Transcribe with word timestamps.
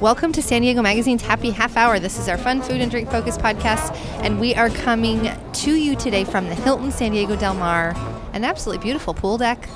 Welcome 0.00 0.30
to 0.34 0.42
San 0.42 0.62
Diego 0.62 0.80
Magazine's 0.80 1.22
Happy 1.22 1.50
Half 1.50 1.76
Hour. 1.76 1.98
This 1.98 2.20
is 2.20 2.28
our 2.28 2.38
fun 2.38 2.62
food 2.62 2.80
and 2.80 2.88
drink 2.88 3.10
focused 3.10 3.40
podcast, 3.40 3.92
and 4.22 4.38
we 4.38 4.54
are 4.54 4.70
coming 4.70 5.28
to 5.54 5.74
you 5.74 5.96
today 5.96 6.22
from 6.22 6.46
the 6.46 6.54
Hilton 6.54 6.92
San 6.92 7.10
Diego 7.10 7.34
Del 7.34 7.54
Mar, 7.54 7.96
an 8.32 8.44
absolutely 8.44 8.80
beautiful 8.80 9.12
pool 9.12 9.38
deck. 9.38 9.68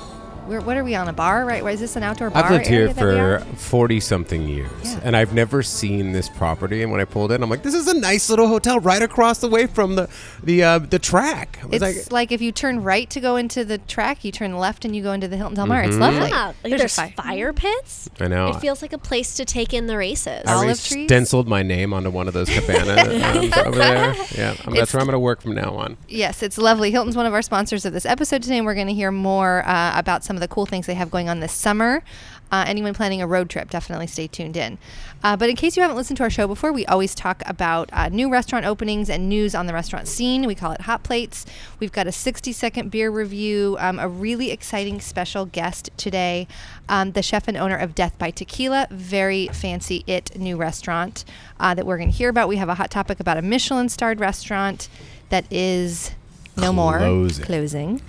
We're, 0.47 0.61
what 0.61 0.77
are 0.77 0.83
we 0.83 0.95
on 0.95 1.07
a 1.07 1.13
bar, 1.13 1.45
right? 1.45 1.63
Is 1.73 1.79
this 1.79 1.95
an 1.95 2.03
outdoor 2.03 2.29
bar? 2.29 2.43
I've 2.43 2.51
lived 2.51 2.67
here 2.67 2.91
that 2.91 3.03
we 3.03 3.11
are? 3.19 3.39
for 3.39 3.55
40 3.55 3.99
something 3.99 4.47
years, 4.47 4.69
Yeah. 4.83 4.99
and 5.03 5.15
I've 5.15 5.33
never 5.33 5.63
seen 5.63 6.11
this 6.11 6.27
property. 6.29 6.81
And 6.83 6.91
when 6.91 6.99
I 7.01 7.05
pulled 7.05 7.31
in, 7.31 7.41
I'm 7.41 7.49
like, 7.49 7.63
this 7.63 7.73
is 7.73 7.87
a 7.87 7.97
nice 7.97 8.29
little 8.29 8.47
hotel 8.47 8.79
right 8.79 9.01
across 9.01 9.39
the 9.39 9.47
way 9.47 9.67
from 9.67 9.95
the 9.95 10.09
the 10.43 10.63
uh, 10.63 10.79
the 10.79 10.99
track. 10.99 11.59
I 11.63 11.65
was 11.67 11.81
It's 11.81 12.11
like, 12.11 12.31
if 12.31 12.41
you 12.41 12.51
turn 12.51 12.83
right 12.83 13.09
to 13.11 13.19
go 13.21 13.35
into 13.37 13.63
the 13.63 13.77
track, 13.77 14.23
you 14.25 14.31
turn 14.31 14.57
left 14.57 14.83
and 14.85 14.95
you 14.95 15.01
go 15.01 15.13
into 15.13 15.27
the 15.27 15.37
Hilton 15.37 15.55
Del 15.55 15.67
Mar. 15.67 15.81
Mm-hmm. 15.81 15.89
It's 15.89 15.97
lovely. 15.97 16.29
Yeah, 16.29 16.45
like 16.47 16.55
There's 16.63 16.95
there's 16.95 16.97
a 16.99 17.11
fire 17.13 17.53
pits. 17.53 18.09
I 18.19 18.27
know. 18.27 18.49
It 18.49 18.59
feels 18.59 18.81
like 18.81 18.93
a 18.93 18.97
place 18.97 19.35
to 19.35 19.45
take 19.45 19.73
in 19.73 19.87
the 19.87 19.97
races. 19.97 20.43
I 20.45 20.53
Olive 20.53 20.83
trees? 20.83 21.07
stenciled 21.07 21.47
my 21.47 21.63
name 21.63 21.93
onto 21.93 22.09
one 22.09 22.27
of 22.27 22.33
those 22.33 22.49
cabana 22.53 23.01
um, 23.01 23.67
over 23.67 23.77
there. 23.77 24.15
Yeah, 24.35 24.55
I 24.65 24.69
mean, 24.69 24.75
that's 24.79 24.93
where 24.93 24.99
I'm 24.99 25.07
going 25.07 25.13
to 25.13 25.19
work 25.19 25.41
from 25.41 25.55
now 25.55 25.75
on. 25.75 25.97
Yes, 26.07 26.43
it's 26.43 26.57
lovely. 26.57 26.91
Hilton's 26.91 27.15
one 27.15 27.25
of 27.25 27.33
our 27.33 27.41
sponsors 27.41 27.85
of 27.85 27.93
this 27.93 28.05
episode 28.05 28.43
today, 28.43 28.57
and 28.57 28.65
we're 28.65 28.75
going 28.75 28.87
to 28.87 28.93
hear 28.93 29.11
more 29.11 29.65
uh, 29.67 29.97
about 29.97 30.23
some 30.23 30.32
of 30.35 30.41
the 30.41 30.47
cool 30.47 30.65
things 30.65 30.85
they 30.85 30.93
have 30.93 31.11
going 31.11 31.29
on 31.29 31.39
this 31.39 31.53
summer. 31.53 32.03
Uh, 32.51 32.63
anyone 32.67 32.93
planning 32.93 33.19
a 33.19 33.25
road 33.25 33.49
trip, 33.49 33.69
definitely 33.71 34.05
stay 34.05 34.27
tuned 34.27 34.55
in. 34.55 34.77
Uh, 35.23 35.35
but 35.35 35.49
in 35.49 35.55
case 35.55 35.75
you 35.75 35.81
haven't 35.81 35.97
listened 35.97 36.17
to 36.17 36.23
our 36.23 36.29
show 36.29 36.45
before, 36.45 36.71
we 36.71 36.85
always 36.85 37.15
talk 37.15 37.41
about 37.47 37.89
uh, 37.91 38.09
new 38.09 38.29
restaurant 38.29 38.63
openings 38.63 39.09
and 39.09 39.27
news 39.27 39.55
on 39.55 39.65
the 39.65 39.73
restaurant 39.73 40.07
scene. 40.07 40.45
We 40.45 40.53
call 40.53 40.71
it 40.71 40.81
Hot 40.81 41.01
Plates. 41.01 41.47
We've 41.79 41.91
got 41.91 42.05
a 42.05 42.11
60 42.11 42.51
second 42.51 42.91
beer 42.91 43.09
review, 43.09 43.75
um, 43.79 43.97
a 43.97 44.07
really 44.07 44.51
exciting 44.51 45.01
special 45.01 45.45
guest 45.45 45.89
today, 45.97 46.47
um, 46.87 47.13
the 47.13 47.23
chef 47.23 47.47
and 47.47 47.57
owner 47.57 47.75
of 47.75 47.95
Death 47.95 48.19
by 48.19 48.29
Tequila, 48.29 48.87
very 48.91 49.47
fancy 49.47 50.03
it 50.05 50.37
new 50.37 50.55
restaurant 50.55 51.25
uh, 51.59 51.73
that 51.73 51.87
we're 51.87 51.97
going 51.97 52.11
to 52.11 52.15
hear 52.15 52.29
about. 52.29 52.47
We 52.47 52.57
have 52.57 52.69
a 52.69 52.75
hot 52.75 52.91
topic 52.91 53.19
about 53.19 53.37
a 53.37 53.41
Michelin 53.41 53.89
starred 53.89 54.19
restaurant 54.19 54.89
that 55.29 55.51
is 55.51 56.11
no 56.55 56.71
more 56.71 56.99
Closing. 57.39 58.01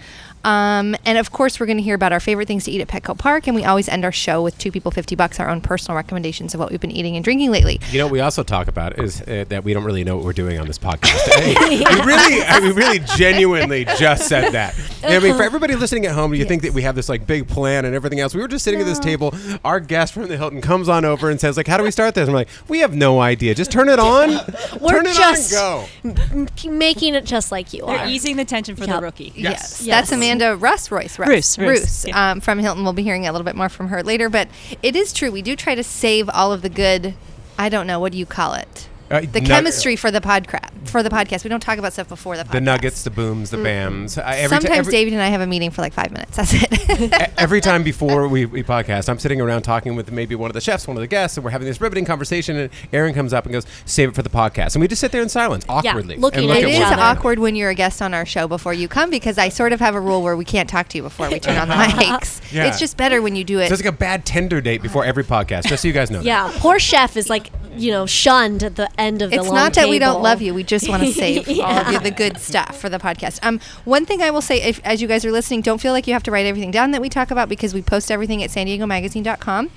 Closing. 0.44 0.94
Um, 0.94 0.96
and 1.04 1.18
of 1.18 1.32
course, 1.32 1.58
we're 1.58 1.66
going 1.66 1.78
to 1.78 1.82
hear 1.82 1.94
about 1.94 2.12
our 2.12 2.20
favorite 2.20 2.46
things 2.48 2.64
to 2.64 2.70
eat 2.70 2.80
at 2.80 2.88
Petco 2.88 3.16
Park, 3.16 3.46
and 3.46 3.54
we 3.56 3.64
always 3.64 3.88
end 3.88 4.04
our 4.04 4.12
show 4.12 4.42
with 4.42 4.56
two 4.58 4.70
people, 4.70 4.90
fifty 4.90 5.14
bucks, 5.16 5.40
our 5.40 5.48
own 5.48 5.60
personal 5.60 5.96
recommendations 5.96 6.54
of 6.54 6.60
what 6.60 6.70
we've 6.70 6.80
been 6.80 6.90
eating 6.90 7.16
and 7.16 7.24
drinking 7.24 7.50
lately. 7.50 7.80
You 7.90 7.98
know, 7.98 8.06
what 8.06 8.12
we 8.12 8.20
also 8.20 8.42
talk 8.42 8.68
about 8.68 8.98
is 8.98 9.20
uh, 9.22 9.44
that 9.48 9.64
we 9.64 9.72
don't 9.74 9.84
really 9.84 10.04
know 10.04 10.16
what 10.16 10.24
we're 10.24 10.32
doing 10.32 10.58
on 10.60 10.66
this 10.66 10.78
podcast. 10.78 11.14
we 11.46 11.84
really, 12.04 12.42
I 12.42 12.60
mean, 12.60 12.74
really, 12.74 12.98
genuinely 13.16 13.84
just 13.84 14.28
said 14.28 14.52
that. 14.52 14.74
I 15.04 15.18
mean, 15.18 15.36
for 15.36 15.42
everybody 15.42 15.74
listening 15.76 16.06
at 16.06 16.12
home, 16.14 16.34
you 16.34 16.44
think 16.44 16.62
that 16.62 16.72
we 16.72 16.82
have 16.82 16.94
this 16.94 17.08
like 17.08 17.26
big 17.26 17.48
plan 17.48 17.84
and 17.84 17.94
everything 17.94 18.20
else. 18.20 18.34
We 18.34 18.40
were 18.40 18.48
just 18.48 18.64
sitting 18.64 18.80
at 18.80 18.86
this 18.86 18.98
table. 18.98 19.34
Our 19.64 19.80
guest 19.80 20.12
from 20.14 20.28
the 20.28 20.36
Hilton 20.36 20.60
comes 20.60 20.88
on 20.88 21.04
over 21.04 21.30
and 21.30 21.40
says, 21.40 21.56
like, 21.56 21.66
"How 21.66 21.76
do 21.76 21.84
we 21.84 21.90
start 21.90 22.14
this?" 22.14 22.28
I'm 22.28 22.34
like, 22.34 22.48
"We 22.68 22.80
have 22.80 22.94
no 22.94 23.20
idea. 23.20 23.54
Just 23.54 23.70
turn 23.72 23.88
it 23.88 23.98
on. 23.98 24.30
We're 24.80 24.90
turn 24.90 25.06
it 25.06 25.14
just- 25.14 25.54
on 25.54 25.86
and 26.04 26.16
go." 26.16 26.22
M- 26.64 26.78
making 26.78 27.14
it 27.14 27.24
just 27.24 27.52
like 27.52 27.72
you 27.72 27.84
They're 27.86 27.98
are. 28.00 28.08
easing 28.08 28.36
the 28.36 28.44
tension 28.44 28.76
for 28.76 28.84
Yep. 28.84 28.96
the 28.96 29.02
rookie. 29.02 29.32
Yes, 29.36 29.82
Yes. 29.82 29.86
that's 29.86 30.12
Amanda 30.12 30.33
Russ 30.40 30.90
Royce. 30.90 31.18
Russ, 31.18 31.28
Roos, 31.28 31.58
Roos, 31.58 31.68
Roos, 31.80 32.04
yeah. 32.06 32.32
um, 32.32 32.40
from 32.40 32.58
Hilton. 32.58 32.84
We'll 32.84 32.92
be 32.92 33.02
hearing 33.02 33.26
a 33.26 33.32
little 33.32 33.44
bit 33.44 33.56
more 33.56 33.68
from 33.68 33.88
her 33.88 34.02
later, 34.02 34.28
but 34.28 34.48
it 34.82 34.96
is 34.96 35.12
true. 35.12 35.30
We 35.30 35.42
do 35.42 35.56
try 35.56 35.74
to 35.74 35.84
save 35.84 36.28
all 36.30 36.52
of 36.52 36.62
the 36.62 36.68
good. 36.68 37.14
I 37.58 37.68
don't 37.68 37.86
know 37.86 38.00
what 38.00 38.12
do 38.12 38.18
you 38.18 38.26
call 38.26 38.54
it. 38.54 38.88
Uh, 39.10 39.20
The 39.20 39.26
nug- 39.40 39.46
chemistry 39.46 39.96
for 39.96 40.10
the 40.10 40.20
podcast. 40.20 40.70
For 40.88 41.02
the 41.02 41.10
podcast, 41.10 41.44
we 41.44 41.50
don't 41.50 41.60
talk 41.60 41.78
about 41.78 41.92
stuff 41.92 42.08
before 42.08 42.36
the 42.36 42.44
podcast. 42.44 42.52
the 42.52 42.60
nuggets, 42.60 43.02
the 43.04 43.10
booms, 43.10 43.50
the 43.50 43.56
bams. 43.56 44.22
I, 44.22 44.36
every 44.36 44.58
ti- 44.58 44.62
Sometimes 44.62 44.78
every- 44.78 44.92
David 44.92 45.12
and 45.12 45.22
I 45.22 45.28
have 45.28 45.40
a 45.40 45.46
meeting 45.46 45.70
for 45.70 45.82
like 45.82 45.92
five 45.92 46.10
minutes. 46.12 46.36
That's 46.36 46.52
it. 46.54 47.32
Every 47.38 47.60
time 47.60 47.82
before 47.82 48.28
we, 48.28 48.46
we 48.46 48.62
podcast, 48.62 49.08
I'm 49.08 49.18
sitting 49.18 49.40
around 49.40 49.62
talking 49.62 49.96
with 49.96 50.10
maybe 50.12 50.34
one 50.34 50.48
of 50.50 50.54
the 50.54 50.60
chefs, 50.60 50.86
one 50.86 50.96
of 50.96 51.00
the 51.00 51.06
guests, 51.06 51.36
and 51.36 51.44
we're 51.44 51.50
having 51.50 51.66
this 51.66 51.80
riveting 51.80 52.04
conversation. 52.04 52.56
And 52.56 52.70
Aaron 52.92 53.12
comes 53.14 53.32
up 53.32 53.44
and 53.44 53.52
goes, 53.52 53.66
"Save 53.84 54.10
it 54.10 54.14
for 54.14 54.22
the 54.22 54.28
podcast," 54.30 54.74
and 54.74 54.80
we 54.80 54.88
just 54.88 55.00
sit 55.00 55.10
there 55.12 55.20
in 55.22 55.28
silence, 55.28 55.64
awkwardly, 55.68 56.16
looking 56.16 56.44
and 56.44 56.50
at 56.50 56.54
look 56.54 56.64
It 56.64 56.68
each 56.70 56.76
is 56.80 56.82
other. 56.84 57.02
awkward 57.02 57.38
when 57.40 57.56
you're 57.56 57.70
a 57.70 57.74
guest 57.74 58.00
on 58.00 58.14
our 58.14 58.24
show 58.24 58.46
before 58.48 58.72
you 58.72 58.88
come 58.88 59.10
because 59.10 59.36
I 59.38 59.48
sort 59.48 59.72
of 59.72 59.80
have 59.80 59.94
a 59.94 60.00
rule 60.00 60.22
where 60.22 60.36
we 60.36 60.44
can't 60.44 60.68
talk 60.68 60.88
to 60.88 60.96
you 60.98 61.02
before 61.02 61.28
we 61.30 61.40
turn 61.40 61.56
on 61.58 61.68
the 61.68 61.74
mics. 61.74 62.40
Yeah. 62.52 62.66
It's 62.68 62.78
just 62.78 62.96
better 62.96 63.20
when 63.20 63.36
you 63.36 63.44
do 63.44 63.58
it. 63.60 63.68
So 63.68 63.74
it's 63.74 63.82
like 63.84 63.92
a 63.92 63.96
bad 63.96 64.24
Tinder 64.24 64.60
date 64.60 64.80
before 64.82 65.04
every 65.04 65.24
podcast, 65.24 65.64
just 65.66 65.82
so 65.82 65.88
you 65.88 65.94
guys 65.94 66.10
know. 66.10 66.18
that. 66.18 66.24
yeah, 66.24 66.50
poor 66.58 66.78
chef 66.78 67.16
is 67.16 67.28
like 67.28 67.50
you 67.76 67.90
know 67.90 68.06
shunned 68.06 68.62
at 68.62 68.76
the 68.76 68.88
end 68.98 69.22
of 69.22 69.30
the 69.30 69.36
it's 69.36 69.50
not 69.50 69.74
that 69.74 69.88
we 69.88 69.98
don't 69.98 70.22
love 70.22 70.40
you. 70.42 70.54
We 70.54 70.62
just 70.62 70.88
want 70.88 71.02
to 71.02 71.12
save 71.12 71.48
all 71.60 71.78
of 71.78 71.92
you 71.92 72.00
the 72.00 72.10
good 72.10 72.38
stuff 72.38 72.80
for 72.80 72.88
the 72.88 72.98
podcast. 72.98 73.38
Um, 73.42 73.60
one 73.84 74.06
thing 74.06 74.22
I 74.22 74.30
will 74.30 74.42
say, 74.42 74.62
if, 74.62 74.80
as 74.84 75.02
you 75.02 75.08
guys 75.08 75.24
are 75.24 75.32
listening, 75.32 75.60
don't 75.60 75.80
feel 75.80 75.92
like 75.92 76.06
you 76.06 76.12
have 76.12 76.22
to 76.24 76.30
write 76.30 76.46
everything 76.46 76.70
down 76.70 76.90
that 76.92 77.00
we 77.00 77.08
talk 77.08 77.30
about 77.30 77.48
because 77.48 77.74
we 77.74 77.82
post 77.82 78.10
everything 78.10 78.42
at 78.42 78.50
san 78.50 78.66
diego 78.66 78.86
magazine.com. 78.86 79.70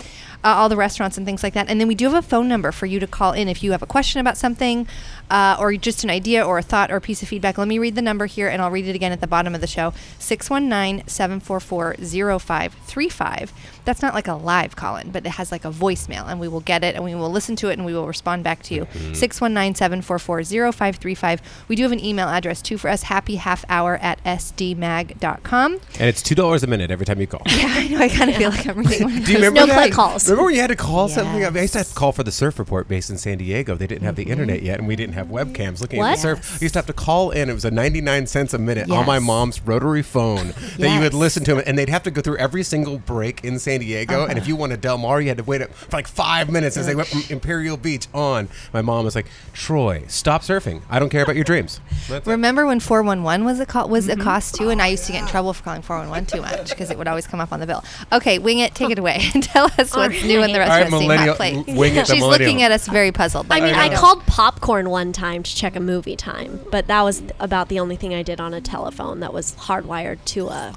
Uh, 0.44 0.50
all 0.50 0.70
the 0.70 0.78
restaurants 0.78 1.18
and 1.18 1.26
things 1.26 1.42
like 1.42 1.54
that. 1.56 1.68
And 1.68 1.82
then 1.82 1.88
we 1.88 1.96
do 1.96 2.06
have 2.06 2.14
a 2.14 2.22
phone 2.22 2.48
number 2.48 2.72
for 2.72 2.86
you 2.86 3.00
to 3.00 3.08
call 3.08 3.34
in 3.34 3.48
if 3.48 3.64
you 3.64 3.72
have 3.72 3.82
a 3.82 3.88
question 3.88 4.22
about 4.22 4.38
something 4.38 4.88
uh, 5.30 5.58
or 5.60 5.74
just 5.76 6.04
an 6.04 6.10
idea 6.10 6.46
or 6.46 6.58
a 6.58 6.62
thought 6.62 6.92
or 6.92 6.96
a 6.98 7.02
piece 7.02 7.22
of 7.22 7.28
feedback. 7.28 7.58
Let 7.58 7.68
me 7.68 7.80
read 7.80 7.96
the 7.96 8.02
number 8.02 8.26
here 8.28 8.48
and 8.48 8.62
I'll 8.62 8.72
read 8.72 8.88
it 8.88 8.96
again 8.96 9.12
at 9.12 9.22
the 9.22 9.28
bottom 9.28 9.54
of 9.56 9.62
the 9.62 9.68
show 9.68 9.94
619 10.20 11.08
744 11.08 11.96
0535. 12.40 13.54
That's 13.86 14.02
not 14.02 14.14
like 14.14 14.28
a 14.28 14.34
live 14.34 14.76
call 14.76 14.98
in, 14.98 15.12
but 15.12 15.26
it 15.26 15.30
has 15.32 15.52
like 15.52 15.66
a 15.66 15.72
voicemail 15.72 16.28
and 16.28 16.40
we 16.40 16.48
will 16.48 16.60
get 16.62 16.84
it 16.84 16.96
and 16.96 17.04
we 17.04 17.16
will 17.16 17.30
listen 17.32 17.56
to 17.58 17.70
it 17.70 17.74
and 17.74 17.86
we 17.86 17.94
will 17.94 18.08
respond 18.08 18.44
back 18.44 18.62
to 18.64 18.74
you. 18.74 18.88
619 19.14 19.76
744 19.76 20.44
0535. 20.72 21.42
We 21.68 21.76
do 21.76 21.84
have 21.84 21.92
an 21.92 22.04
email 22.04 22.28
address 22.28 22.62
too 22.62 22.78
for 22.78 22.90
us 22.90 23.04
happy 23.04 23.36
half 23.36 23.64
hour 23.70 23.98
at 23.98 24.22
sdmag.com. 24.24 25.74
and 25.74 26.02
it's 26.02 26.22
two 26.22 26.36
dollars 26.36 26.64
a 26.64 26.68
minute 26.68 26.92
every 26.92 27.06
time 27.06 27.20
you 27.20 27.28
call. 27.28 27.42
Yeah, 27.58 27.66
I 27.70 27.88
know. 27.88 27.98
I 28.00 28.08
kind 28.10 28.30
of 28.30 28.36
feel 28.36 28.50
like 28.52 28.68
I'm 28.68 28.78
reading 28.84 29.04
one 29.08 29.18
of 29.18 29.26
Do 29.26 29.32
you 29.32 29.38
those. 29.40 29.48
remember 29.48 29.60
No 29.62 29.66
that? 29.68 29.82
click 29.82 29.94
calls. 29.94 30.26
Remember 30.30 30.46
when 30.46 30.54
you 30.56 30.62
had 30.62 30.68
to 30.68 30.76
call 30.76 31.08
something? 31.10 31.44
I, 31.44 31.50
used 31.62 31.74
to 31.74 31.80
have 31.80 31.88
to 31.90 31.96
call 31.96 32.12
for 32.12 32.24
the 32.24 32.32
surf 32.32 32.60
report 32.60 32.88
based 32.88 33.10
in 33.10 33.18
San 33.18 33.40
Diego. 33.40 33.76
They 33.76 33.88
didn't 33.88 34.04
have 34.04 34.16
the 34.16 34.24
internet 34.26 34.62
yet, 34.62 34.78
and 34.80 34.88
we 34.88 34.96
didn't 34.96 35.14
have 35.18 35.28
webcams 35.28 35.82
looking 35.82 36.02
at 36.02 36.16
the 36.16 36.22
surf. 36.22 36.58
I 36.62 36.64
used 36.66 36.74
to 36.74 36.80
have 36.80 36.86
to 36.88 36.94
call 36.94 37.32
in. 37.32 37.50
It 37.50 37.54
was 37.54 37.66
a 37.66 37.72
99 37.72 38.28
cents 38.28 38.54
a 38.54 38.58
minute 38.58 38.90
on 38.90 39.06
my 39.06 39.20
mom's 39.20 39.62
rotary 39.62 40.02
phone 40.02 40.54
that 40.78 40.94
you 40.94 41.00
would 41.00 41.14
Yes. 41.14 41.14
listen 41.14 41.44
to, 41.46 41.58
'em, 41.58 41.64
and 41.66 41.78
they'd 41.78 41.90
have 41.90 42.04
to 42.04 42.12
go 42.12 42.22
through 42.22 42.38
every 42.38 42.64
single 42.64 42.98
break 43.00 43.44
in 43.44 43.60
San 43.60 43.80
Diego. 43.80 44.16
Uh-huh. 44.22 44.28
And 44.30 44.38
if 44.38 44.48
you 44.48 44.56
wanted 44.56 44.82
Del 44.82 44.98
Mar, 44.98 45.20
you 45.22 45.28
had 45.30 45.38
to 45.38 45.44
wait 45.44 45.62
up 45.62 45.74
for 45.74 45.96
like 45.98 46.08
five 46.08 46.50
minutes 46.50 46.78
as 46.78 46.86
they 46.86 46.96
went 46.96 47.08
from 47.10 47.24
Imperial 47.30 47.78
Beach 47.78 48.08
on. 48.14 48.48
My 48.74 48.82
mom 48.82 49.06
was 49.06 49.16
like, 49.16 49.28
"Troy, 49.54 50.04
stop 50.08 50.44
surfing. 50.44 50.82
I 50.90 51.00
don't 51.00 51.10
care 51.10 51.24
about 51.24 51.36
your 51.36 51.44
dreams." 51.44 51.80
That's 52.10 52.26
it. 52.28 52.30
Remember 52.30 52.66
when 52.66 52.80
411 52.80 53.46
was 53.46 53.60
a 53.60 53.66
co- 53.66 53.88
was 53.88 54.08
a 54.08 54.14
mm-hmm. 54.14 54.22
cost 54.22 54.56
too, 54.56 54.70
and 54.70 54.82
I 54.82 54.88
used 54.88 55.06
to 55.06 55.12
get 55.12 55.22
in 55.22 55.28
trouble 55.28 55.54
for 55.54 55.64
calling 55.64 55.82
411 55.82 56.26
too 56.28 56.42
much 56.42 56.70
because 56.70 56.90
it 56.92 56.98
would 56.98 57.08
always 57.08 57.28
come 57.28 57.40
up 57.40 57.52
on 57.52 57.60
the 57.60 57.68
bill. 57.68 57.84
Okay, 58.12 58.40
wing 58.40 58.60
it, 58.60 58.76
take 58.76 58.90
it 58.92 59.00
away, 59.00 59.30
and 59.34 59.44
tell 59.54 59.66
us 59.78 59.96
what's 59.96 60.24
new 60.24 60.44
in 60.44 60.52
the 60.52 60.62
All 60.62 60.68
right, 60.68 60.80
restaurant 60.82 60.90
scene. 60.90 61.08
millennial- 61.08 61.36
Hot 61.36 61.68
wing 61.78 61.96
it, 61.96 62.08
the 62.08 62.14
She's 62.14 62.22
millennial. 62.22 62.30
looking 62.30 62.62
at 62.62 62.72
us 62.72 62.88
very 62.88 63.12
puzzled. 63.12 63.48
I 63.50 63.60
mean, 63.62 63.74
but 63.74 63.92
I, 63.92 63.96
called 63.96 64.26
popcorn 64.26 64.90
one 64.90 65.07
time 65.14 65.44
to 65.44 65.56
check 65.56 65.76
a 65.76 65.80
movie 65.80 66.16
time, 66.16 66.60
but 66.72 66.88
that 66.88 67.02
was 67.04 67.22
about 67.40 67.70
the 67.70 67.80
only 67.80 67.96
thing 67.96 68.14
I 68.14 68.24
did 68.24 68.40
on 68.40 68.54
a 68.54 68.62
telephone 68.62 69.20
that 69.22 69.34
was 69.34 69.56
hardwired 69.56 70.20
to 70.26 70.48
a 70.50 70.76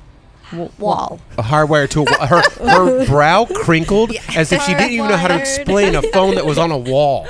wall. 0.79 1.21
a 1.39 1.43
hardwire 1.45 1.89
to 1.89 2.01
a 2.01 2.03
wa- 2.05 2.27
her 2.27 2.43
her 2.59 3.07
brow 3.13 3.47
crinkled 3.55 4.11
as 4.37 4.51
if 4.51 4.61
she 4.63 4.75
didn't 4.75 4.91
even 4.91 5.09
know 5.09 5.17
how 5.17 5.29
to 5.29 5.39
explain 5.39 5.95
a 5.95 6.03
phone 6.03 6.35
that 6.35 6.45
was 6.45 6.59
on 6.59 6.73
a 6.73 6.77
wall. 6.79 7.29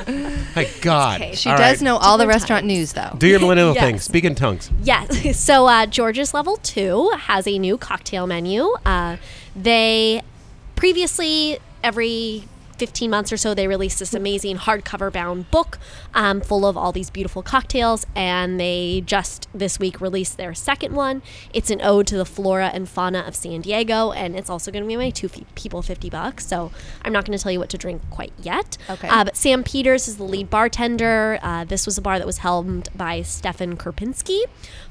My 0.56 0.66
God! 0.80 1.20
okay. 1.20 1.34
She 1.34 1.50
All 1.50 1.56
does 1.58 1.76
right. 1.78 1.84
know 1.84 1.98
all 1.98 2.16
the 2.16 2.26
restaurant 2.26 2.62
times. 2.62 2.72
news 2.72 2.92
though. 2.94 3.14
Do 3.18 3.26
your 3.26 3.38
millennial 3.40 3.74
Yes. 3.74 3.84
thing. 3.84 3.98
Speak 4.00 4.24
in 4.24 4.34
tongues. 4.34 4.70
Yes. 4.82 5.36
So 5.50 5.66
uh, 5.66 5.84
George's 5.86 6.32
Level 6.32 6.56
2 6.58 7.10
has 7.26 7.46
a 7.46 7.58
new 7.58 7.76
cocktail 7.76 8.26
menu. 8.26 8.74
Uh, 8.86 9.16
they 9.54 10.22
previously, 10.76 11.58
every 11.84 12.44
15 12.80 13.10
months 13.10 13.30
or 13.30 13.36
so, 13.36 13.52
they 13.52 13.68
released 13.68 13.98
this 13.98 14.14
amazing 14.14 14.56
hardcover 14.56 15.12
bound 15.12 15.50
book 15.50 15.78
um, 16.14 16.40
full 16.40 16.64
of 16.64 16.78
all 16.78 16.92
these 16.92 17.10
beautiful 17.10 17.42
cocktails. 17.42 18.06
And 18.16 18.58
they 18.58 19.02
just 19.04 19.48
this 19.52 19.78
week 19.78 20.00
released 20.00 20.38
their 20.38 20.54
second 20.54 20.94
one. 20.94 21.20
It's 21.52 21.68
an 21.68 21.82
ode 21.82 22.06
to 22.06 22.16
the 22.16 22.24
flora 22.24 22.68
and 22.72 22.88
fauna 22.88 23.20
of 23.20 23.36
San 23.36 23.60
Diego. 23.60 24.12
And 24.12 24.34
it's 24.34 24.48
also 24.48 24.70
going 24.70 24.82
to 24.82 24.88
be 24.88 24.96
my 24.96 25.10
two 25.10 25.26
f- 25.26 25.42
people 25.54 25.82
50 25.82 26.08
bucks. 26.08 26.46
So 26.46 26.72
I'm 27.04 27.12
not 27.12 27.26
going 27.26 27.36
to 27.36 27.42
tell 27.42 27.52
you 27.52 27.58
what 27.58 27.68
to 27.68 27.76
drink 27.76 28.00
quite 28.08 28.32
yet. 28.40 28.78
Okay. 28.88 29.08
Uh, 29.08 29.24
but 29.24 29.36
Sam 29.36 29.62
Peters 29.62 30.08
is 30.08 30.16
the 30.16 30.24
lead 30.24 30.48
bartender. 30.48 31.38
Uh, 31.42 31.64
this 31.64 31.84
was 31.84 31.98
a 31.98 32.02
bar 32.02 32.18
that 32.18 32.26
was 32.26 32.38
helmed 32.38 32.88
by 32.96 33.20
Stefan 33.20 33.76
Kerpinski 33.76 34.44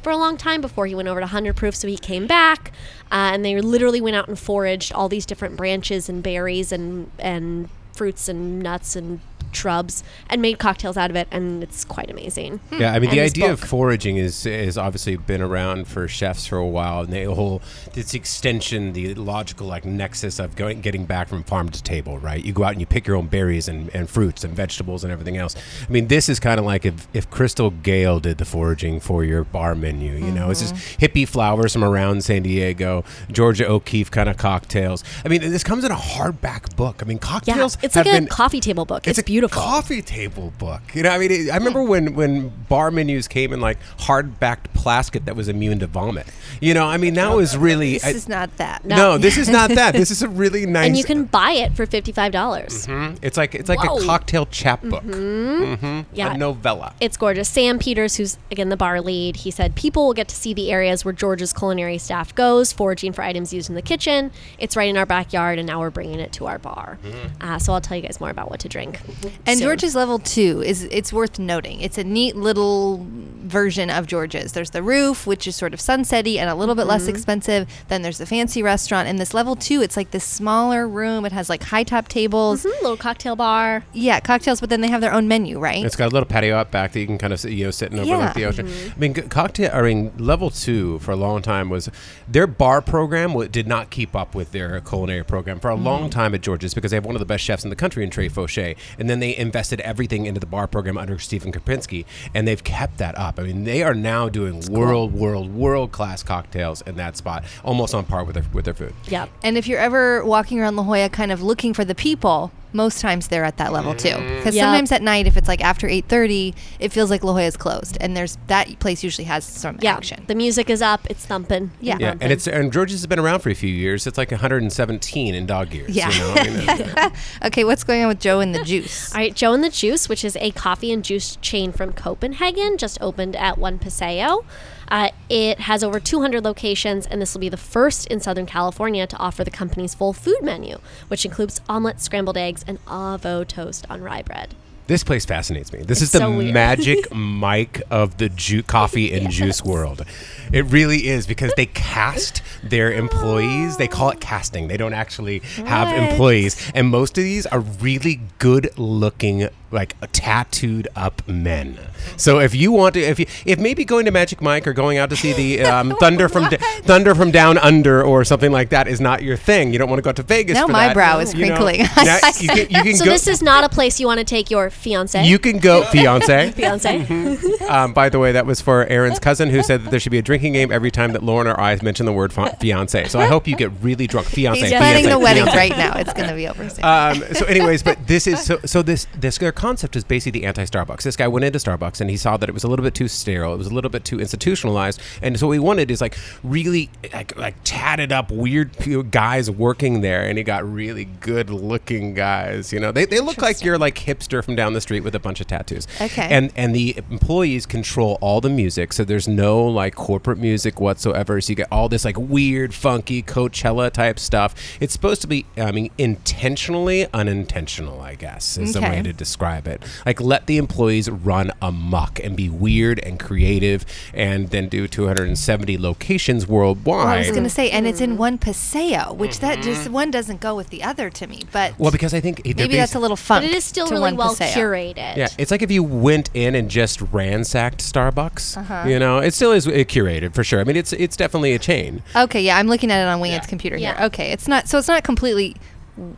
for 0.03 0.12
a 0.12 0.18
long 0.18 0.38
time 0.38 0.62
before 0.62 0.85
he 0.85 0.94
went 0.94 1.07
over 1.07 1.19
to 1.19 1.25
100 1.25 1.56
Proof. 1.56 1.75
So 1.75 1.88
he 1.88 1.97
came 1.97 2.27
back, 2.27 2.71
uh, 3.12 3.33
and 3.33 3.44
they 3.44 3.59
literally 3.59 4.00
went 4.00 4.15
out 4.15 4.27
and 4.27 4.38
foraged 4.38 4.94
all 4.94 5.09
these 5.09 5.25
different 5.25 5.57
branches 5.57 6.07
and 6.07 6.21
berries 6.21 6.71
and 6.71 7.09
and 7.18 7.68
fruits 7.99 8.29
and 8.29 8.59
nuts 8.63 8.95
and 8.95 9.19
shrubs 9.51 10.03
and 10.29 10.41
made 10.41 10.59
cocktails 10.59 10.97
out 10.97 11.09
of 11.09 11.15
it, 11.15 11.27
and 11.31 11.63
it's 11.63 11.85
quite 11.85 12.09
amazing. 12.09 12.59
Yeah, 12.71 12.93
I 12.93 12.99
mean 12.99 13.09
And 13.09 13.17
the 13.17 13.21
idea 13.21 13.51
of 13.51 13.59
foraging 13.59 14.17
is 14.17 14.45
is 14.45 14.77
obviously 14.77 15.17
been 15.17 15.41
around 15.41 15.87
for 15.87 16.07
chefs 16.07 16.47
for 16.47 16.57
a 16.57 16.67
while, 16.67 17.01
and 17.01 17.13
the 17.13 17.25
whole 17.25 17.61
this 17.93 18.13
extension, 18.13 18.93
the 18.93 19.13
logical 19.15 19.67
like 19.67 19.85
nexus 19.85 20.39
of 20.39 20.55
going 20.55 20.81
getting 20.81 21.05
back 21.05 21.27
from 21.27 21.43
farm 21.43 21.69
to 21.69 21.83
table, 21.83 22.17
right? 22.19 22.43
You 22.43 22.53
go 22.53 22.63
out 22.63 22.71
and 22.71 22.79
you 22.79 22.85
pick 22.85 23.07
your 23.07 23.15
own 23.15 23.27
berries 23.27 23.67
and, 23.67 23.89
and 23.93 24.09
fruits 24.09 24.43
and 24.43 24.53
vegetables 24.55 25.03
and 25.03 25.11
everything 25.11 25.37
else. 25.37 25.55
I 25.87 25.91
mean, 25.91 26.07
this 26.07 26.29
is 26.29 26.39
kind 26.39 26.59
of 26.59 26.65
like 26.65 26.85
if, 26.85 27.07
if 27.13 27.29
Crystal 27.29 27.69
Gayle 27.71 28.19
did 28.19 28.37
the 28.37 28.45
foraging 28.45 28.99
for 28.99 29.23
your 29.23 29.43
bar 29.43 29.75
menu. 29.75 30.13
You 30.13 30.31
know, 30.31 30.49
it's 30.49 30.61
just 30.61 30.69
Mm-hmm. 30.69 31.03
hippie 31.03 31.27
flowers 31.27 31.73
from 31.73 31.83
around 31.83 32.23
San 32.23 32.43
Diego, 32.43 33.03
Georgia 33.31 33.67
O'Keeffe 33.67 34.11
kind 34.11 34.29
of 34.29 34.37
cocktails. 34.37 35.03
I 35.25 35.27
mean, 35.29 35.41
this 35.41 35.63
comes 35.63 35.83
in 35.83 35.91
a 35.91 35.95
hardback 35.95 36.75
book. 36.75 37.01
I 37.01 37.05
mean, 37.05 37.17
cocktails. 37.17 37.75
Yeah, 37.75 37.85
it's 37.85 37.95
like 37.95 38.05
a 38.05 38.11
been 38.11 38.27
coffee 38.27 38.59
table 38.59 38.85
book. 38.85 39.07
It's, 39.07 39.17
a 39.17 39.23
beautiful. 39.23 39.38
Coffee 39.47 40.01
table 40.01 40.51
book. 40.57 40.81
You 40.94 41.03
know, 41.03 41.09
I 41.12 41.18
mean, 41.18 41.31
it, 41.31 41.50
I 41.51 41.56
remember 41.57 41.81
when 41.83 42.15
when 42.15 42.50
bar 42.68 42.91
menus 42.91 43.27
came 43.30 43.53
in 43.53 43.62
like 43.62 43.77
hard-backed 44.00 44.74
plastic 44.74 45.25
that 45.25 45.36
was 45.36 45.47
immune 45.47 45.80
to 45.80 45.88
vomit. 45.88 46.27
You 46.59 46.74
know, 46.74 46.86
I 46.86 46.97
mean, 46.97 47.13
that 47.13 47.33
was 47.33 47.56
really 47.56 47.94
This 47.94 48.06
I- 48.06 48.09
is 48.09 48.27
not 48.27 48.57
that. 48.57 48.83
no. 48.83 48.95
No. 48.95 49.18
this 49.18 49.38
is 49.38 49.47
not 49.47 49.69
that. 49.69 49.94
This 49.94 50.12
is 50.12 50.21
a 50.21 50.27
really 50.44 50.65
nice. 50.65 50.88
and 50.88 50.97
you 50.97 51.03
can 51.06 51.24
buy 51.25 51.51
it 51.51 51.75
for 51.75 51.86
fifty-five 51.86 52.31
dollars. 52.33 52.88
Mhm. 52.88 53.18
It's 53.21 53.38
like 53.38 53.56
it's 53.56 53.69
like 53.69 53.80
Whoa. 53.83 53.97
a 53.97 54.06
cocktail 54.06 54.45
chapbook, 54.47 55.03
mm-hmm. 55.03 56.01
Yeah. 56.13 56.33
a 56.33 56.38
novella. 56.38 56.94
It's 57.00 57.15
gorgeous. 57.18 57.47
Sam 57.50 57.80
Peters, 57.80 58.15
who's 58.18 58.38
again 58.51 58.69
the 58.69 58.77
bar 58.77 59.00
lead, 59.01 59.38
he 59.38 59.51
said 59.51 59.75
people 59.75 60.06
will 60.07 60.13
get 60.13 60.27
to 60.30 60.35
see 60.35 60.53
the 60.53 60.71
areas 60.71 61.06
where 61.06 61.13
George's 61.13 61.53
culinary 61.53 61.97
staff 61.97 62.33
goes, 62.35 62.74
foraging 62.74 63.13
for 63.13 63.21
items 63.21 63.53
used 63.53 63.69
in 63.69 63.75
the 63.75 63.81
kitchen. 63.81 64.31
It's 64.57 64.75
right 64.75 64.89
in 64.89 64.97
our 64.97 65.06
backyard, 65.06 65.59
and 65.59 65.68
now 65.68 65.80
we're 65.80 65.89
bringing 65.92 66.19
it 66.19 66.31
to 66.33 66.47
our 66.47 66.57
bar. 66.59 66.97
Uh, 67.42 67.57
so 67.59 67.74
I'll 67.74 67.81
tell 67.81 67.95
you 67.97 68.03
guys 68.03 68.19
more 68.19 68.30
about 68.30 68.50
what 68.50 68.59
to 68.62 68.69
drink. 68.69 69.00
And 69.45 69.57
soon. 69.59 69.67
George's 69.67 69.95
level 69.95 70.19
two 70.19 70.61
is 70.63 70.83
it's 70.85 71.11
worth 71.13 71.39
noting. 71.39 71.81
It's 71.81 71.97
a 71.97 72.03
neat 72.03 72.35
little 72.35 73.05
version 73.49 73.89
of 73.89 74.07
George's. 74.07 74.53
There's 74.53 74.69
the 74.69 74.83
roof, 74.83 75.25
which 75.25 75.47
is 75.47 75.55
sort 75.55 75.73
of 75.73 75.79
sunsetty 75.79 76.37
and 76.37 76.49
a 76.49 76.55
little 76.55 76.75
bit 76.75 76.85
less 76.85 77.03
mm-hmm. 77.03 77.11
expensive. 77.11 77.67
Then 77.87 78.01
there's 78.01 78.19
the 78.19 78.25
fancy 78.25 78.61
restaurant. 78.61 79.07
And 79.07 79.19
this 79.19 79.33
level 79.33 79.55
two, 79.55 79.81
it's 79.81 79.97
like 79.97 80.11
this 80.11 80.23
smaller 80.23 80.87
room. 80.87 81.25
It 81.25 81.31
has 81.31 81.49
like 81.49 81.63
high 81.63 81.83
top 81.83 82.07
tables. 82.07 82.63
Mhm, 82.63 82.81
little 82.81 82.97
cocktail 82.97 83.35
bar. 83.35 83.83
Yeah, 83.93 84.19
cocktails, 84.19 84.59
but 84.59 84.69
then 84.69 84.81
they 84.81 84.87
have 84.89 85.01
their 85.01 85.13
own 85.13 85.27
menu, 85.27 85.59
right? 85.59 85.83
It's 85.83 85.95
got 85.95 86.11
a 86.11 86.13
little 86.13 86.27
patio 86.27 86.55
out 86.55 86.71
back 86.71 86.93
that 86.93 86.99
you 86.99 87.07
can 87.07 87.17
kind 87.17 87.33
of 87.33 87.39
sit, 87.39 87.51
you 87.51 87.65
know 87.65 87.71
sit 87.71 87.91
and 87.91 87.99
overlook 87.99 88.19
Yeah. 88.21 88.33
the 88.33 88.45
ocean. 88.45 88.67
Mm-hmm. 88.67 88.91
I 88.95 88.99
mean, 88.99 89.13
cocktail. 89.29 89.71
I 89.73 89.81
mean, 89.81 90.11
level 90.17 90.49
two 90.49 90.99
for 90.99 91.11
a 91.11 91.15
long 91.15 91.41
time 91.41 91.69
was 91.69 91.89
their 92.27 92.47
bar 92.47 92.81
program 92.81 93.37
did 93.49 93.67
not 93.67 93.89
keep 93.89 94.15
up 94.15 94.35
with 94.35 94.51
their 94.51 94.79
culinary 94.81 95.23
program 95.23 95.59
for 95.59 95.69
a 95.69 95.75
mm-hmm. 95.75 95.85
long 95.85 96.09
time 96.09 96.35
at 96.35 96.41
George's 96.41 96.73
because 96.73 96.91
they 96.91 96.97
have 96.97 97.05
one 97.05 97.15
of 97.15 97.19
the 97.19 97.25
best 97.25 97.43
chefs 97.43 97.63
in 97.63 97.69
the 97.69 97.75
country 97.75 98.03
in 98.03 98.09
Trey 98.09 98.29
Foshee, 98.29 98.75
and 98.97 99.09
then 99.09 99.19
they 99.21 99.36
invested 99.36 99.80
everything 99.81 100.25
into 100.25 100.39
the 100.39 100.45
bar 100.45 100.68
program 100.68 100.98
under 100.98 101.19
Stephen 101.19 101.51
Kapinski, 101.51 102.06
and 102.33 102.48
they've 102.48 102.63
kept 102.63 102.98
that 102.98 103.18
up. 103.18 103.39
I 103.39 103.44
mean, 103.44 103.63
they 103.63 103.83
are 103.83 103.94
now 103.94 104.30
doing 104.30 104.62
world, 104.69 105.13
world, 105.13 105.54
world 105.54 105.92
class 105.92 106.24
cocktails 106.24 106.81
in 106.81 106.95
that 106.95 107.18
spot, 107.18 107.44
almost 107.63 107.94
on 107.94 108.06
par 108.06 108.24
with 108.24 108.36
their 108.36 108.45
with 108.54 108.66
their 108.66 108.74
food. 108.74 108.94
Yep. 109.07 109.30
And 109.44 109.57
if 109.57 109.68
you're 109.68 109.80
ever 109.80 110.24
walking 110.25 110.60
around 110.60 110.75
La 110.75 110.83
Jolla 110.83 111.10
kind 111.10 111.31
of 111.31 111.42
looking 111.42 111.74
for 111.74 111.86
the 111.86 111.95
people, 111.95 112.51
most 112.74 113.01
times 113.01 113.27
they're 113.30 113.44
at 113.44 113.57
that 113.57 113.71
level 113.74 113.95
too. 113.95 114.16
Because 114.38 114.56
Yep. 114.56 114.63
sometimes 114.63 114.92
at 114.92 115.01
night, 115.01 115.25
if 115.27 115.38
it's 115.38 115.48
like 115.48 115.63
after 115.63 115.88
8.30, 115.88 116.54
it 116.80 116.92
feels 116.92 117.10
like 117.10 117.24
La 117.24 117.31
Jolla 117.33 117.44
is 117.44 117.57
closed. 117.57 117.98
And 118.00 118.16
there's 118.16 118.38
that 118.48 118.80
place 118.80 119.04
usually 119.04 119.25
has 119.25 119.44
some 119.44 119.77
Yeah. 119.81 119.95
action. 119.95 120.24
The 120.27 120.36
music 120.36 120.69
is 120.69 120.81
up. 120.81 121.01
It's 121.10 121.25
thumping. 121.25 121.71
Yeah. 121.81 121.98
Yeah, 122.00 122.10
thumping. 122.10 122.24
and 122.24 122.31
it's 122.33 122.48
and 122.48 122.71
George's 122.71 123.00
has 123.01 123.07
been 123.07 123.19
around 123.19 123.39
for 123.39 123.50
a 123.50 123.56
few 123.56 123.69
years. 123.69 124.06
It's 124.07 124.18
like 124.18 124.31
117 124.31 125.36
in 125.36 125.45
dog 125.45 125.74
years. 125.74 125.89
Yeah. 125.92 126.10
You 126.12 126.19
know? 126.19 126.33
I 126.36 126.50
mean, 126.50 126.89
uh, 126.98 127.10
okay, 127.45 127.63
what's 127.63 127.83
going 127.83 128.01
on 128.04 128.07
with 128.07 128.19
Joe 128.19 128.39
and 128.39 128.54
the 128.54 128.63
Juice? 128.63 129.13
All 129.13 129.19
right, 129.19 129.33
Joe 129.33 129.54
and 129.54 129.63
the 129.63 129.69
Juice, 129.69 130.07
which 130.10 130.24
is 130.24 130.36
a 130.39 130.51
coffee 130.51 130.92
and 130.92 131.04
juice 131.04 131.38
chain 131.42 131.71
from 131.71 131.94
Copenhagen, 131.94 132.77
just 132.77 132.98
opened 133.01 133.36
at 133.36 133.57
One 133.57 133.80
Paseo. 133.80 134.44
Uh, 134.89 135.09
it 135.30 135.59
has 135.62 135.83
over 135.83 136.00
200 136.00 136.44
locations, 136.44 137.06
and 137.06 137.21
this 137.21 137.33
will 137.33 137.41
be 137.41 137.50
the 137.50 137.57
first 137.57 138.07
in 138.07 138.19
Southern 138.19 138.45
California 138.45 139.06
to 139.07 139.18
offer 139.18 139.44
the 139.44 139.51
company's 139.51 139.94
full 139.94 140.13
food 140.13 140.41
menu, 140.41 140.77
which 141.07 141.25
includes 141.25 141.62
omelets, 141.69 142.03
scrambled 142.03 142.38
eggs, 142.38 142.63
and 142.68 142.83
avo 142.86 143.47
toast 143.47 143.86
on 143.89 144.01
rye 144.01 144.21
bread. 144.24 144.56
This 144.88 145.03
place 145.03 145.24
fascinates 145.24 145.71
me. 145.71 145.83
This 145.83 146.01
It's 146.01 146.01
is 146.01 146.12
the 146.13 146.18
so 146.18 146.31
magic 146.31 147.13
mic 147.15 147.83
of 147.91 148.18
the 148.18 148.27
ju- 148.30 148.63
coffee 148.63 149.13
and 149.13 149.30
juice 149.30 149.63
world. 149.63 150.03
It 150.51 150.65
really 150.65 151.07
is 151.07 151.27
because 151.27 151.53
they 151.56 151.68
cast 151.68 152.42
their 152.63 152.92
employees. 152.92 153.77
They 153.77 153.88
call 153.88 154.09
it 154.09 154.19
casting. 154.19 154.68
They 154.68 154.77
don't 154.77 154.95
actually 154.95 155.39
have 155.68 155.95
employees, 155.95 156.71
and 156.74 156.88
most 156.88 157.19
of 157.19 157.24
these 157.24 157.45
are 157.45 157.59
really 157.59 158.19
good-looking, 158.39 159.50
like 159.71 159.95
tattooed 160.12 160.88
up 160.95 161.27
men. 161.27 161.77
So 162.18 162.39
if 162.39 162.56
you 162.56 162.71
want 162.71 162.94
to, 162.95 163.01
if 163.01 163.19
you, 163.19 163.25
if 163.45 163.60
maybe 163.60 163.86
going 163.86 164.06
to 164.06 164.12
Magic 164.12 164.42
Mike 164.42 164.68
or 164.68 164.74
going 164.74 164.98
out 164.98 165.10
to 165.10 165.16
see 165.16 165.33
the 165.33 165.62
um, 165.66 165.95
Thunder 166.00 166.30
from 166.30 166.50
D- 166.50 166.57
Thunder 166.57 167.13
from 167.16 167.31
Down 167.31 167.57
Under 167.57 168.01
or 168.04 168.24
something 168.24 168.51
like 168.51 168.69
that 168.69 168.88
is 168.88 169.00
not 169.01 169.21
your 169.21 169.38
thing. 169.38 169.71
You 169.74 169.80
don't 169.80 169.89
want 169.89 170.00
to 170.00 170.04
go 170.04 170.10
out 170.10 170.16
to 170.18 170.24
Vegas. 170.24 170.56
Now 170.56 170.68
for 170.68 170.71
my 170.71 170.88
that, 170.88 170.94
brow 170.94 171.19
is 171.19 171.33
you 171.33 171.48
know. 171.48 171.56
crinkling. 171.56 171.86
Now 172.10 172.18
you 172.39 172.48
can, 172.48 172.57
you 172.69 172.83
can 172.83 172.95
So 172.95 173.06
go. 173.06 173.12
this 173.12 173.27
is 173.27 173.42
not 173.42 173.63
a 173.63 173.69
place 173.69 174.00
you 174.00 174.07
want 174.07 174.19
to 174.19 174.24
take 174.24 174.50
your 174.50 174.69
fiance. 174.69 175.25
you 175.25 175.38
can 175.38 175.60
go, 175.60 175.83
fiance. 175.83 176.51
fiance. 176.56 177.38
Um, 177.68 177.94
by 177.94 178.10
the 178.10 178.19
way, 178.19 178.31
that 178.31 178.45
was 178.45 178.62
for 178.62 178.86
Aaron's 178.86 179.19
cousin 179.19 179.50
who 179.50 179.62
said 179.62 179.83
that 179.83 179.92
there 179.92 180.00
should 180.00 180.12
be 180.12 180.18
a 180.18 180.21
drinking 180.21 180.54
game 180.54 180.71
every 180.71 180.92
time 180.92 181.12
that 181.13 181.24
Lauren 181.24 181.48
or 181.48 181.60
I 181.60 181.77
mention 181.83 182.06
the 182.06 182.13
word 182.13 182.33
fiance. 182.33 183.07
So 183.10 183.19
I 183.19 183.25
hope 183.27 183.48
you 183.48 183.56
get 183.56 183.71
really 183.81 184.07
drunk. 184.07 184.27
Fiance. 184.27 184.60
He's 184.62 184.69
fiance, 184.69 184.77
planning 184.86 185.10
the 185.10 185.19
wedding 185.19 185.44
fiance. 185.44 185.57
right 185.57 185.77
now. 185.77 185.98
It's 185.98 186.13
going 186.13 186.30
to 186.30 186.36
be 186.36 186.48
over 186.48 186.69
soon. 186.69 186.83
Um, 186.86 187.24
so, 187.33 187.45
anyways, 187.45 187.83
but 187.83 188.07
this 188.07 188.25
is 188.27 188.42
so. 188.42 188.60
So 188.66 188.81
this 188.81 189.07
this 189.16 189.38
their 189.38 189.51
concept 189.59 189.97
is 189.97 190.06
basically 190.06 190.39
the 190.39 190.45
anti-Starbucks. 190.45 191.03
This 191.03 191.17
guy 191.17 191.27
went 191.27 191.44
into 191.44 191.59
Starbucks 191.59 192.00
and 192.00 192.09
he 192.09 192.15
saw 192.15 192.38
that 192.38 192.47
it 192.47 192.53
was 192.53 192.63
a 192.63 192.67
little 192.69 192.83
bit 192.83 192.95
too 192.95 193.09
sterile. 193.09 193.53
It 193.53 193.57
was 193.57 193.67
a 193.67 193.73
little 193.73 193.89
bit 193.89 194.06
too 194.06 194.17
institutionalized, 194.19 195.01
and 195.21 195.38
so 195.38 195.47
what 195.47 195.53
he 195.53 195.59
wanted 195.59 195.91
is 195.91 196.00
like 196.00 196.17
really 196.44 196.89
like 197.13 197.38
like 197.38 197.56
tatted 197.65 198.13
up 198.13 198.31
weird 198.31 198.71
guys 199.11 199.51
working 199.51 200.00
there, 200.00 200.23
and 200.25 200.38
he 200.38 200.45
got 200.45 200.63
really 200.71 201.06
good 201.19 201.50
looking 201.50 202.13
guys. 202.13 202.71
You 202.71 202.79
know, 202.79 202.94
they, 202.94 203.03
they 203.03 203.19
look 203.19 203.41
like 203.41 203.61
you're 203.61 203.77
like 203.77 203.95
hipster 203.95 204.41
from 204.44 204.56
down 204.56 204.71
the 204.71 204.81
street 204.81 205.01
with 205.01 205.13
a 205.13 205.19
bunch 205.19 205.41
of 205.41 205.47
tattoos. 205.47 205.88
Okay. 206.00 206.29
And 206.29 206.53
and 206.56 206.73
the 206.73 206.95
employees 207.11 207.65
control 207.65 208.17
all 208.21 208.39
the 208.39 208.50
music, 208.50 208.94
so 208.94 209.03
there's 209.03 209.27
no 209.27 209.65
like 209.65 209.95
corporate 209.95 210.38
music 210.38 210.79
whatsoever. 210.79 211.41
So 211.41 211.51
you 211.51 211.56
get 211.56 211.67
all 211.69 211.89
this 211.89 212.06
like 212.06 212.17
weird, 212.17 212.73
funky 212.73 213.21
Coachella 213.21 213.91
type 213.91 214.19
stuff. 214.19 214.56
It's 214.79 214.94
supposed 214.94 215.19
to 215.21 215.27
be, 215.27 215.45
I 215.57 215.73
mean, 215.73 215.91
intentionally 215.97 217.07
unintentional. 217.13 218.00
I 218.00 218.15
guess 218.15 218.57
is 218.57 218.73
the 218.73 218.81
way 218.81 219.01
to 219.01 219.11
describe 219.11 219.48
it. 219.67 219.83
Like 220.05 220.19
let 220.21 220.45
the 220.47 220.57
employees 220.57 221.09
run 221.09 221.51
amok 221.61 222.19
and 222.19 222.35
be 222.35 222.49
weird 222.49 222.99
and 222.99 223.19
creative, 223.19 223.85
and 224.13 224.49
then 224.49 224.69
do 224.69 224.87
270 224.87 225.77
locations 225.77 226.47
worldwide. 226.47 226.97
Well, 226.97 227.07
I 227.07 227.17
was 227.19 227.31
going 227.31 227.43
to 227.43 227.49
say, 227.49 227.69
and 227.71 227.87
it's 227.87 228.01
in 228.01 228.17
one 228.17 228.37
paseo, 228.37 229.13
which 229.13 229.39
that 229.39 229.61
just 229.61 229.89
one 229.89 230.11
doesn't 230.11 230.39
go 230.41 230.55
with 230.55 230.69
the 230.69 230.83
other 230.83 231.09
to 231.09 231.27
me. 231.27 231.41
But 231.51 231.77
Well, 231.79 231.91
because 231.91 232.13
I 232.13 232.19
think 232.19 232.43
they're 232.43 232.53
maybe 232.55 232.75
that's 232.77 232.95
a 232.95 232.99
little 232.99 233.17
fun. 233.17 233.41
but 233.43 233.49
it 233.51 233.55
is 233.55 233.63
still 233.63 233.87
really 233.87 234.13
well 234.13 234.35
paseo. 234.35 234.63
curated. 234.71 235.15
Yeah, 235.17 235.27
it's 235.37 235.51
like 235.51 235.61
if 235.61 235.71
you 235.71 235.83
went 235.83 236.29
in 236.33 236.55
and 236.55 236.69
just 236.69 237.01
ransacked 237.11 237.79
Starbucks. 237.79 238.57
Uh-huh. 238.57 238.87
You 238.87 238.99
know, 238.99 239.17
it 239.19 239.33
still 239.33 239.51
is 239.51 239.67
uh, 239.67 239.71
curated 239.71 240.33
for 240.33 240.43
sure. 240.43 240.59
I 240.59 240.63
mean, 240.63 240.75
it's 240.75 240.93
it's 240.93 241.15
definitely 241.17 241.53
a 241.53 241.59
chain. 241.59 242.03
Okay, 242.15 242.41
yeah, 242.41 242.57
I'm 242.57 242.67
looking 242.67 242.91
at 242.91 243.01
it 243.01 243.07
on 243.07 243.19
Winged's 243.19 243.45
Yeah. 243.45 243.49
computer 243.49 243.77
Yeah. 243.77 243.97
here. 243.97 244.05
Okay, 244.07 244.31
it's 244.31 244.47
not 244.47 244.67
so 244.67 244.77
it's 244.77 244.87
not 244.87 245.03
completely 245.03 245.49
w- 245.49 245.61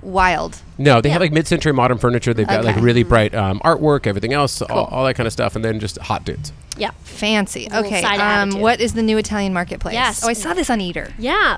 wild. 0.02 0.62
No, 0.78 1.02
they 1.02 1.10
have 1.10 1.22
like 1.22 1.32
mid-century 1.32 1.74
modern 1.74 1.98
furniture. 1.98 2.34
They've 2.34 2.48
got 2.48 2.64
like 2.64 2.76
Okay. 2.76 2.84
really 2.86 3.04
bright 3.04 3.34
um, 3.36 3.60
artwork, 3.62 4.08
everything 4.08 4.34
else, 4.34 4.62
all, 4.62 4.86
all 4.86 5.06
that 5.06 5.16
kind 5.16 5.28
of 5.28 5.34
stuff, 5.34 5.56
and 5.56 5.64
then 5.66 5.80
just 5.80 5.98
hot 5.98 6.24
dudes. 6.26 6.54
Yeah. 6.78 6.92
Fancy. 7.04 7.68
Okay. 7.74 8.04
Um, 8.04 8.60
what 8.60 8.80
is 8.80 8.94
the 8.94 9.04
new 9.04 9.18
Italian 9.18 9.54
marketplace? 9.54 9.94
Yes. 9.94 10.24
Oh, 10.24 10.30
I 10.30 10.34
saw 10.34 10.54
this 10.54 10.70
on 10.70 10.80
Eater. 10.82 11.14
Yeah. 11.20 11.58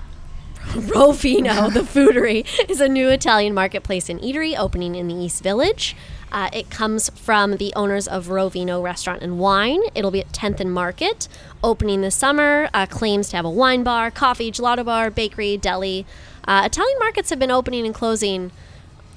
Rovino, 0.74 1.72
the 1.74 1.82
Foodery, 1.82 2.46
is 2.70 2.80
a 2.80 2.88
new 2.88 3.10
Italian 3.10 3.54
marketplace 3.54 4.08
and 4.10 4.20
eatery 4.22 4.58
opening 4.58 4.96
in 4.96 5.08
the 5.10 5.14
East 5.14 5.44
Village. 5.44 5.96
Uh, 6.32 6.50
it 6.54 6.70
comes 6.70 7.10
from 7.10 7.58
the 7.58 7.72
owners 7.76 8.08
of 8.08 8.28
Rovino 8.28 8.82
Restaurant 8.82 9.22
and 9.22 9.38
Wine. 9.38 9.82
It'll 9.94 10.10
be 10.10 10.22
at 10.22 10.32
10th 10.32 10.60
and 10.62 10.74
Market, 10.74 11.28
opening 11.64 12.02
this 12.02 12.16
summer. 12.16 12.70
Uh, 12.74 12.86
claims 12.88 13.30
to 13.30 13.36
have 13.36 13.46
a 13.46 13.50
wine 13.50 13.84
bar, 13.84 14.10
coffee, 14.10 14.52
gelato 14.52 14.84
bar, 14.86 15.12
bakery, 15.12 15.58
deli. 15.58 16.06
Uh, 16.48 16.64
Italian 16.66 16.98
markets 17.00 17.30
have 17.30 17.40
been 17.40 17.52
opening 17.52 17.86
and 17.86 17.96
closing 17.96 18.52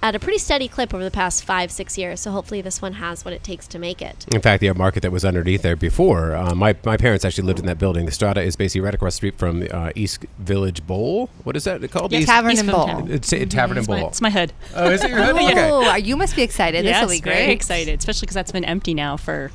at 0.02 0.14
a 0.14 0.18
pretty 0.20 0.38
steady 0.38 0.68
clip 0.68 0.92
over 0.94 1.02
the 1.02 1.10
past 1.10 1.42
five, 1.42 1.70
six 1.72 1.96
years. 1.98 2.20
So 2.20 2.30
hopefully 2.30 2.60
this 2.60 2.80
one 2.82 2.92
has 2.94 3.24
what 3.24 3.32
it 3.34 3.42
takes 3.42 3.66
to 3.68 3.78
make 3.78 4.00
it. 4.02 4.26
In 4.32 4.40
fact, 4.42 4.60
the 4.60 4.72
market 4.74 5.00
that 5.00 5.10
was 5.10 5.24
underneath 5.24 5.62
there 5.62 5.74
before, 5.74 6.36
uh, 6.36 6.54
my, 6.54 6.76
my 6.84 6.96
parents 6.96 7.24
actually 7.24 7.44
lived 7.46 7.58
in 7.58 7.66
that 7.66 7.78
building. 7.78 8.04
The 8.06 8.12
Strata 8.12 8.42
is 8.42 8.54
basically 8.56 8.82
right 8.82 8.94
across 8.94 9.14
the 9.14 9.16
street 9.16 9.38
from 9.38 9.60
the 9.60 9.74
uh, 9.74 9.90
East 9.96 10.24
Village 10.38 10.86
Bowl. 10.86 11.30
What 11.44 11.56
is 11.56 11.64
that 11.64 11.90
called? 11.90 12.12
Yes. 12.12 12.20
East, 12.22 12.28
Tavern 12.28 12.52
East 12.52 12.60
and 12.60 12.70
Bowl. 12.70 12.86
Town. 12.86 13.10
it's 13.10 13.32
a 13.32 13.46
Tavern 13.46 13.78
and 13.78 13.84
It's 13.84 13.88
my, 13.88 14.00
Bowl. 14.00 14.08
it's 14.08 14.20
my 14.20 14.30
hood. 14.30 14.52
Oh, 14.74 14.90
is 14.90 15.02
it 15.02 15.10
your 15.10 15.22
hood? 15.22 15.34
Oh, 15.56 15.88
Okay. 15.88 16.00
you 16.00 16.16
must 16.16 16.36
be 16.36 16.42
excited. 16.42 16.84
this 16.84 17.00
will 17.00 17.08
be 17.08 17.18
great. 17.20 17.34
very 17.34 17.52
excited, 17.52 17.98
especially 17.98 18.26
because 18.26 18.34
that's 18.34 18.52
been 18.52 18.64
empty 18.66 18.92
now 18.94 19.16
for 19.16 19.50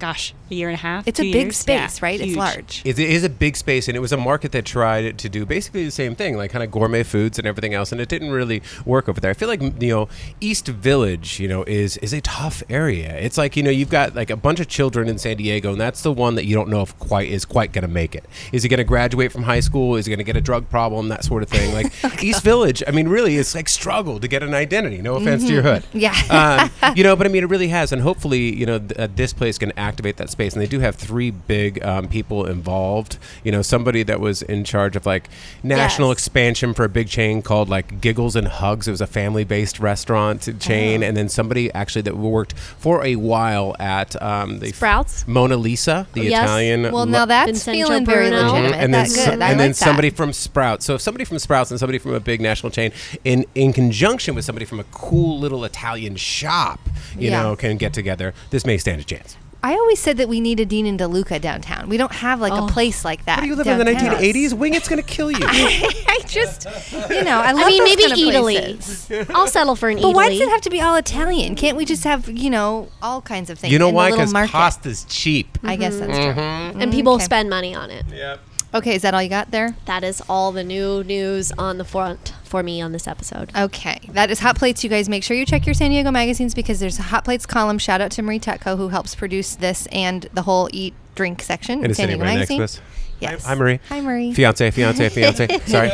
gosh, 0.00 0.34
a 0.50 0.54
year 0.54 0.68
and 0.68 0.74
a 0.74 0.80
half. 0.80 1.06
It's 1.06 1.20
a 1.20 1.22
big 1.22 1.34
years? 1.34 1.56
space, 1.56 2.00
Yeah, 2.00 2.04
right? 2.06 2.14
It's 2.20 2.24
huge. 2.30 2.36
large. 2.36 2.82
It 2.84 2.98
is 2.98 3.22
a 3.22 3.28
big 3.28 3.56
space, 3.56 3.86
and 3.86 3.96
it 3.96 4.00
was 4.00 4.12
a 4.12 4.16
market 4.16 4.50
that 4.52 4.64
tried 4.64 5.18
to 5.18 5.28
do 5.28 5.46
basically 5.46 5.84
the 5.84 5.90
same 5.90 6.14
thing, 6.16 6.36
like 6.36 6.50
kind 6.50 6.64
of 6.64 6.70
gourmet 6.70 7.02
foods 7.04 7.38
and 7.38 7.46
everything 7.46 7.74
else, 7.74 7.92
and 7.92 8.00
it 8.00 8.08
didn't 8.08 8.30
really 8.32 8.62
work 8.84 9.08
over 9.08 9.20
there. 9.20 9.30
I 9.30 9.34
feel 9.34 9.48
like 9.48 9.60
you 9.60 9.88
know, 9.88 10.08
East 10.40 10.66
Village, 10.66 11.38
you 11.38 11.46
know, 11.48 11.62
is 11.64 11.96
is 11.98 12.12
a 12.12 12.20
tough 12.20 12.62
area. 12.68 13.16
It's 13.18 13.38
like 13.38 13.56
you 13.56 13.62
know, 13.62 13.70
you've 13.70 13.90
got 13.90 14.14
like 14.16 14.30
a 14.30 14.36
bunch 14.36 14.58
of 14.60 14.68
children 14.68 15.08
in 15.08 15.18
San 15.18 15.36
Diego, 15.36 15.72
and 15.72 15.80
that's 15.80 16.02
the 16.02 16.12
one 16.12 16.34
that 16.34 16.46
you 16.46 16.54
don't 16.54 16.68
know 16.68 16.82
if 16.82 16.98
quite 16.98 17.28
is 17.28 17.44
quite 17.44 17.72
going 17.72 17.82
to 17.82 17.88
make 17.88 18.14
it. 18.14 18.24
Is 18.52 18.62
he 18.62 18.68
going 18.68 18.78
to 18.78 18.84
graduate 18.84 19.30
from 19.32 19.42
high 19.44 19.60
school? 19.60 19.96
Is 19.96 20.06
he 20.06 20.10
going 20.10 20.18
to 20.18 20.24
get 20.24 20.36
a 20.36 20.40
drug 20.40 20.68
problem? 20.70 21.08
That 21.08 21.24
sort 21.24 21.42
of 21.42 21.48
thing. 21.48 21.72
Like 21.74 21.92
East 22.22 22.42
Village, 22.42 22.82
I 22.88 22.90
mean, 22.90 23.08
really, 23.08 23.36
it's 23.36 23.54
like 23.54 23.68
struggle 23.68 24.18
to 24.20 24.28
get 24.28 24.42
an 24.42 24.54
identity. 24.54 25.02
No 25.02 25.16
offense 25.16 25.44
to 25.46 25.52
your 25.52 25.62
hood. 25.62 25.84
Yeah. 25.92 26.70
um, 26.82 26.94
you 26.96 27.04
know, 27.04 27.14
but 27.16 27.26
I 27.26 27.30
mean, 27.30 27.44
it 27.44 27.50
really 27.50 27.68
has, 27.68 27.92
and 27.92 28.00
hopefully, 28.00 28.54
you 28.56 28.64
know, 28.66 28.78
th- 28.78 28.92
uh, 28.98 29.08
this 29.14 29.32
place 29.32 29.58
can 29.58 29.72
activate 29.90 30.16
that 30.18 30.30
space. 30.30 30.52
And 30.54 30.62
they 30.62 30.66
do 30.68 30.80
have 30.80 30.94
three 30.94 31.30
big 31.30 31.82
um, 31.84 32.06
people 32.08 32.46
involved. 32.46 33.18
You 33.44 33.50
know, 33.52 33.62
somebody 33.62 34.02
that 34.04 34.20
was 34.20 34.40
in 34.42 34.62
charge 34.64 34.94
of 34.96 35.04
like 35.04 35.28
national 35.62 36.08
Yes. 36.10 36.18
expansion 36.18 36.74
for 36.74 36.84
a 36.84 36.88
big 36.88 37.08
chain 37.08 37.42
called 37.42 37.68
like 37.68 38.00
Giggles 38.00 38.36
and 38.36 38.46
Hugs. 38.48 38.86
It 38.86 38.92
was 38.92 39.00
a 39.00 39.06
family-based 39.06 39.80
restaurant 39.80 40.48
chain, 40.60 41.02
and 41.02 41.16
then 41.16 41.28
somebody 41.28 41.64
actually 41.74 42.02
that 42.02 42.16
worked 42.16 42.52
for 42.78 43.04
a 43.04 43.16
while 43.16 43.74
at 43.80 44.10
um, 44.22 44.60
the 44.60 44.70
Sprouts? 44.72 45.26
Mona 45.26 45.56
Lisa, 45.56 46.06
the 46.12 46.22
Yes. 46.24 46.44
Italian. 46.44 46.82
well, 46.82 47.04
lo- 47.04 47.04
now 47.18 47.24
that's 47.26 47.46
Vincenzo 47.64 47.72
feeling 47.88 48.06
very 48.06 48.28
Bruno. 48.30 48.42
legitimate. 48.52 48.76
and 48.82 48.94
then, 48.94 49.02
That's 49.02 49.14
so- 49.16 49.30
good. 49.30 49.42
I 49.42 49.50
and 49.50 49.60
then 49.60 49.68
like 49.70 49.76
somebody 49.76 50.10
that. 50.10 50.16
from 50.16 50.32
Sprouts. 50.32 50.84
So 50.86 50.94
if 50.94 51.00
somebody 51.00 51.24
from 51.24 51.38
Sprouts 51.40 51.70
and 51.72 51.80
somebody 51.80 51.98
from 51.98 52.14
a 52.14 52.20
big 52.20 52.40
national 52.40 52.70
chain, 52.70 52.92
in 53.24 53.44
in 53.54 53.72
conjunction 53.72 54.34
with 54.36 54.44
somebody 54.44 54.66
from 54.66 54.78
a 54.80 54.84
cool 54.92 55.38
little 55.38 55.64
Italian 55.64 56.14
shop, 56.16 56.78
you 57.18 57.30
Yeah. 57.30 57.42
know, 57.42 57.56
can 57.56 57.76
get 57.76 57.92
together. 57.92 58.32
This 58.50 58.64
may 58.64 58.78
stand 58.78 59.00
a 59.00 59.04
chance. 59.04 59.36
I 59.62 59.74
always 59.74 59.98
said 59.98 60.16
that 60.16 60.28
we 60.28 60.40
need 60.40 60.58
a 60.58 60.64
Dean 60.64 60.86
and 60.86 60.98
DeLuca 60.98 61.40
downtown. 61.40 61.88
We 61.88 61.96
don't 61.98 62.12
have 62.12 62.40
like 62.40 62.52
Oh. 62.52 62.66
a 62.66 62.68
place 62.70 63.04
like 63.04 63.24
that. 63.26 63.36
How 63.36 63.42
do 63.42 63.48
you 63.48 63.56
live 63.56 63.66
in 63.66 63.76
the 63.78 63.84
1980s? 63.84 64.54
Wing 64.54 64.72
It's 64.74 64.88
going 64.88 65.02
to 65.02 65.06
kill 65.06 65.30
you. 65.30 65.38
I 65.42 66.20
just, 66.26 66.64
you 67.10 67.22
know, 67.24 67.38
I 67.38 67.52
love 67.52 67.64
I 67.64 67.68
mean, 67.68 67.78
those 67.84 67.88
maybe 67.96 68.02
kind 68.08 68.12
of 68.12 68.28
Italy. 68.28 69.26
I'll 69.34 69.46
settle 69.46 69.76
for 69.76 69.88
an 69.90 70.00
But 70.00 70.14
why 70.14 70.30
does 70.30 70.40
it 70.40 70.48
have 70.48 70.62
to 70.62 70.70
be 70.70 70.80
all 70.80 70.96
Italian? 70.96 71.56
Can't 71.56 71.76
we 71.76 71.84
just 71.84 72.04
have, 72.04 72.28
you 72.28 72.48
know, 72.48 72.88
all 73.02 73.20
kinds 73.20 73.50
of 73.50 73.58
things? 73.58 73.72
you 73.72 73.78
know 73.78 73.88
in 73.90 73.94
why? 73.94 74.04
little 74.04 74.18
Because 74.18 74.32
market? 74.32 74.52
pasta's 74.52 75.04
cheap. 75.08 75.58
I 75.62 75.76
guess 75.76 75.96
that's 75.98 76.10
Mm-hmm. 76.10 76.72
true. 76.72 76.80
and 76.82 76.90
people 76.92 77.14
Okay. 77.14 77.24
spend 77.24 77.50
money 77.50 77.74
on 77.74 77.90
it. 77.90 78.04
Yep. 78.12 78.40
Okay, 78.72 78.94
is 78.94 79.02
that 79.02 79.14
all 79.14 79.22
you 79.22 79.28
got 79.28 79.50
there? 79.50 79.74
That 79.86 80.04
is 80.04 80.22
all 80.28 80.52
the 80.52 80.62
new 80.62 81.02
news 81.02 81.50
on 81.52 81.78
the 81.78 81.84
front 81.84 82.34
for 82.44 82.62
me 82.62 82.80
on 82.80 82.92
this 82.92 83.08
episode. 83.08 83.50
Okay, 83.56 84.00
that 84.12 84.30
is 84.30 84.40
Hot 84.40 84.56
Plates. 84.56 84.84
You 84.84 84.90
guys 84.90 85.08
make 85.08 85.24
sure 85.24 85.36
you 85.36 85.44
check 85.44 85.66
your 85.66 85.74
San 85.74 85.90
Diego 85.90 86.10
magazines 86.10 86.54
because 86.54 86.78
there's 86.78 86.98
a 86.98 87.02
Hot 87.02 87.24
Plates 87.24 87.46
column. 87.46 87.78
Shout 87.78 88.00
out 88.00 88.10
to 88.12 88.22
Marie 88.22 88.40
Tutko 88.40 88.76
who 88.76 88.88
helps 88.88 89.14
produce 89.14 89.56
this 89.56 89.86
and 89.90 90.28
the 90.34 90.42
whole 90.42 90.68
eat 90.72 90.94
drink 91.14 91.42
section 91.42 91.74
And 91.74 91.86
in 91.86 91.90
it's 91.90 91.98
San 91.98 92.08
Diego 92.08 92.22
right 92.22 92.38
next 92.38 92.50
magazine. 92.50 92.82
To 93.20 93.26
us. 93.26 93.32
Yes. 93.32 93.46
Hi, 93.46 93.54
Marie. 93.54 93.80
Hi, 93.88 94.00
Marie. 94.00 94.32
Fiance, 94.34 94.70
fiance, 94.70 95.08
fiance. 95.08 95.48
Sorry. 95.66 95.90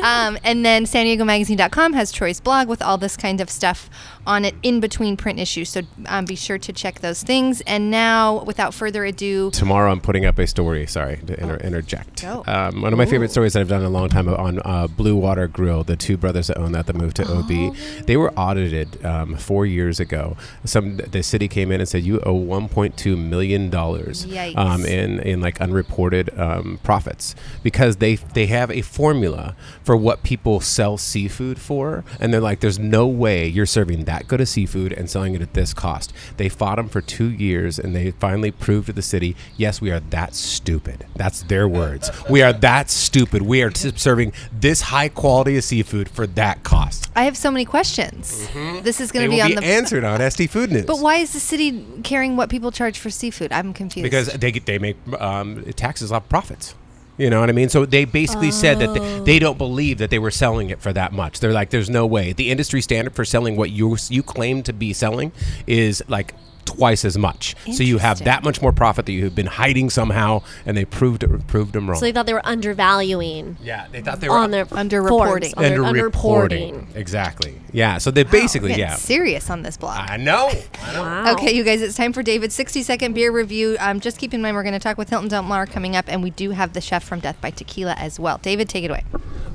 Um, 0.00 0.38
and 0.44 0.64
then 0.64 0.86
San 0.86 1.04
Diego 1.06 1.24
Magazine.com 1.24 1.92
has 1.94 2.12
Troy's 2.12 2.40
blog 2.40 2.68
with 2.68 2.82
all 2.82 2.98
this 2.98 3.16
kind 3.16 3.40
of 3.40 3.48
stuff 3.50 3.88
on 4.26 4.44
it 4.44 4.54
in 4.62 4.80
between 4.80 5.16
print 5.16 5.38
issues. 5.38 5.68
So 5.70 5.82
um, 6.06 6.24
be 6.24 6.34
sure 6.36 6.58
to 6.58 6.72
check 6.72 7.00
those 7.00 7.22
things. 7.22 7.60
And 7.62 7.90
now, 7.90 8.42
without 8.44 8.72
further 8.74 9.04
ado, 9.04 9.50
Tomorrow 9.50 9.90
I'm 9.92 10.00
putting 10.00 10.24
up 10.24 10.38
a 10.38 10.46
story. 10.46 10.86
Sorry 10.86 11.16
to 11.26 11.40
inter- 11.40 11.56
interject. 11.56 12.22
Go. 12.22 12.42
Um, 12.46 12.82
one 12.82 12.92
of 12.92 12.98
my 12.98 13.06
favorite 13.06 13.30
stories 13.30 13.52
that 13.52 13.60
I've 13.60 13.68
done 13.68 13.80
in 13.80 13.86
a 13.86 13.90
long 13.90 14.08
time 14.08 14.28
on 14.28 14.60
uh, 14.64 14.86
Blue 14.86 15.16
Water 15.16 15.46
Grill, 15.46 15.84
the 15.84 15.96
two 15.96 16.16
brothers 16.16 16.46
that 16.48 16.58
own 16.58 16.72
that 16.72 16.86
that 16.86 16.96
moved 16.96 17.16
to 17.16 17.24
OB. 17.30 17.76
They 18.06 18.16
were 18.16 18.32
audited 18.34 19.04
um, 19.04 19.36
four 19.36 19.66
years 19.66 20.00
ago. 20.00 20.36
Some 20.64 20.96
the 20.96 21.22
city 21.22 21.48
came 21.48 21.70
in 21.70 21.80
and 21.80 21.88
said 21.88 22.02
you 22.02 22.20
owe 22.20 22.34
1.2 22.38 23.16
million 23.18 23.70
dollars 23.70 24.26
Yikes. 24.26 24.56
um, 24.56 24.84
in 24.84 25.20
in 25.20 25.40
like 25.40 25.60
unreported 25.60 26.30
um, 26.54 26.78
profits 26.82 27.34
because 27.62 27.96
they 27.96 28.16
they 28.16 28.46
have 28.46 28.70
a 28.70 28.82
formula 28.82 29.56
for 29.82 29.96
what 29.96 30.22
people 30.22 30.60
sell 30.60 30.96
seafood 30.96 31.58
for, 31.58 32.04
and 32.20 32.32
they're 32.32 32.40
like, 32.40 32.60
there's 32.60 32.78
no 32.78 33.06
way 33.06 33.46
you're 33.46 33.66
serving 33.66 34.04
that 34.04 34.26
good 34.28 34.40
of 34.40 34.48
seafood 34.48 34.92
and 34.92 35.10
selling 35.10 35.34
it 35.34 35.42
at 35.42 35.54
this 35.54 35.74
cost. 35.74 36.12
They 36.36 36.48
fought 36.48 36.76
them 36.76 36.88
for 36.88 37.00
two 37.00 37.30
years, 37.30 37.78
and 37.78 37.94
they 37.94 38.10
finally 38.12 38.50
proved 38.50 38.86
to 38.86 38.92
the 38.92 39.02
city, 39.02 39.36
yes, 39.56 39.80
we 39.80 39.90
are 39.90 40.00
that 40.00 40.34
stupid. 40.34 41.06
That's 41.16 41.42
their 41.42 41.68
words. 41.68 42.10
We 42.28 42.42
are 42.42 42.52
that 42.52 42.90
stupid. 42.90 43.42
We 43.42 43.62
are 43.62 43.70
t- 43.70 43.92
serving 43.96 44.32
this 44.52 44.80
high 44.82 45.08
quality 45.08 45.56
of 45.56 45.64
seafood 45.64 46.08
for 46.08 46.26
that 46.28 46.62
cost. 46.64 47.10
I 47.16 47.24
have 47.24 47.36
so 47.36 47.50
many 47.50 47.64
questions. 47.64 48.48
This 48.82 49.00
is 49.00 49.12
going 49.12 49.24
to 49.26 49.30
be 49.30 49.36
be 49.36 49.42
on 49.42 49.54
the. 49.54 49.64
answered 49.74 50.04
on 50.04 50.20
SD 50.20 50.48
Food 50.50 50.70
News. 50.70 50.84
but 50.86 50.98
why 51.00 51.16
is 51.16 51.32
the 51.32 51.40
city 51.40 51.84
caring 52.02 52.36
what 52.36 52.48
people 52.50 52.70
charge 52.70 52.98
for 52.98 53.10
seafood? 53.10 53.52
I'm 53.52 53.72
confused. 53.72 54.04
because 54.04 54.28
they 54.28 54.52
get, 54.52 54.66
they 54.66 54.78
make 54.78 54.96
um, 55.20 55.64
taxes 55.72 56.12
off 56.12 56.28
profits. 56.44 56.74
You 57.16 57.30
know 57.30 57.40
what 57.40 57.48
I 57.48 57.52
mean? 57.52 57.68
So 57.68 57.86
they 57.86 58.04
basically 58.04 58.50
said 58.50 58.80
that 58.80 58.92
they, 58.92 59.20
they 59.20 59.38
don't 59.38 59.54
oh. 59.54 59.66
believe 59.66 59.98
that 59.98 60.10
they 60.10 60.18
were 60.18 60.32
selling 60.32 60.70
it 60.70 60.80
for 60.80 60.92
that 60.92 61.12
much. 61.12 61.38
They're 61.38 61.52
like, 61.52 61.70
there's 61.70 61.88
no 61.88 62.04
way. 62.06 62.32
The 62.32 62.50
industry 62.50 62.80
standard 62.82 63.14
for 63.14 63.24
selling 63.24 63.56
what 63.56 63.70
you 63.70 63.96
you 64.08 64.22
claim 64.22 64.62
to 64.64 64.72
be 64.72 64.92
selling 64.92 65.30
is 65.66 66.02
like 66.08 66.34
twice 66.64 67.04
as 67.04 67.16
much. 67.18 67.54
So 67.72 67.82
you 67.82 67.98
have 67.98 68.24
that 68.24 68.42
much 68.42 68.60
more 68.62 68.72
profit 68.72 69.06
that 69.06 69.12
you've 69.12 69.34
been 69.34 69.46
hiding 69.46 69.90
somehow, 69.90 70.42
and 70.66 70.76
they 70.76 70.84
proved 70.84 71.22
it, 71.22 71.46
proved 71.46 71.72
them 71.72 71.88
wrong. 71.88 71.98
So 71.98 72.04
they 72.06 72.12
thought 72.12 72.26
they 72.26 72.34
were 72.34 72.46
undervaluing 72.46 73.56
yeah, 73.62 73.86
they 73.90 74.00
thought 74.00 74.20
they 74.20 74.28
were 74.28 74.36
on 74.36 74.50
their 74.50 74.66
Underreporting. 74.66 75.08
forms, 75.08 75.54
on 75.54 75.62
their 75.62 75.78
underreporting. 75.80 76.94
Exactly. 76.96 77.60
Yeah. 77.72 77.98
So 77.98 78.10
they 78.10 78.22
basically, 78.22 78.74
yeah. 78.74 78.94
serious 78.94 79.50
on 79.50 79.62
this 79.62 79.76
blog. 79.76 79.98
I 80.10 80.16
know. 80.16 80.50
I 80.82 80.92
know. 80.94 81.00
Wow. 81.02 81.32
Okay, 81.34 81.52
you 81.52 81.64
guys, 81.64 81.82
it's 81.82 81.96
time 81.96 82.12
for 82.12 82.22
David's 82.22 82.54
60 82.54 82.82
second 82.82 83.14
beer 83.14 83.30
review. 83.32 83.76
Um, 83.80 84.00
just 84.00 84.18
keep 84.18 84.32
in 84.34 84.42
mind, 84.42 84.56
we're 84.56 84.62
going 84.62 84.72
to 84.74 84.78
talk 84.78 84.98
with 84.98 85.10
Hilton 85.10 85.28
Delmar 85.28 85.66
coming 85.66 85.96
up, 85.96 86.06
and 86.08 86.22
we 86.22 86.30
do 86.30 86.50
have 86.50 86.72
the 86.72 86.80
chef 86.80 87.04
from 87.04 87.20
Death 87.20 87.40
by 87.40 87.50
Tequila 87.50 87.94
as 87.98 88.18
well. 88.20 88.38
David, 88.38 88.68
take 88.68 88.84
it 88.84 88.90
away. 88.90 89.04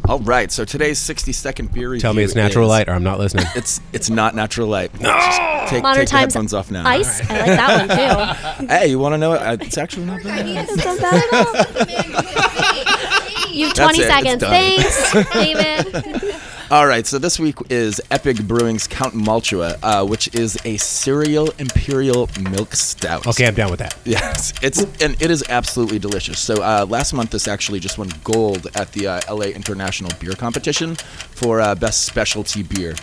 All 0.08 0.20
right, 0.20 0.52
so 0.52 0.66
today's 0.66 0.98
60 0.98 1.32
second 1.34 1.72
beer 1.72 1.90
review. 1.90 2.02
Tell 2.02 2.14
me 2.14 2.24
it's 2.24 2.34
natural 2.34 2.66
is- 2.66 2.70
light, 2.70 2.90
or 2.90 2.94
I'm 2.94 3.04
not 3.04 3.20
listening. 3.20 3.46
It's 3.56 3.80
it's 3.94 4.10
not 4.10 4.34
natural 4.34 4.68
light. 4.68 4.92
No! 5.00 5.10
take, 5.68 5.84
Modern 5.84 6.00
take 6.02 6.08
the 6.08 6.12
times 6.12 6.34
headphones 6.34 6.54
off 6.54 6.72
now. 6.72 6.84
Ice. 7.08 7.30
I 7.30 7.38
like 7.38 7.46
that 7.48 8.58
one 8.58 8.68
too. 8.68 8.68
Hey, 8.74 8.88
you 8.88 9.00
want 9.00 9.14
to 9.14 9.18
know? 9.18 9.34
it? 9.34 9.42
Uh, 9.42 9.58
It's 9.62 9.78
actually 9.78 10.06
not 10.06 10.24
bad. 10.24 10.46
It's 10.48 10.86
not 10.86 11.00
bad 11.00 11.24
at 11.24 11.34
all. 11.34 11.54
You 13.52 13.66
have 13.66 13.74
20 13.74 13.76
That's 13.76 14.00
it, 14.00 14.08
seconds. 14.08 14.42
done. 14.42 14.52
Thanks, 14.52 15.12
David. 15.34 16.36
All 16.72 16.86
right, 16.86 17.04
so 17.08 17.18
this 17.18 17.40
week 17.40 17.56
is 17.72 18.00
Epic 18.12 18.38
Brewing's 18.44 18.86
Count 18.86 19.16
Maltua, 19.16 19.80
uh, 19.82 20.06
which 20.06 20.28
is 20.36 20.56
a 20.66 20.78
cereal 20.78 21.50
imperial 21.58 22.30
milk 22.52 22.76
stout. 22.76 23.26
Okay, 23.26 23.48
I'm 23.48 23.56
down 23.56 23.72
with 23.72 23.80
that. 23.80 23.98
Yes, 24.06 24.54
it's 24.62 24.84
and 25.04 25.20
it 25.20 25.32
is 25.32 25.44
absolutely 25.50 25.98
delicious. 25.98 26.38
So 26.40 26.62
uh, 26.62 26.86
last 26.88 27.12
month, 27.14 27.32
this 27.32 27.48
actually 27.48 27.80
just 27.80 27.98
won 27.98 28.12
gold 28.24 28.68
at 28.76 28.92
the 28.94 29.08
uh, 29.08 29.22
LA 29.34 29.46
International 29.48 30.12
Beer 30.20 30.34
Competition 30.34 30.94
for 30.96 31.60
uh, 31.60 31.74
best 31.74 32.06
specialty 32.06 32.62
beer. 32.62 32.94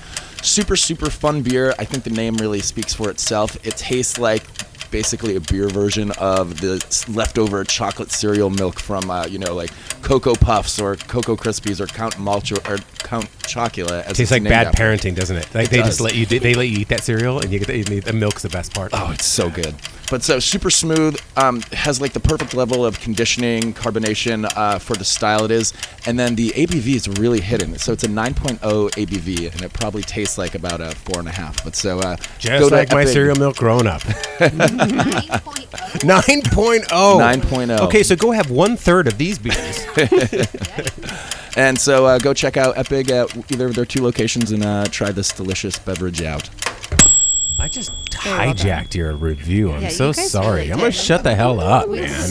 Super 0.43 0.77
super 0.77 1.11
fun 1.11 1.43
beer. 1.43 1.75
I 1.79 1.85
think 1.85 2.05
the 2.05 2.11
name 2.11 2.35
really 2.37 2.61
speaks 2.61 2.95
for 2.95 3.11
itself. 3.11 3.57
It 3.67 3.77
tastes 3.77 4.19
like 4.19 4.45
basically 4.93 5.35
a 5.35 5.41
beer 5.41 5.69
version 5.69 6.13
of 6.13 6.61
the 6.61 6.75
leftover 7.13 7.65
chocolate 7.65 8.13
cereal 8.13 8.49
milk 8.51 8.79
from 8.79 9.11
uh, 9.11 9.27
you 9.27 9.39
know 9.39 9.53
like 9.55 9.71
Cocoa 10.03 10.35
Puffs 10.35 10.79
or 10.81 10.95
Cocoa 10.97 11.35
Krispies 11.37 11.81
or 11.81 11.87
Count 11.87 12.15
Malcho 12.15 12.57
or 12.71 12.79
Count 13.03 13.27
Chocula. 13.41 14.03
As 14.05 14.17
Tastes 14.17 14.31
like 14.31 14.45
bad 14.45 14.69
after. 14.69 14.83
parenting, 14.83 15.17
doesn't 15.17 15.37
it? 15.37 15.53
Like 15.55 15.67
It 15.67 15.71
they 15.71 15.77
does. 15.79 15.87
just 15.89 16.01
let 16.01 16.15
you 16.15 16.27
they 16.27 16.55
let 16.55 16.69
you 16.69 16.79
eat 16.79 16.89
that 16.89 17.03
cereal 17.03 17.41
and 17.41 17.53
you 17.53 17.59
get 17.59 17.69
the, 17.69 18.01
the 18.01 18.13
milk's 18.13 18.43
the 18.43 18.49
best 18.49 18.73
part. 18.73 18.93
Oh, 18.95 19.11
it's 19.13 19.27
so 19.27 19.51
good. 19.51 19.75
But 20.11 20.23
so 20.23 20.39
super 20.39 20.71
smooth. 20.71 21.19
Um, 21.37 21.61
has 21.73 22.01
like 22.01 22.13
the 22.13 22.21
perfect 22.21 22.55
level 22.55 22.87
of 22.87 23.01
conditioning, 23.01 23.75
carbonation 23.75 24.51
uh, 24.57 24.79
for 24.79 24.95
the 24.95 25.05
style 25.05 25.45
it 25.45 25.51
is, 25.51 25.73
and 26.07 26.19
then 26.19 26.35
the 26.35 26.51
ABV 26.51 26.95
is 26.95 27.09
really 27.21 27.41
hidden. 27.41 27.77
So 27.79 27.93
it's 27.93 28.05
a 28.05 28.09
9.0 28.09 28.59
ABV, 28.61 29.53
and 29.53 29.63
it 29.63 29.73
probably 29.73 30.03
tastes 30.03 30.39
like 30.39 30.55
about 30.55 30.81
a 30.81 30.93
four 30.93 31.19
and 31.19 31.29
a 31.29 31.33
half. 31.33 31.63
But 31.65 31.75
so 31.77 31.99
uh, 32.01 32.17
Just 32.39 32.61
go 32.61 32.69
to 32.69 32.75
like 32.75 32.91
my 32.93 33.03
Epic- 33.03 33.13
cereal 33.13 33.37
milk 33.37 33.57
growing 33.57 33.87
up. 33.87 34.01
9.0. 36.01 36.85
9.0. 36.87 37.81
Okay, 37.81 38.03
so 38.03 38.17
go 38.17 38.31
have 38.31 38.51
one 38.51 38.77
third 38.77 39.07
of 39.09 39.19
these 39.19 39.39
beers. 39.39 39.87
And 41.57 41.79
so 41.81 42.05
uh, 42.05 42.19
go 42.19 42.35
check 42.35 42.59
out 42.59 42.77
Epic 42.77 43.11
at 43.11 43.35
either 43.51 43.67
of 43.67 43.75
their 43.75 43.87
two 43.87 44.03
locations 44.03 44.53
and 44.53 44.63
uh, 44.63 44.85
try 44.91 45.11
this 45.11 45.33
delicious 45.33 45.79
beverage 45.79 46.21
out. 46.23 46.51
I 47.59 47.69
just 47.69 47.91
hijacked 48.11 48.95
your 48.95 49.13
review. 49.15 49.73
I'm 49.73 49.83
Yeah, 49.83 49.89
so 49.89 50.09
you 50.09 50.15
guys 50.15 50.31
sorry. 50.31 50.61
really 50.61 50.73
I'm 50.73 50.79
gonna 50.79 50.91
did. 50.91 50.99
shut 50.99 51.23
the 51.23 51.35
hell 51.35 51.59
up, 51.61 51.89
man. 51.91 52.31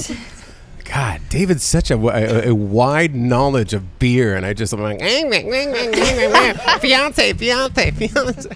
God, 0.85 1.19
David's 1.29 1.63
such 1.63 1.89
a, 1.89 1.95
a, 1.97 2.49
a 2.49 2.55
wide 2.55 3.15
knowledge 3.15 3.73
of 3.73 3.97
beer, 3.99 4.35
and 4.35 4.45
I 4.45 4.53
just 4.53 4.71
I'm 4.71 4.81
like 4.81 4.99
fiance, 6.79 7.33
fiance, 7.33 7.91
fiance. 7.91 8.49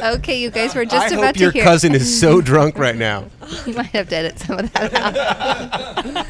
Okay, 0.00 0.38
you 0.40 0.50
guys, 0.50 0.74
we're 0.74 0.84
just 0.84 1.12
I 1.12 1.16
about 1.16 1.24
hope 1.26 1.34
to 1.36 1.40
your 1.42 1.50
hear. 1.50 1.64
cousin 1.64 1.94
is 1.94 2.20
so 2.20 2.40
drunk 2.42 2.78
right 2.78 2.96
now. 2.96 3.24
You 3.66 3.74
might 3.74 3.86
have 3.86 4.08
to 4.10 4.16
edit 4.16 4.38
some 4.38 4.58
of 4.60 4.72
that 4.74 4.94
out. 4.94 6.26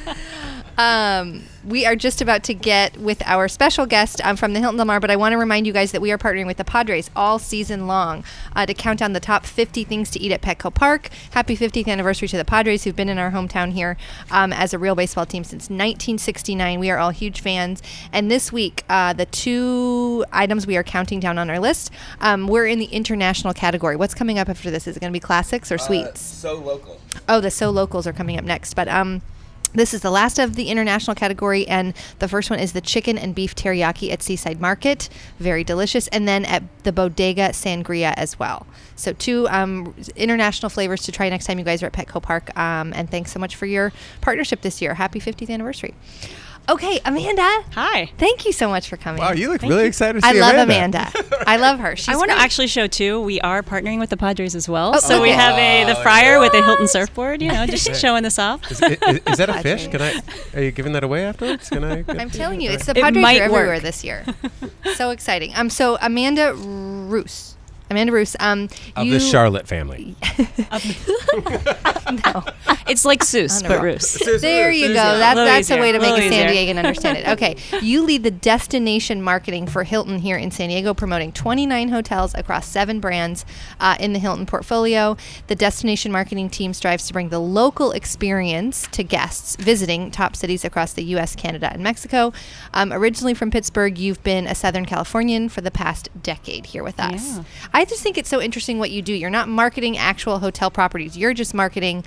Um, 0.78 1.44
we 1.66 1.86
are 1.86 1.96
just 1.96 2.20
about 2.20 2.44
to 2.44 2.54
get 2.54 2.98
with 2.98 3.22
our 3.26 3.48
special 3.48 3.86
guest 3.86 4.20
um, 4.24 4.36
from 4.36 4.52
the 4.52 4.60
Hilton 4.60 4.76
Del 4.76 4.86
Mar, 4.86 5.00
but 5.00 5.10
I 5.10 5.16
want 5.16 5.32
to 5.32 5.38
remind 5.38 5.66
you 5.66 5.72
guys 5.72 5.92
that 5.92 6.00
we 6.00 6.12
are 6.12 6.18
partnering 6.18 6.46
with 6.46 6.58
the 6.58 6.64
Padres 6.64 7.10
all 7.16 7.38
season 7.38 7.86
long 7.86 8.24
uh, 8.54 8.66
to 8.66 8.74
count 8.74 9.00
down 9.00 9.12
the 9.12 9.20
top 9.20 9.46
50 9.46 9.84
things 9.84 10.10
to 10.10 10.20
eat 10.20 10.32
at 10.32 10.42
Petco 10.42 10.72
Park. 10.72 11.08
Happy 11.32 11.56
50th 11.56 11.88
anniversary 11.88 12.28
to 12.28 12.36
the 12.36 12.44
Padres, 12.44 12.84
who've 12.84 12.94
been 12.94 13.08
in 13.08 13.18
our 13.18 13.30
hometown 13.30 13.72
here 13.72 13.96
um, 14.30 14.52
as 14.52 14.74
a 14.74 14.78
real 14.78 14.94
baseball 14.94 15.26
team 15.26 15.44
since 15.44 15.64
1969. 15.64 16.78
We 16.78 16.90
are 16.90 16.98
all 16.98 17.10
huge 17.10 17.40
fans. 17.40 17.82
And 18.12 18.30
this 18.30 18.52
week, 18.52 18.84
uh, 18.88 19.14
the 19.14 19.26
two 19.26 20.24
items 20.32 20.66
we 20.66 20.76
are 20.76 20.84
counting 20.84 21.20
down 21.20 21.38
on 21.38 21.50
our 21.50 21.58
list, 21.58 21.90
um, 22.20 22.46
we're 22.46 22.66
in 22.66 22.78
the 22.78 22.86
international 22.86 23.54
category. 23.54 23.96
What's 23.96 24.14
coming 24.14 24.38
up 24.38 24.48
after 24.48 24.70
this? 24.70 24.86
Is 24.86 24.96
it 24.96 25.00
going 25.00 25.12
to 25.12 25.16
be 25.16 25.20
classics 25.20 25.72
or 25.72 25.78
sweets? 25.78 26.20
so 26.20 26.54
local. 26.54 27.00
Oh, 27.28 27.40
the 27.40 27.50
so 27.50 27.70
locals 27.70 28.06
are 28.06 28.12
coming 28.12 28.38
up 28.38 28.44
next, 28.44 28.74
but 28.74 28.88
um. 28.88 29.22
This 29.76 29.92
is 29.92 30.00
the 30.00 30.10
last 30.10 30.38
of 30.38 30.56
the 30.56 30.70
international 30.70 31.14
category, 31.14 31.68
and 31.68 31.92
the 32.18 32.28
first 32.28 32.48
one 32.48 32.58
is 32.58 32.72
the 32.72 32.80
chicken 32.80 33.18
and 33.18 33.34
beef 33.34 33.54
teriyaki 33.54 34.10
at 34.10 34.22
Seaside 34.22 34.58
Market. 34.58 35.10
Very 35.38 35.64
delicious. 35.64 36.08
And 36.08 36.26
then 36.26 36.46
at 36.46 36.62
the 36.84 36.92
Bodega 36.92 37.50
Sangria 37.50 38.14
as 38.16 38.38
well. 38.38 38.66
So, 38.94 39.12
two 39.12 39.46
um, 39.50 39.94
international 40.16 40.70
flavors 40.70 41.02
to 41.02 41.12
try 41.12 41.28
next 41.28 41.44
time 41.44 41.58
you 41.58 41.64
guys 41.64 41.82
are 41.82 41.86
at 41.86 41.92
Petco 41.92 42.22
Park. 42.22 42.56
Um, 42.58 42.94
and 42.94 43.10
thanks 43.10 43.32
so 43.32 43.38
much 43.38 43.54
for 43.54 43.66
your 43.66 43.92
partnership 44.22 44.62
this 44.62 44.80
year. 44.80 44.94
Happy 44.94 45.20
50th 45.20 45.50
anniversary. 45.50 45.94
Okay, 46.68 46.98
Amanda. 47.04 47.42
Hi. 47.74 48.10
Thank 48.18 48.44
you 48.44 48.50
so 48.52 48.68
much 48.68 48.88
for 48.88 48.96
coming. 48.96 49.20
Wow, 49.20 49.30
you 49.32 49.48
look 49.48 49.62
really 49.62 49.86
excited 49.86 50.20
to 50.20 50.26
I 50.26 50.32
see 50.32 50.40
love 50.40 50.56
Amanda. 50.56 51.10
Amanda. 51.14 51.44
I 51.46 51.56
love 51.58 51.78
her. 51.78 51.94
She's 51.96 52.08
I 52.08 52.16
want 52.16 52.30
to 52.32 52.36
actually 52.36 52.66
show 52.66 52.88
too. 52.88 53.20
We 53.20 53.40
are 53.40 53.62
partnering 53.62 54.00
with 54.00 54.10
the 54.10 54.16
Padres 54.16 54.56
as 54.56 54.68
well, 54.68 54.92
Oh, 54.96 54.98
so 54.98 55.22
we 55.22 55.30
have 55.30 55.56
a 55.56 55.84
the 55.84 55.94
fryer 56.02 56.40
with 56.40 56.52
a 56.54 56.62
Hilton 56.64 56.88
surfboard. 56.88 57.40
You 57.40 57.52
know, 57.52 57.66
just 57.66 57.94
showing 58.00 58.24
this 58.24 58.38
off. 58.40 58.68
Is, 58.70 58.82
is, 58.82 58.98
is 59.26 59.38
that 59.38 59.48
a 59.48 59.62
fish? 59.62 59.86
Can 59.86 60.02
I? 60.02 60.20
Are 60.54 60.62
you 60.62 60.72
giving 60.72 60.92
that 60.94 61.04
away 61.04 61.24
afterwards? 61.24 61.68
Can 61.68 61.84
I? 61.84 62.04
I'm 62.08 62.30
telling 62.30 62.60
you, 62.60 62.70
it's 62.70 62.86
the 62.86 62.94
Padres 62.94 63.22
might 63.22 63.40
are 63.40 63.44
everywhere 63.44 63.66
work. 63.74 63.82
this 63.82 64.02
year. 64.02 64.24
so 64.96 65.10
exciting. 65.10 65.52
Um, 65.54 65.70
so 65.70 65.98
Amanda 66.00 66.52
Roos. 66.54 67.54
Amanda 67.88 68.12
Roos. 68.12 68.34
Um, 68.40 68.68
of 68.96 69.06
you, 69.06 69.12
the 69.12 69.20
Charlotte 69.20 69.68
family. 69.68 70.16
No. 72.24 72.44
It's 72.88 73.04
like 73.04 73.20
Seuss, 73.24 73.62
but 73.62 73.76
no. 73.76 73.82
Roos. 73.82 74.14
There 74.40 74.70
you 74.70 74.88
go. 74.88 74.94
That, 74.94 75.34
that's 75.34 75.70
a 75.70 75.78
way 75.78 75.92
to 75.92 75.98
make 75.98 76.12
a 76.12 76.28
San 76.28 76.48
easier. 76.48 76.74
Diegan 76.74 76.78
understand 76.78 77.18
it. 77.18 77.26
Okay. 77.36 77.56
You 77.82 78.02
lead 78.02 78.22
the 78.22 78.30
destination 78.30 79.20
marketing 79.20 79.66
for 79.66 79.84
Hilton 79.84 80.20
here 80.20 80.36
in 80.36 80.50
San 80.50 80.68
Diego, 80.68 80.94
promoting 80.94 81.32
29 81.32 81.88
hotels 81.88 82.34
across 82.34 82.66
seven 82.66 83.00
brands 83.00 83.44
uh, 83.80 83.96
in 83.98 84.12
the 84.12 84.18
Hilton 84.18 84.46
portfolio. 84.46 85.16
The 85.48 85.54
destination 85.56 86.12
marketing 86.12 86.48
team 86.48 86.72
strives 86.72 87.06
to 87.08 87.12
bring 87.12 87.28
the 87.28 87.40
local 87.40 87.92
experience 87.92 88.88
to 88.92 89.02
guests 89.02 89.56
visiting 89.56 90.10
top 90.10 90.34
cities 90.36 90.64
across 90.64 90.92
the 90.92 91.04
U.S., 91.04 91.34
Canada, 91.36 91.70
and 91.72 91.82
Mexico. 91.82 92.32
Um, 92.72 92.92
originally 92.92 93.34
from 93.34 93.50
Pittsburgh, 93.50 93.98
you've 93.98 94.22
been 94.22 94.46
a 94.46 94.54
Southern 94.54 94.86
Californian 94.86 95.48
for 95.48 95.60
the 95.60 95.70
past 95.70 96.08
decade 96.22 96.66
here 96.66 96.84
with 96.84 96.98
us. 97.00 97.36
Yeah. 97.36 97.44
I 97.74 97.84
just 97.84 98.02
think 98.02 98.16
it's 98.16 98.30
so 98.30 98.40
interesting 98.40 98.78
what 98.78 98.90
you 98.90 99.02
do. 99.02 99.12
You're 99.12 99.30
not 99.30 99.48
marketing 99.48 99.98
actual 99.98 100.38
hotel 100.38 100.70
properties, 100.70 101.18
you're 101.18 101.34
just 101.34 101.52
marketing 101.54 102.04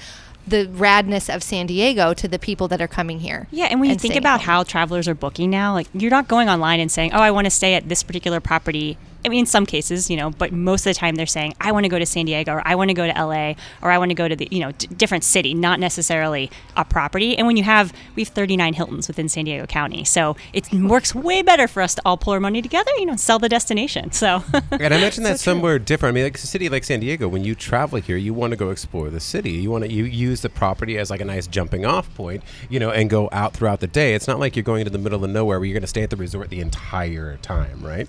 the 0.49 0.67
radness 0.67 1.33
of 1.33 1.43
San 1.43 1.65
Diego 1.67 2.13
to 2.13 2.27
the 2.27 2.39
people 2.39 2.67
that 2.67 2.81
are 2.81 2.87
coming 2.87 3.19
here. 3.19 3.47
Yeah, 3.51 3.65
and 3.65 3.79
when 3.79 3.89
you 3.89 3.95
think 3.95 4.15
about 4.15 4.41
home. 4.41 4.45
how 4.45 4.63
travelers 4.63 5.07
are 5.07 5.15
booking 5.15 5.49
now, 5.49 5.73
like 5.73 5.87
you're 5.93 6.11
not 6.11 6.27
going 6.27 6.49
online 6.49 6.79
and 6.79 6.91
saying, 6.91 7.13
"Oh, 7.13 7.19
I 7.19 7.31
want 7.31 7.45
to 7.45 7.51
stay 7.51 7.73
at 7.75 7.89
this 7.89 8.03
particular 8.03 8.39
property." 8.39 8.97
I 9.25 9.29
mean, 9.29 9.41
in 9.41 9.45
some 9.45 9.65
cases, 9.65 10.09
you 10.09 10.17
know, 10.17 10.29
but 10.31 10.51
most 10.51 10.85
of 10.85 10.93
the 10.93 10.99
time 10.99 11.15
they're 11.15 11.25
saying, 11.25 11.53
"I 11.59 11.71
want 11.71 11.83
to 11.83 11.89
go 11.89 11.99
to 11.99 12.05
San 12.05 12.25
Diego," 12.25 12.53
or 12.53 12.67
"I 12.67 12.75
want 12.75 12.89
to 12.89 12.93
go 12.93 13.05
to 13.05 13.13
LA," 13.13 13.55
or 13.81 13.91
"I 13.91 13.97
want 13.97 14.11
to 14.11 14.15
go 14.15 14.27
to 14.27 14.35
the 14.35 14.47
you 14.51 14.59
know 14.59 14.71
d- 14.71 14.87
different 14.95 15.23
city," 15.23 15.53
not 15.53 15.79
necessarily 15.79 16.49
a 16.77 16.85
property. 16.85 17.37
And 17.37 17.45
when 17.45 17.57
you 17.57 17.63
have, 17.63 17.93
we 18.15 18.23
have 18.23 18.33
39 18.33 18.73
Hiltons 18.73 19.07
within 19.07 19.27
San 19.27 19.45
Diego 19.45 19.65
County, 19.65 20.03
so 20.03 20.35
it 20.53 20.71
works 20.73 21.13
way 21.13 21.41
better 21.41 21.67
for 21.67 21.81
us 21.81 21.95
to 21.95 22.01
all 22.05 22.17
pull 22.17 22.33
our 22.33 22.39
money 22.39 22.61
together, 22.61 22.91
you 22.97 23.05
know, 23.05 23.15
sell 23.15 23.39
the 23.39 23.49
destination. 23.49 24.11
So, 24.11 24.43
And 24.71 24.93
I 24.93 24.99
mentioned 24.99 25.25
that 25.25 25.39
somewhere 25.39 25.79
different. 25.79 26.13
I 26.13 26.15
mean, 26.15 26.23
like 26.23 26.35
a 26.35 26.39
city 26.39 26.69
like 26.69 26.83
San 26.83 26.99
Diego, 26.99 27.27
when 27.27 27.43
you 27.43 27.55
travel 27.55 27.99
here, 27.99 28.17
you 28.17 28.33
want 28.33 28.51
to 28.51 28.57
go 28.57 28.69
explore 28.69 29.09
the 29.09 29.19
city. 29.19 29.51
You 29.51 29.71
want 29.71 29.83
to 29.83 29.91
you 29.91 30.05
use 30.05 30.41
the 30.41 30.49
property 30.49 30.97
as 30.97 31.09
like 31.09 31.21
a 31.21 31.25
nice 31.25 31.47
jumping 31.47 31.85
off 31.85 32.13
point, 32.15 32.43
you 32.69 32.79
know, 32.79 32.91
and 32.91 33.09
go 33.09 33.29
out 33.31 33.53
throughout 33.53 33.79
the 33.79 33.87
day. 33.87 34.13
It's 34.13 34.27
not 34.27 34.39
like 34.39 34.55
you're 34.55 34.63
going 34.63 34.85
to 34.85 34.91
the 34.91 34.97
middle 34.97 35.23
of 35.23 35.29
nowhere 35.29 35.59
where 35.59 35.65
you're 35.65 35.73
going 35.73 35.81
to 35.81 35.87
stay 35.87 36.03
at 36.03 36.09
the 36.09 36.15
resort 36.15 36.49
the 36.49 36.61
entire 36.61 37.37
time, 37.37 37.81
right? 37.83 38.07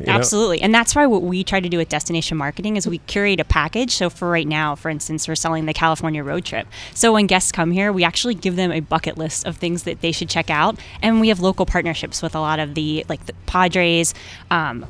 You 0.00 0.06
know? 0.06 0.12
Absolutely. 0.12 0.62
And 0.62 0.74
that's 0.74 0.94
why 0.94 1.06
what 1.06 1.22
we 1.22 1.44
try 1.44 1.60
to 1.60 1.68
do 1.68 1.76
with 1.78 1.88
destination 1.88 2.36
marketing 2.36 2.76
is 2.76 2.86
we 2.86 2.98
curate 2.98 3.40
a 3.40 3.44
package. 3.44 3.92
So 3.92 4.10
for 4.10 4.30
right 4.30 4.46
now, 4.46 4.74
for 4.74 4.88
instance, 4.88 5.28
we're 5.28 5.34
selling 5.34 5.66
the 5.66 5.74
California 5.74 6.24
road 6.24 6.44
trip. 6.44 6.66
So 6.94 7.12
when 7.12 7.26
guests 7.26 7.52
come 7.52 7.70
here, 7.70 7.92
we 7.92 8.04
actually 8.04 8.34
give 8.34 8.56
them 8.56 8.72
a 8.72 8.80
bucket 8.80 9.18
list 9.18 9.46
of 9.46 9.56
things 9.56 9.82
that 9.84 10.00
they 10.00 10.12
should 10.12 10.28
check 10.28 10.50
out. 10.50 10.78
And 11.02 11.20
we 11.20 11.28
have 11.28 11.40
local 11.40 11.66
partnerships 11.66 12.22
with 12.22 12.34
a 12.34 12.40
lot 12.40 12.58
of 12.58 12.74
the 12.74 13.04
like 13.08 13.26
the 13.26 13.34
Padres, 13.46 14.14
um, 14.50 14.86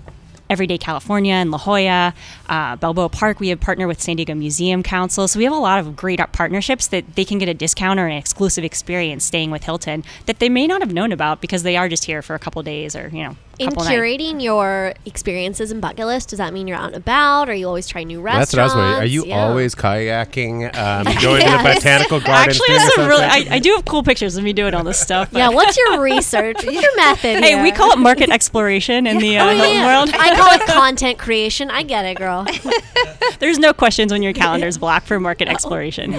Everyday 0.49 0.79
California 0.79 1.35
and 1.35 1.53
La 1.53 1.59
Jolla, 1.59 2.13
uh, 2.49 2.75
Balboa 2.77 3.09
Park. 3.09 3.39
We 3.39 3.49
have 3.49 3.61
partnered 3.61 3.87
with 3.87 4.03
San 4.03 4.17
Diego 4.17 4.35
Museum 4.35 4.83
Council. 4.83 5.29
So 5.29 5.39
we 5.39 5.45
have 5.45 5.53
a 5.53 5.57
lot 5.57 5.79
of 5.79 5.95
great 5.95 6.19
partnerships 6.33 6.89
that 6.89 7.15
they 7.15 7.25
can 7.25 7.39
get 7.39 7.49
a 7.49 7.55
discount 7.55 8.01
or 8.01 8.07
an 8.07 8.17
exclusive 8.17 8.65
experience 8.65 9.25
staying 9.25 9.53
with 9.53 9.63
Hilton 9.63 10.03
that 10.27 10.41
they 10.41 10.49
may 10.49 10.67
not 10.67 10.83
have 10.83 10.93
known 10.93 11.13
about 11.13 11.41
because 11.41 11.63
they 11.63 11.77
are 11.77 11.89
just 11.89 12.05
here 12.05 12.21
for 12.21 12.35
a 12.35 12.41
couple 12.41 12.61
days 12.65 12.97
or, 12.97 13.09
you 13.11 13.23
know, 13.23 13.37
In 13.61 13.69
couple 13.69 13.85
nights. 13.85 13.95
curating 13.95 14.43
your 14.43 14.95
experiences 15.07 15.71
and 15.71 15.81
bucket 15.81 16.07
list, 16.07 16.31
does 16.31 16.39
that 16.39 16.53
mean 16.53 16.67
you're 16.67 16.77
out 16.79 16.87
and 16.89 16.97
about? 16.97 17.49
Are 17.49 17.55
you 17.55 17.67
always 17.67 17.87
trying 17.87 18.09
new 18.09 18.21
restaurants? 18.21 18.53
That's 18.53 18.57
what 18.57 18.61
I 18.61 18.65
was 18.65 18.75
wondering. 18.75 19.03
Are 19.03 19.07
you 19.07 19.25
Yeah. 19.27 19.47
always 19.47 19.75
kayaking, 19.75 20.65
um, 20.77 21.05
going 21.23 21.43
to 21.45 21.51
the 21.51 21.61
botanical 21.75 22.21
gardens? 22.21 22.61
Actually, 22.61 23.05
a 23.05 23.09
really. 23.09 23.25
I, 23.25 23.47
I 23.51 23.59
do 23.59 23.73
have 23.75 23.85
cool 23.85 24.03
pictures 24.03 24.37
of 24.37 24.45
me 24.45 24.53
doing 24.53 24.75
all 24.75 24.83
this 24.85 24.99
stuff. 24.99 25.29
Yeah, 25.33 25.49
what's 25.51 25.77
your 25.77 26.01
research? 26.01 26.57
What's 26.65 26.83
your 26.83 26.97
method? 26.97 27.43
Hey, 27.45 27.63
we 27.63 27.71
call 27.73 27.93
it 27.93 27.99
market 27.99 28.31
exploration 28.31 29.07
in 29.07 29.19
the 29.25 29.39
uh, 29.39 29.47
Oh, 29.47 29.51
yeah. 29.51 29.87
world. 29.87 30.11
I 30.15 30.35
call 30.37 30.53
it 30.55 30.63
content 30.67 31.19
creation. 31.19 31.71
I 31.71 31.83
get 31.83 32.05
it, 32.05 32.17
girl. 32.17 32.47
There's 33.41 33.59
no 33.59 33.73
questions 33.73 34.13
when 34.13 34.23
your 34.23 34.33
calendar's 34.33 34.79
blocked 34.79 35.07
for 35.07 35.21
market 35.21 35.49
exploration. 35.49 36.13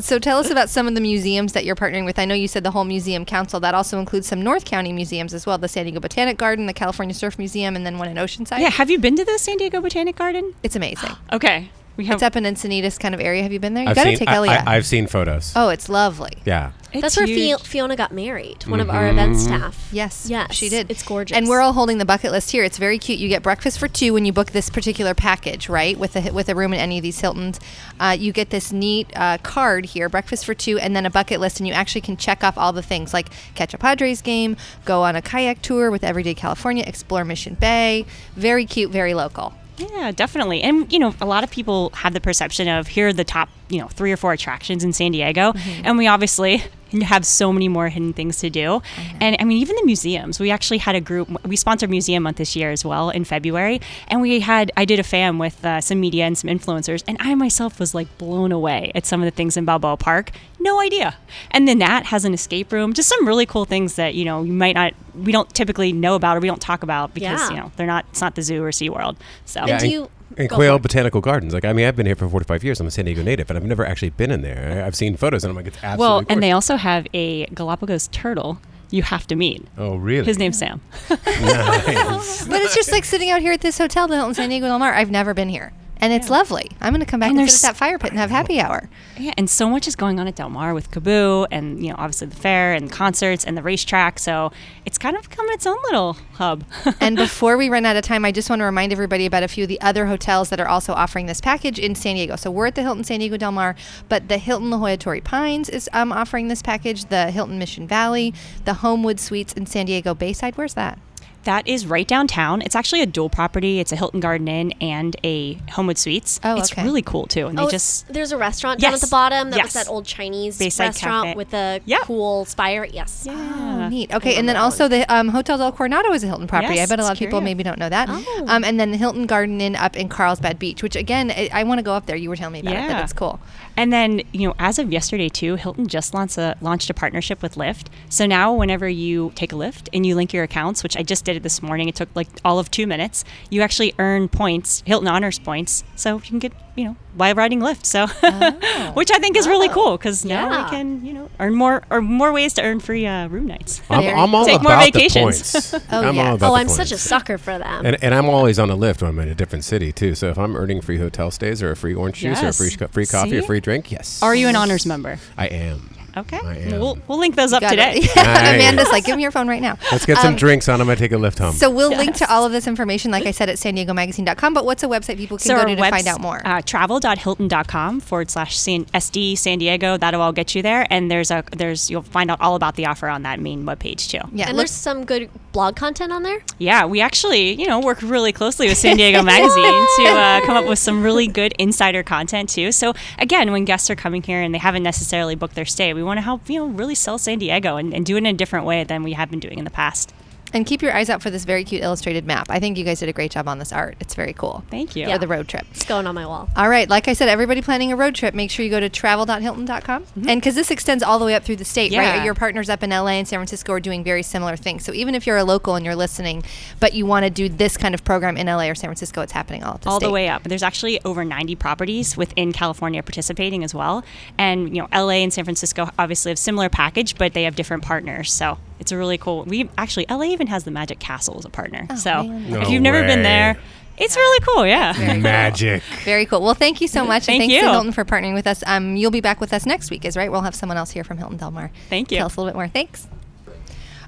So 0.00 0.18
tell 0.18 0.38
us 0.38 0.50
about 0.50 0.68
some 0.70 0.86
of 0.86 0.94
the 0.94 1.00
museums 1.00 1.52
that 1.52 1.64
you're 1.64 1.76
partnering 1.76 2.04
with. 2.04 2.18
I 2.18 2.24
know 2.24 2.34
you 2.34 2.48
said 2.48 2.64
the 2.64 2.70
whole 2.70 2.84
museum 2.84 3.24
council. 3.24 3.60
That 3.60 3.74
also 3.74 3.98
includes 3.98 4.26
some 4.26 4.42
North 4.42 4.64
County 4.64 4.92
museums 4.92 5.32
as 5.34 5.46
well. 5.46 5.58
The 5.58 5.68
San 5.68 5.84
Diego 5.84 6.00
Botanic 6.00 6.36
Garden, 6.36 6.66
the 6.66 6.72
California 6.72 7.14
Surf 7.14 7.38
Museum, 7.38 7.76
and 7.76 7.86
then 7.86 7.98
one 7.98 8.08
in 8.08 8.16
Oceanside. 8.16 8.60
yeah, 8.60 8.70
have 8.70 8.90
you 8.90 8.98
been 8.98 9.16
to 9.16 9.24
the 9.24 9.38
San 9.38 9.56
Diego 9.56 9.80
Botanic 9.80 10.16
Garden? 10.16 10.54
It's 10.62 10.76
amazing. 10.76 11.10
Okay, 11.32 11.70
we 11.96 12.04
have. 12.06 12.14
It's 12.14 12.22
up 12.22 12.36
in 12.36 12.44
Encinitas 12.44 12.98
kind 12.98 13.14
of 13.14 13.20
area. 13.20 13.42
Have 13.42 13.52
you 13.52 13.60
been 13.60 13.74
there? 13.74 13.84
You 13.84 13.90
I've 13.90 13.96
got 13.96 14.04
to 14.04 14.10
seen, 14.10 14.18
take 14.18 14.28
I, 14.28 14.36
Elia. 14.36 14.62
I, 14.66 14.74
have 14.74 14.86
seen 14.86 15.06
photos. 15.06 15.52
oh, 15.56 15.68
it's 15.70 15.88
lovely. 15.88 16.32
Yeah. 16.44 16.72
it's 16.92 17.02
That's 17.02 17.16
where 17.16 17.26
huge. 17.26 17.60
Fi- 17.60 17.64
Fiona 17.66 17.96
got 17.96 18.12
married. 18.12 18.66
One 18.66 18.80
of 18.80 18.90
our 18.90 19.08
event 19.08 19.36
staff. 19.36 19.88
Yes, 19.92 20.26
Yes, 20.28 20.54
she 20.54 20.68
did. 20.68 20.90
it's 20.90 21.02
gorgeous. 21.02 21.36
and 21.36 21.48
we're 21.48 21.60
all 21.60 21.72
holding 21.72 21.98
the 21.98 22.04
bucket 22.04 22.32
list 22.32 22.50
here. 22.50 22.64
It's 22.64 22.78
very 22.78 22.98
cute. 22.98 23.18
You 23.18 23.28
get 23.28 23.42
breakfast 23.42 23.78
for 23.78 23.88
two 23.88 24.12
when 24.12 24.24
you 24.24 24.32
book 24.32 24.50
this 24.52 24.68
particular 24.70 25.14
package, 25.14 25.68
right? 25.68 25.98
With 25.98 26.16
a 26.16 26.30
with 26.32 26.48
a 26.48 26.54
room 26.54 26.72
in 26.72 26.80
any 26.80 26.98
of 26.98 27.02
these 27.02 27.20
Hiltons, 27.20 27.58
uh, 28.00 28.16
you 28.18 28.32
get 28.32 28.50
this 28.50 28.72
neat 28.72 29.10
uh, 29.16 29.38
card 29.38 29.86
here, 29.86 30.08
breakfast 30.08 30.44
for 30.44 30.54
two, 30.54 30.78
and 30.78 30.94
then 30.94 31.06
a 31.06 31.10
bucket 31.10 31.40
list, 31.40 31.60
and 31.60 31.66
you 31.66 31.72
actually 31.72 32.00
can 32.02 32.16
check 32.16 32.44
off 32.44 32.56
all 32.58 32.72
the 32.72 32.82
things 32.82 33.12
like 33.14 33.28
catch 33.54 33.72
a 33.74 33.78
Padres 33.78 34.22
game, 34.22 34.56
go 34.84 35.02
on 35.02 35.16
a 35.16 35.22
kayak 35.22 35.62
tour 35.62 35.90
with 35.90 36.04
Everyday 36.04 36.34
California, 36.34 36.84
explore 36.86 37.24
Mission 37.24 37.54
Bay. 37.54 38.04
Very 38.34 38.64
cute, 38.66 38.90
very 38.90 39.14
local. 39.14 39.54
Yeah, 39.78 40.10
definitely. 40.10 40.62
And 40.62 40.90
you 40.92 40.98
know, 40.98 41.14
a 41.20 41.26
lot 41.26 41.44
of 41.44 41.50
people 41.50 41.90
have 41.90 42.12
the 42.14 42.20
perception 42.20 42.68
of 42.68 42.86
here 42.88 43.08
are 43.08 43.12
the 43.12 43.24
top, 43.24 43.48
you 43.68 43.80
know, 43.80 43.88
three 43.88 44.12
or 44.12 44.16
four 44.16 44.32
attractions 44.32 44.84
in 44.84 44.92
San 44.92 45.12
Diego, 45.12 45.52
and 45.84 45.98
we 45.98 46.06
obviously 46.06 46.62
have 47.02 47.26
so 47.26 47.52
many 47.52 47.68
more 47.68 47.88
hidden 47.88 48.12
things 48.12 48.38
to 48.38 48.48
do. 48.48 48.80
And 49.20 49.36
I 49.40 49.44
mean, 49.44 49.58
even 49.58 49.74
the 49.74 49.84
museums. 49.84 50.38
We 50.38 50.52
actually 50.52 50.78
had 50.78 50.94
a 50.94 51.00
group. 51.00 51.28
We 51.44 51.56
sponsored 51.56 51.90
Museum 51.90 52.22
Month 52.22 52.36
this 52.36 52.54
year 52.54 52.70
as 52.70 52.84
well 52.84 53.10
in 53.10 53.24
February, 53.24 53.80
and 54.08 54.20
we 54.20 54.38
had 54.40 54.70
I 54.76 54.84
did 54.84 55.00
a 55.00 55.02
fam 55.02 55.38
with 55.38 55.64
uh, 55.64 55.80
some 55.80 55.98
media 56.00 56.24
and 56.26 56.38
some 56.38 56.48
influencers, 56.48 57.02
and 57.08 57.16
I 57.20 57.34
myself 57.34 57.80
was 57.80 57.94
like 57.94 58.06
blown 58.18 58.52
away 58.52 58.92
at 58.94 59.04
some 59.04 59.20
of 59.20 59.24
the 59.24 59.32
things 59.32 59.56
in 59.56 59.64
Balboa 59.64 59.96
Park. 59.96 60.30
No 60.60 60.80
idea. 60.80 61.16
And 61.50 61.66
then 61.68 61.78
that 61.80 62.06
has 62.06 62.24
an 62.24 62.34
escape 62.34 62.72
room. 62.72 62.92
Just 62.92 63.08
some 63.08 63.26
really 63.26 63.46
cool 63.46 63.64
things 63.64 63.96
that 63.96 64.14
you 64.14 64.24
know 64.24 64.42
you 64.44 64.52
might 64.52 64.74
not 64.76 64.94
we 65.14 65.32
don't 65.32 65.52
typically 65.54 65.92
know 65.92 66.14
about 66.14 66.36
or 66.36 66.40
we 66.40 66.46
don't 66.48 66.60
talk 66.62 66.82
about 66.84 67.14
because 67.14 67.40
Yeah. 67.40 67.50
you 67.50 67.56
know 67.56 67.72
they're 67.76 67.86
not 67.86 68.04
it's 68.10 68.20
not 68.20 68.36
the 68.36 68.42
zoo 68.42 68.62
or 68.62 68.70
SeaWorld. 68.70 69.16
So 69.44 69.60
And 69.60 69.80
do 69.80 69.88
you- 69.88 70.10
and 70.36 70.48
go 70.48 70.56
Quail. 70.56 70.78
Botanical 70.78 71.20
Gardens. 71.20 71.54
Like, 71.54 71.64
I 71.64 71.72
mean, 71.72 71.86
I've 71.86 71.96
been 71.96 72.06
here 72.06 72.16
for 72.16 72.28
45 72.28 72.64
years. 72.64 72.80
I'm 72.80 72.86
a 72.86 72.90
San 72.90 73.04
Diego 73.04 73.22
native, 73.22 73.48
and 73.50 73.56
I've 73.56 73.64
never 73.64 73.84
actually 73.86 74.10
been 74.10 74.30
in 74.30 74.42
there. 74.42 74.82
I- 74.82 74.86
I've 74.86 74.96
seen 74.96 75.16
photos, 75.16 75.44
and 75.44 75.50
I'm 75.50 75.56
like, 75.56 75.66
it's 75.66 75.76
absolutely 75.82 75.98
Well, 76.04 76.24
and 76.28 76.42
they 76.42 76.52
also 76.52 76.76
have 76.76 77.06
a 77.14 77.46
Galapagos 77.46 78.08
turtle 78.08 78.58
you 78.90 79.02
have 79.02 79.26
to 79.26 79.34
meet. 79.36 79.66
Oh, 79.76 79.96
really? 79.96 80.24
His 80.26 80.38
name's 80.38 80.58
Sam. 80.58 80.80
Nice. 81.10 82.46
But 82.48 82.62
it's 82.62 82.74
just 82.74 82.92
like 82.92 83.04
sitting 83.04 83.30
out 83.30 83.40
here 83.40 83.52
at 83.52 83.60
this 83.60 83.78
hotel, 83.78 84.06
the 84.08 84.14
Hilton 84.16 84.34
San 84.34 84.48
Diego 84.48 84.66
Del 84.66 84.78
Mar. 84.78 84.94
I've 84.94 85.10
never 85.10 85.34
been 85.34 85.48
here. 85.48 85.72
And 85.98 86.12
it's 86.12 86.28
lovely. 86.28 86.70
I'm 86.80 86.92
going 86.92 87.00
to 87.00 87.06
come 87.06 87.20
back 87.20 87.30
And 87.30 87.40
and, 87.40 87.50
sit 87.50 87.66
at 87.66 87.72
that 87.72 87.78
fire 87.78 87.98
pit 87.98 88.10
and 88.10 88.18
have 88.18 88.30
happy 88.30 88.60
hour. 88.60 88.88
Yeah, 89.18 89.32
and 89.38 89.48
so 89.48 89.68
much 89.70 89.88
is 89.88 89.96
going 89.96 90.20
on 90.20 90.26
at 90.26 90.36
Del 90.36 90.50
Mar 90.50 90.74
with 90.74 90.90
KAABOO 90.90 91.46
and, 91.50 91.82
you 91.82 91.90
know, 91.90 91.96
obviously 91.98 92.26
the 92.26 92.36
fair 92.36 92.74
and 92.74 92.90
concerts 92.90 93.44
and 93.44 93.56
the 93.56 93.62
racetrack. 93.62 94.18
So 94.18 94.52
it's 94.84 94.98
kind 94.98 95.16
of 95.16 95.28
become 95.28 95.46
its 95.50 95.66
own 95.66 95.78
little 95.84 96.14
hub. 96.34 96.64
and 97.00 97.16
before 97.16 97.56
we 97.56 97.68
run 97.68 97.86
out 97.86 97.96
of 97.96 98.02
time, 98.02 98.24
I 98.24 98.32
just 98.32 98.50
want 98.50 98.60
to 98.60 98.64
remind 98.64 98.92
everybody 98.92 99.26
about 99.26 99.42
a 99.42 99.48
few 99.48 99.64
of 99.64 99.68
the 99.68 99.80
other 99.80 100.06
hotels 100.06 100.50
that 100.50 100.60
are 100.60 100.68
also 100.68 100.92
offering 100.92 101.26
this 101.26 101.40
package 101.40 101.78
in 101.78 101.94
San 101.94 102.16
Diego. 102.16 102.36
So 102.36 102.50
we're 102.50 102.66
at 102.66 102.74
the 102.74 102.82
Hilton 102.82 103.04
San 103.04 103.20
Diego 103.20 103.36
Del 103.36 103.52
Mar, 103.52 103.74
but 104.08 104.28
the 104.28 104.38
Hilton 104.38 104.70
La 104.70 104.78
Jolla 104.78 104.96
Torrey 104.96 105.20
Pines 105.20 105.68
is 105.68 105.88
um, 105.92 106.12
offering 106.12 106.48
this 106.48 106.62
package. 106.62 107.06
The 107.06 107.30
Hilton 107.30 107.58
Mission 107.58 107.86
Valley, 107.86 108.34
the 108.64 108.74
Homewood 108.74 109.18
Suites 109.18 109.52
in 109.54 109.66
San 109.66 109.86
Diego 109.86 110.14
Bayside. 110.14 110.56
Where's 110.56 110.74
that? 110.74 110.98
That 111.46 111.66
is 111.66 111.86
right 111.86 112.06
downtown. 112.06 112.60
It's 112.60 112.76
actually 112.76 113.00
a 113.02 113.06
dual 113.06 113.28
property. 113.30 113.80
It's 113.80 113.92
a 113.92 113.96
Hilton 113.96 114.20
Garden 114.20 114.46
Inn 114.48 114.72
and 114.80 115.16
a 115.24 115.54
Homewood 115.70 115.96
Suites. 115.96 116.38
Oh, 116.44 116.56
it's 116.58 116.70
okay. 116.72 116.84
really 116.84 117.02
cool 117.02 117.26
too. 117.26 117.46
And 117.46 117.58
Oh, 117.58 117.64
they 117.66 117.70
just 117.70 118.12
there's 118.12 118.32
a 118.32 118.36
restaurant 118.36 118.80
down 118.80 118.94
at 118.94 119.00
the 119.00 119.06
bottom 119.06 119.50
that 119.50 119.56
Yes. 119.56 119.66
was 119.66 119.72
that 119.74 119.88
old 119.88 120.04
Chinese 120.04 120.58
Bayside 120.58 120.88
restaurant 120.88 121.24
Cafe. 121.28 121.36
with 121.36 121.50
the 121.50 121.80
Yep. 121.86 122.00
cool 122.02 122.44
spire. 122.44 122.84
Yes. 122.92 123.26
Oh, 123.30 123.88
neat. 123.88 124.12
Okay, 124.12 124.34
and 124.36 124.48
then 124.48 124.56
also 124.56 124.88
the 124.88 125.10
um, 125.12 125.28
Hotel 125.28 125.56
del 125.56 125.72
Coronado 125.72 126.12
is 126.12 126.22
a 126.24 126.26
Hilton 126.26 126.46
property. 126.46 126.74
Yes, 126.74 126.90
I 126.90 126.92
bet 126.92 127.00
a 127.00 127.04
lot 127.04 127.12
of 127.12 127.18
people 127.18 127.38
curious. 127.38 127.44
maybe 127.44 127.62
don't 127.62 127.78
know 127.78 127.88
that. 127.88 128.08
Oh. 128.10 128.44
Um, 128.48 128.64
and 128.64 128.78
then 128.78 128.90
the 128.90 128.96
Hilton 128.98 129.26
Garden 129.26 129.60
Inn 129.60 129.76
up 129.76 129.96
in 129.96 130.08
Carlsbad 130.08 130.58
Beach, 130.58 130.82
which 130.82 130.96
again, 130.96 131.30
I, 131.30 131.48
I 131.52 131.62
want 131.64 131.78
to 131.78 131.82
go 131.84 131.94
up 131.94 132.06
there. 132.06 132.16
You 132.16 132.28
were 132.28 132.36
telling 132.36 132.54
me 132.54 132.60
about 132.60 132.72
it, 132.74 132.88
but 132.88 132.90
Yeah. 132.90 133.02
it's 133.04 133.12
cool. 133.12 133.38
And 133.78 133.92
then, 133.92 134.22
you 134.32 134.48
know, 134.48 134.54
as 134.58 134.78
of 134.78 134.90
yesterday 134.92 135.28
too, 135.28 135.56
Hilton 135.56 135.86
just 135.86 136.12
launched 136.14 136.38
a 136.38 136.56
launched 136.60 136.90
a 136.90 136.94
partnership 136.94 137.42
with 137.42 137.54
Lyft. 137.54 137.86
So 138.08 138.26
now 138.26 138.52
whenever 138.52 138.88
you 138.88 139.32
take 139.36 139.52
a 139.52 139.56
Lyft 139.56 139.88
and 139.92 140.04
you 140.04 140.14
link 140.16 140.32
your 140.32 140.42
accounts, 140.44 140.82
which 140.82 140.96
I 140.96 141.02
just 141.02 141.24
did 141.24 141.35
it 141.36 141.42
this 141.42 141.62
morning, 141.62 141.88
it 141.88 141.94
took 141.94 142.08
like 142.14 142.28
all 142.44 142.58
of 142.58 142.70
two 142.70 142.86
minutes, 142.86 143.24
you 143.50 143.62
actually 143.62 143.94
earn 143.98 144.28
points, 144.28 144.82
Hilton 144.86 145.08
honors 145.08 145.38
points. 145.38 145.84
So 145.94 146.16
you 146.16 146.20
can 146.22 146.38
get, 146.38 146.52
you 146.74 146.84
know, 146.84 146.96
while 147.14 147.34
riding 147.34 147.60
Lyft. 147.60 147.84
So 147.86 148.06
which 148.94 149.10
I 149.10 149.18
think 149.18 149.36
is 149.36 149.46
really 149.46 149.68
cool 149.68 149.96
because 149.96 150.24
now 150.24 150.50
Yeah. 150.50 150.64
we 150.64 150.70
can, 150.70 151.04
you 151.04 151.12
know, 151.12 151.30
earn 151.40 151.54
more 151.54 151.82
or 151.90 152.00
more 152.02 152.32
ways 152.32 152.52
to 152.54 152.62
earn 152.62 152.80
free 152.80 153.06
uh, 153.06 153.28
room 153.28 153.46
nights. 153.46 153.80
I'm, 153.88 154.04
I'm 154.18 154.34
all 154.34 154.44
Take 154.44 154.60
about 154.60 154.68
more 154.76 154.84
the 154.84 154.90
vacations. 154.92 155.52
points. 155.52 155.74
Oh, 155.92 156.02
I'm 156.02 156.14
yes. 156.16 156.26
all 156.28 156.34
about 156.34 156.50
Oh, 156.50 156.54
I'm 156.56 156.68
such 156.68 156.92
a 156.92 156.98
sucker 156.98 157.38
for 157.38 157.58
them. 157.58 157.86
And, 157.86 158.02
and 158.02 158.14
I'm 158.14 158.28
always 158.28 158.58
on 158.58 158.70
a 158.70 158.76
Lyft 158.76 159.02
when 159.02 159.10
I'm 159.10 159.18
in 159.20 159.28
a 159.28 159.34
different 159.34 159.64
city 159.64 159.92
too. 159.92 160.14
So 160.14 160.28
if 160.28 160.38
I'm 160.38 160.56
earning 160.56 160.80
free 160.80 160.98
hotel 160.98 161.30
stays 161.30 161.62
or 161.62 161.70
a 161.70 161.76
free 161.76 161.94
orange 161.94 162.16
juice 162.18 162.42
or 162.42 162.48
a 162.48 162.52
free 162.52 162.70
sco- 162.70 162.88
free 162.88 163.06
coffee 163.06 163.36
or 163.38 163.40
See? 163.42 163.46
free 163.46 163.60
drink, 163.60 163.90
yes, 163.92 164.22
Are 164.22 164.34
you 164.34 164.48
an 164.48 164.56
honors 164.56 164.84
member? 164.86 165.18
I 165.38 165.46
am. 165.46 165.90
Okay. 166.16 166.38
I 166.42 166.56
am. 166.56 166.70
We'll, 166.80 166.98
we'll 167.08 167.18
link 167.18 167.34
those 167.36 167.52
up 167.52 167.60
Got 167.60 167.70
today. 167.70 167.92
it. 167.96 168.16
Yeah, 168.16 168.22
Nice. 168.24 168.54
Amanda's 168.54 168.88
like, 168.90 169.04
give 169.04 169.16
me 169.16 169.22
your 169.22 169.30
phone 169.30 169.48
right 169.48 169.60
now. 169.60 169.76
Let's 169.92 170.06
get 170.06 170.16
some 170.18 170.28
Um, 170.32 170.36
drinks 170.36 170.68
on. 170.68 170.80
I'm 170.80 170.86
gonna 170.86 170.96
take 170.96 171.12
a 171.12 171.16
Lyft 171.16 171.38
home. 171.38 171.52
So 171.54 171.70
we'll 171.70 171.90
link 171.90 172.14
to 172.16 172.32
all 172.32 172.44
of 172.46 172.52
this 172.52 172.66
information, 172.66 173.10
like 173.10 173.26
I 173.26 173.30
said, 173.32 173.48
at 173.48 173.58
san 173.58 173.74
diego 173.74 173.92
magazine.com. 173.92 174.54
But 174.54 174.64
what's 174.64 174.82
a 174.82 174.86
website 174.86 175.16
people 175.18 175.36
can 175.36 175.46
So 175.46 175.54
go 175.54 175.60
our 175.60 175.66
to 175.66 175.74
to 175.74 175.80
webs- 175.80 175.90
find 175.96 176.06
out 176.08 176.20
more? 176.20 176.40
Uh, 176.44 176.62
travel.hilton.com 176.62 178.00
forward 178.00 178.30
slash 178.30 178.56
San- 178.58 178.84
SD 178.86 179.36
San 179.36 179.58
Diego. 179.58 179.96
That'll 179.96 180.20
all 180.22 180.32
get 180.32 180.54
you 180.54 180.62
there. 180.62 180.86
And 180.90 181.10
there's 181.10 181.30
a 181.30 181.44
there's 181.56 181.90
you'll 181.90 182.02
find 182.02 182.30
out 182.30 182.40
all 182.40 182.54
about 182.54 182.76
the 182.76 182.86
offer 182.86 183.08
on 183.08 183.22
that 183.22 183.40
main 183.40 183.64
webpage 183.64 184.08
too. 184.08 184.26
yeah, 184.32 184.48
and 184.48 184.56
look, 184.56 184.66
there's 184.66 184.70
some 184.70 185.04
good 185.04 185.28
blog 185.52 185.76
content 185.76 186.12
on 186.12 186.22
there. 186.22 186.42
Yeah, 186.58 186.84
we 186.86 187.00
actually, 187.00 187.52
you 187.60 187.66
know, 187.66 187.80
work 187.80 188.02
really 188.02 188.32
closely 188.32 188.68
with 188.68 188.78
San 188.78 188.96
Diego 188.96 189.22
Magazine 189.36 189.86
to 189.96 190.04
uh, 190.06 190.40
come 190.46 190.56
up 190.56 190.66
with 190.66 190.78
some 190.78 191.02
really 191.02 191.26
good 191.26 191.52
insider 191.58 192.02
content 192.02 192.48
too. 192.50 192.72
So 192.72 192.94
again, 193.18 193.52
when 193.52 193.64
guests 193.64 193.88
are 193.90 193.96
coming 193.96 194.22
here 194.22 194.40
and 194.42 194.54
they 194.54 194.58
haven't 194.58 194.82
necessarily 194.82 195.34
booked 195.34 195.54
their 195.54 195.64
stay, 195.64 195.94
we 195.94 196.02
want 196.06 196.18
to 196.18 196.22
help, 196.22 196.48
you 196.48 196.60
know, 196.60 196.66
really 196.66 196.94
sell 196.94 197.18
San 197.18 197.38
Diego 197.38 197.76
and, 197.76 197.92
and 197.92 198.06
do 198.06 198.16
it 198.16 198.18
in 198.18 198.26
a 198.26 198.32
different 198.32 198.64
way 198.64 198.84
than 198.84 199.02
we 199.02 199.12
have 199.12 199.30
been 199.30 199.40
doing 199.40 199.58
in 199.58 199.64
the 199.64 199.70
past. 199.70 200.12
And 200.56 200.66
keep 200.66 200.82
your 200.82 200.94
eyes 200.94 201.10
out 201.10 201.22
for 201.22 201.30
this 201.30 201.44
very 201.44 201.64
cute 201.64 201.82
illustrated 201.82 202.26
map. 202.26 202.46
I 202.50 202.58
think 202.58 202.78
you 202.78 202.84
guys 202.84 203.00
did 203.00 203.08
a 203.08 203.12
great 203.12 203.30
job 203.30 203.46
on 203.46 203.58
this 203.58 203.72
art. 203.72 203.96
It's 204.00 204.14
very 204.14 204.32
cool. 204.32 204.64
Thank 204.70 204.96
you. 204.96 205.06
For 205.06 205.18
the 205.18 205.28
road 205.28 205.48
trip. 205.48 205.66
It's 205.70 205.84
going 205.84 206.06
on 206.06 206.14
my 206.14 206.26
wall. 206.26 206.48
All 206.56 206.68
right, 206.68 206.88
like 206.88 207.08
I 207.08 207.12
said, 207.12 207.28
everybody 207.28 207.62
planning 207.62 207.92
a 207.92 207.96
road 207.96 208.14
trip, 208.14 208.34
make 208.34 208.50
sure 208.50 208.64
you 208.64 208.70
go 208.70 208.80
to 208.80 208.88
travel.hilton.com. 208.88 210.02
Mm-hmm. 210.02 210.28
And 210.28 210.40
because 210.40 210.54
this 210.54 210.70
extends 210.70 211.02
all 211.02 211.18
the 211.18 211.24
way 211.24 211.34
up 211.34 211.44
through 211.44 211.56
the 211.56 211.64
state, 211.64 211.92
right? 211.92 212.24
Your 212.24 212.34
partners 212.34 212.68
up 212.68 212.82
in 212.82 212.90
LA 212.90 213.08
and 213.08 213.28
San 213.28 213.38
Francisco 213.38 213.72
are 213.72 213.80
doing 213.80 214.02
very 214.02 214.22
similar 214.22 214.56
things. 214.56 214.84
So 214.84 214.92
even 214.92 215.14
if 215.14 215.26
you're 215.26 215.36
a 215.36 215.44
local 215.44 215.74
and 215.74 215.84
you're 215.84 215.94
listening, 215.94 216.42
but 216.80 216.94
you 216.94 217.06
want 217.06 217.24
to 217.24 217.30
do 217.30 217.48
this 217.48 217.76
kind 217.76 217.94
of 217.94 218.04
program 218.04 218.36
in 218.36 218.46
LA 218.46 218.68
or 218.68 218.74
San 218.74 218.88
Francisco, 218.88 219.20
it's 219.20 219.32
happening 219.32 219.62
all 219.62 219.78
the 219.78 219.88
all 219.88 220.00
state. 220.00 220.06
the 220.06 220.12
way 220.12 220.28
up. 220.28 220.42
There's 220.44 220.62
actually 220.62 221.00
over 221.04 221.24
90 221.24 221.54
properties 221.56 222.16
within 222.16 222.52
California 222.52 223.02
participating 223.02 223.62
as 223.62 223.74
well. 223.74 224.04
And 224.38 224.74
you 224.74 224.82
know, 224.82 224.88
LA 224.92 225.22
and 225.22 225.32
San 225.32 225.44
Francisco 225.44 225.90
obviously 225.98 226.30
have 226.30 226.38
similar 226.38 226.68
package, 226.68 227.16
but 227.18 227.34
they 227.34 227.44
have 227.44 227.56
different 227.56 227.82
partners. 227.82 228.32
So 228.32 228.58
it's 228.78 228.92
a 228.92 228.96
really 228.96 229.18
cool. 229.18 229.44
We 229.44 229.68
actually 229.78 230.06
LA 230.08 230.24
even 230.24 230.46
has 230.48 230.64
the 230.64 230.70
Magic 230.70 230.98
Castle 230.98 231.36
as 231.38 231.44
a 231.44 231.50
partner. 231.50 231.86
so. 231.96 232.22
No 232.22 232.60
if 232.60 232.70
you've 232.70 232.82
never 232.82 233.00
way. 233.00 233.06
been 233.06 233.22
there, 233.22 233.58
it's 233.98 234.16
really 234.16 234.40
cool. 234.46 234.66
Yeah. 234.66 234.92
Very 234.92 235.18
Magic. 235.20 235.82
Very 236.04 236.26
cool. 236.26 236.42
Well, 236.42 236.54
thank 236.54 236.80
you 236.80 236.88
so 236.88 237.04
much. 237.04 237.26
Thank 237.26 237.42
and 237.42 237.50
thanks 237.50 237.60
to 237.60 237.66
you. 237.66 237.72
Hilton 237.72 237.92
for 237.92 238.04
partnering 238.04 238.34
with 238.34 238.46
us. 238.46 238.62
Um, 238.66 238.96
you'll 238.96 239.10
be 239.10 239.20
back 239.20 239.40
with 239.40 239.52
us 239.52 239.64
next 239.66 239.90
week, 239.90 240.04
is 240.04 240.16
right? 240.16 240.30
We'll 240.30 240.42
have 240.42 240.54
someone 240.54 240.76
else 240.76 240.90
here 240.90 241.04
from 241.04 241.18
Hilton 241.18 241.38
Del 241.38 241.50
Mar. 241.50 241.70
Thank 241.88 242.10
you. 242.10 242.18
Tell 242.18 242.26
us 242.26 242.36
a 242.36 242.40
little 242.40 242.52
bit 242.52 242.56
more. 242.56 242.68
Thanks. 242.68 243.08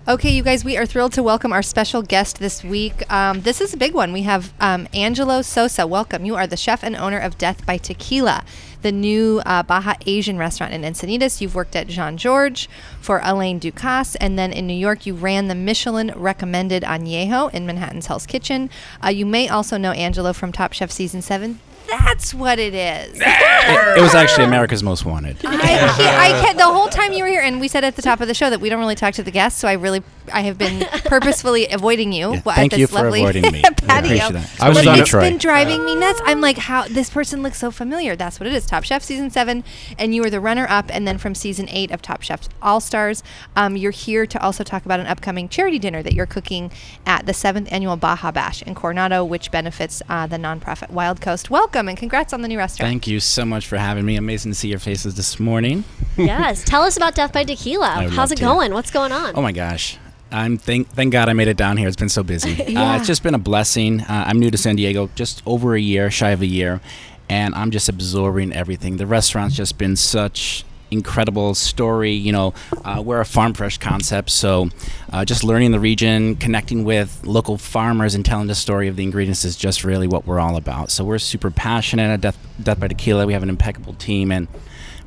Okay, 0.06 0.30
you 0.30 0.42
guys, 0.42 0.64
we 0.64 0.78
are 0.78 0.86
thrilled 0.86 1.12
to 1.12 1.22
welcome 1.22 1.52
our 1.52 1.62
special 1.62 2.00
guest 2.00 2.38
this 2.38 2.64
week. 2.64 3.10
Um, 3.12 3.42
this 3.42 3.60
is 3.60 3.74
a 3.74 3.76
big 3.76 3.92
one. 3.92 4.14
We 4.14 4.22
have 4.22 4.54
um, 4.58 4.88
Angelo 4.94 5.42
Sosa. 5.42 5.86
Welcome. 5.86 6.24
You 6.24 6.34
are 6.34 6.46
the 6.46 6.56
chef 6.56 6.82
and 6.82 6.96
owner 6.96 7.18
of 7.18 7.36
Death 7.36 7.66
by 7.66 7.76
Tequila, 7.76 8.42
the 8.82 8.92
new 8.92 9.40
uh, 9.44 9.62
Baja 9.62 9.94
Asian 10.06 10.38
restaurant 10.38 10.72
in 10.72 10.82
Encinitas. 10.82 11.40
You've 11.40 11.54
worked 11.54 11.76
at 11.76 11.88
Jean 11.88 12.16
Georges 12.16 12.68
for 13.00 13.20
Alain 13.22 13.60
Ducasse, 13.60 14.16
and 14.20 14.38
then 14.38 14.52
in 14.52 14.66
New 14.66 14.74
York, 14.74 15.06
you 15.06 15.14
ran 15.14 15.48
the 15.48 15.54
Michelin 15.54 16.12
recommended 16.14 16.82
Añejo 16.82 17.52
in 17.52 17.66
Manhattan's 17.66 18.06
Hell's 18.06 18.26
Kitchen. 18.26 18.70
Uh, 19.04 19.08
you 19.08 19.26
may 19.26 19.48
also 19.48 19.76
know 19.76 19.92
Angelo 19.92 20.32
from 20.32 20.52
Top 20.52 20.72
Chef 20.72 20.90
Season 20.90 21.22
7. 21.22 21.60
That's 21.88 22.34
what 22.34 22.58
it 22.58 22.74
is. 22.74 23.18
It 23.20 24.02
was 24.02 24.14
actually 24.14 24.44
America's 24.44 24.82
Most 24.82 25.04
Wanted. 25.06 25.36
I 25.44 25.56
can't, 25.56 25.98
I 26.00 26.28
can't, 26.42 26.58
the 26.58 26.64
whole 26.64 26.88
time 26.88 27.12
you 27.12 27.22
were 27.24 27.28
here, 27.30 27.40
and 27.40 27.60
we 27.60 27.68
said 27.68 27.82
at 27.84 27.96
the 27.96 28.02
top 28.02 28.20
of 28.20 28.28
the 28.28 28.34
show 28.34 28.50
that 28.50 28.60
we 28.60 28.68
don't 28.68 28.78
really 28.78 28.94
talk 28.94 29.14
to 29.14 29.22
the 29.22 29.30
guests, 29.30 29.58
so 29.60 29.68
I 29.68 29.72
really, 29.72 30.02
I 30.32 30.42
have 30.42 30.58
been 30.58 30.80
purposefully 31.04 31.66
avoiding 31.68 32.12
you. 32.12 32.34
Yeah, 32.34 32.40
thank 32.40 32.72
this 32.72 32.80
you 32.80 32.86
for 32.88 32.94
lovely 32.96 33.20
avoiding 33.22 33.50
me. 33.52 33.62
I 33.64 33.70
patio. 33.70 33.98
appreciate 34.26 34.32
that. 34.32 34.50
I 34.60 34.68
was 34.68 34.78
but 34.78 34.86
on 34.88 34.98
it's 35.00 35.14
a- 35.14 35.18
been 35.20 35.38
driving 35.38 35.84
me 35.84 35.94
nuts. 35.94 36.20
I'm 36.24 36.40
like, 36.42 36.58
how 36.58 36.86
this 36.88 37.08
person 37.08 37.42
looks 37.42 37.58
so 37.58 37.70
familiar. 37.70 38.16
That's 38.16 38.38
what 38.38 38.46
it 38.46 38.52
is. 38.52 38.66
Top 38.66 38.84
Chef 38.84 39.02
season 39.02 39.30
seven, 39.30 39.64
and 39.98 40.14
you 40.14 40.20
were 40.22 40.30
the 40.30 40.40
runner-up, 40.40 40.86
and 40.90 41.06
then 41.08 41.16
from 41.16 41.34
season 41.34 41.68
eight 41.70 41.90
of 41.90 42.02
Top 42.02 42.20
Chef 42.22 42.48
All 42.60 42.80
Stars, 42.80 43.22
um, 43.56 43.76
you're 43.76 43.92
here 43.92 44.26
to 44.26 44.42
also 44.42 44.62
talk 44.62 44.84
about 44.84 45.00
an 45.00 45.06
upcoming 45.06 45.48
charity 45.48 45.78
dinner 45.78 46.02
that 46.02 46.12
you're 46.12 46.26
cooking 46.26 46.70
at 47.06 47.24
the 47.26 47.32
seventh 47.32 47.72
annual 47.72 47.96
Baja 47.96 48.30
Bash 48.30 48.62
in 48.62 48.74
Coronado, 48.74 49.24
which 49.24 49.50
benefits 49.50 50.02
uh, 50.08 50.26
the 50.26 50.36
nonprofit 50.36 50.90
Wild 50.90 51.20
Coast. 51.20 51.48
Welcome 51.50 51.77
and 51.86 51.96
congrats 51.96 52.32
on 52.32 52.42
the 52.42 52.48
new 52.48 52.58
restaurant. 52.58 52.88
Thank 52.90 53.06
you 53.06 53.20
so 53.20 53.44
much 53.44 53.66
for 53.66 53.76
having 53.76 54.04
me. 54.04 54.16
Amazing 54.16 54.50
to 54.52 54.54
see 54.56 54.68
your 54.68 54.78
faces 54.80 55.14
this 55.14 55.38
morning. 55.38 55.84
yes. 56.16 56.64
Tell 56.64 56.82
us 56.82 56.96
about 56.96 57.14
Death 57.14 57.32
by 57.32 57.44
Tequila. 57.44 58.08
How's 58.10 58.32
it 58.32 58.36
to. 58.38 58.44
going? 58.44 58.72
What's 58.72 58.90
going 58.90 59.12
on? 59.12 59.34
Oh 59.36 59.42
my 59.42 59.52
gosh. 59.52 59.98
I'm 60.32 60.58
thank 60.58 60.88
thank 60.88 61.12
God 61.12 61.28
I 61.28 61.32
made 61.34 61.48
it 61.48 61.56
down 61.56 61.76
here. 61.76 61.86
It's 61.88 61.96
been 61.96 62.08
so 62.08 62.22
busy. 62.22 62.52
Yeah. 62.68 62.92
uh, 62.92 62.96
it's 62.96 63.06
just 63.06 63.22
been 63.22 63.34
a 63.34 63.38
blessing. 63.38 64.00
Uh, 64.00 64.24
I'm 64.26 64.38
new 64.40 64.50
to 64.50 64.58
San 64.58 64.76
Diego, 64.76 65.08
just 65.14 65.42
over 65.46 65.74
a 65.74 65.80
year, 65.80 66.10
shy 66.10 66.30
of 66.30 66.42
a 66.42 66.46
year, 66.46 66.80
and 67.28 67.54
I'm 67.54 67.70
just 67.70 67.88
absorbing 67.88 68.52
everything. 68.52 68.96
The 68.98 69.06
restaurant's 69.06 69.56
just 69.56 69.78
been 69.78 69.96
such 69.96 70.64
incredible 70.90 71.54
story. 71.54 72.12
You 72.12 72.32
know, 72.32 72.54
uh, 72.84 73.02
we're 73.04 73.20
a 73.20 73.24
farm 73.24 73.54
fresh 73.54 73.78
concept, 73.78 74.30
so 74.30 74.70
uh, 75.12 75.24
just 75.24 75.44
learning 75.44 75.72
the 75.72 75.80
region, 75.80 76.36
connecting 76.36 76.84
with 76.84 77.24
local 77.24 77.58
farmers, 77.58 78.14
and 78.14 78.24
telling 78.24 78.46
the 78.46 78.54
story 78.54 78.88
of 78.88 78.96
the 78.96 79.02
ingredients 79.02 79.44
is 79.44 79.56
just 79.56 79.84
really 79.84 80.06
what 80.06 80.26
we're 80.26 80.40
all 80.40 80.56
about. 80.56 80.90
So 80.90 81.04
we're 81.04 81.18
super 81.18 81.50
passionate 81.50 82.10
at 82.10 82.20
Death, 82.20 82.38
Death 82.62 82.80
by 82.80 82.88
Tequila. 82.88 83.26
We 83.26 83.32
have 83.32 83.42
an 83.42 83.50
impeccable 83.50 83.94
team, 83.94 84.32
and 84.32 84.48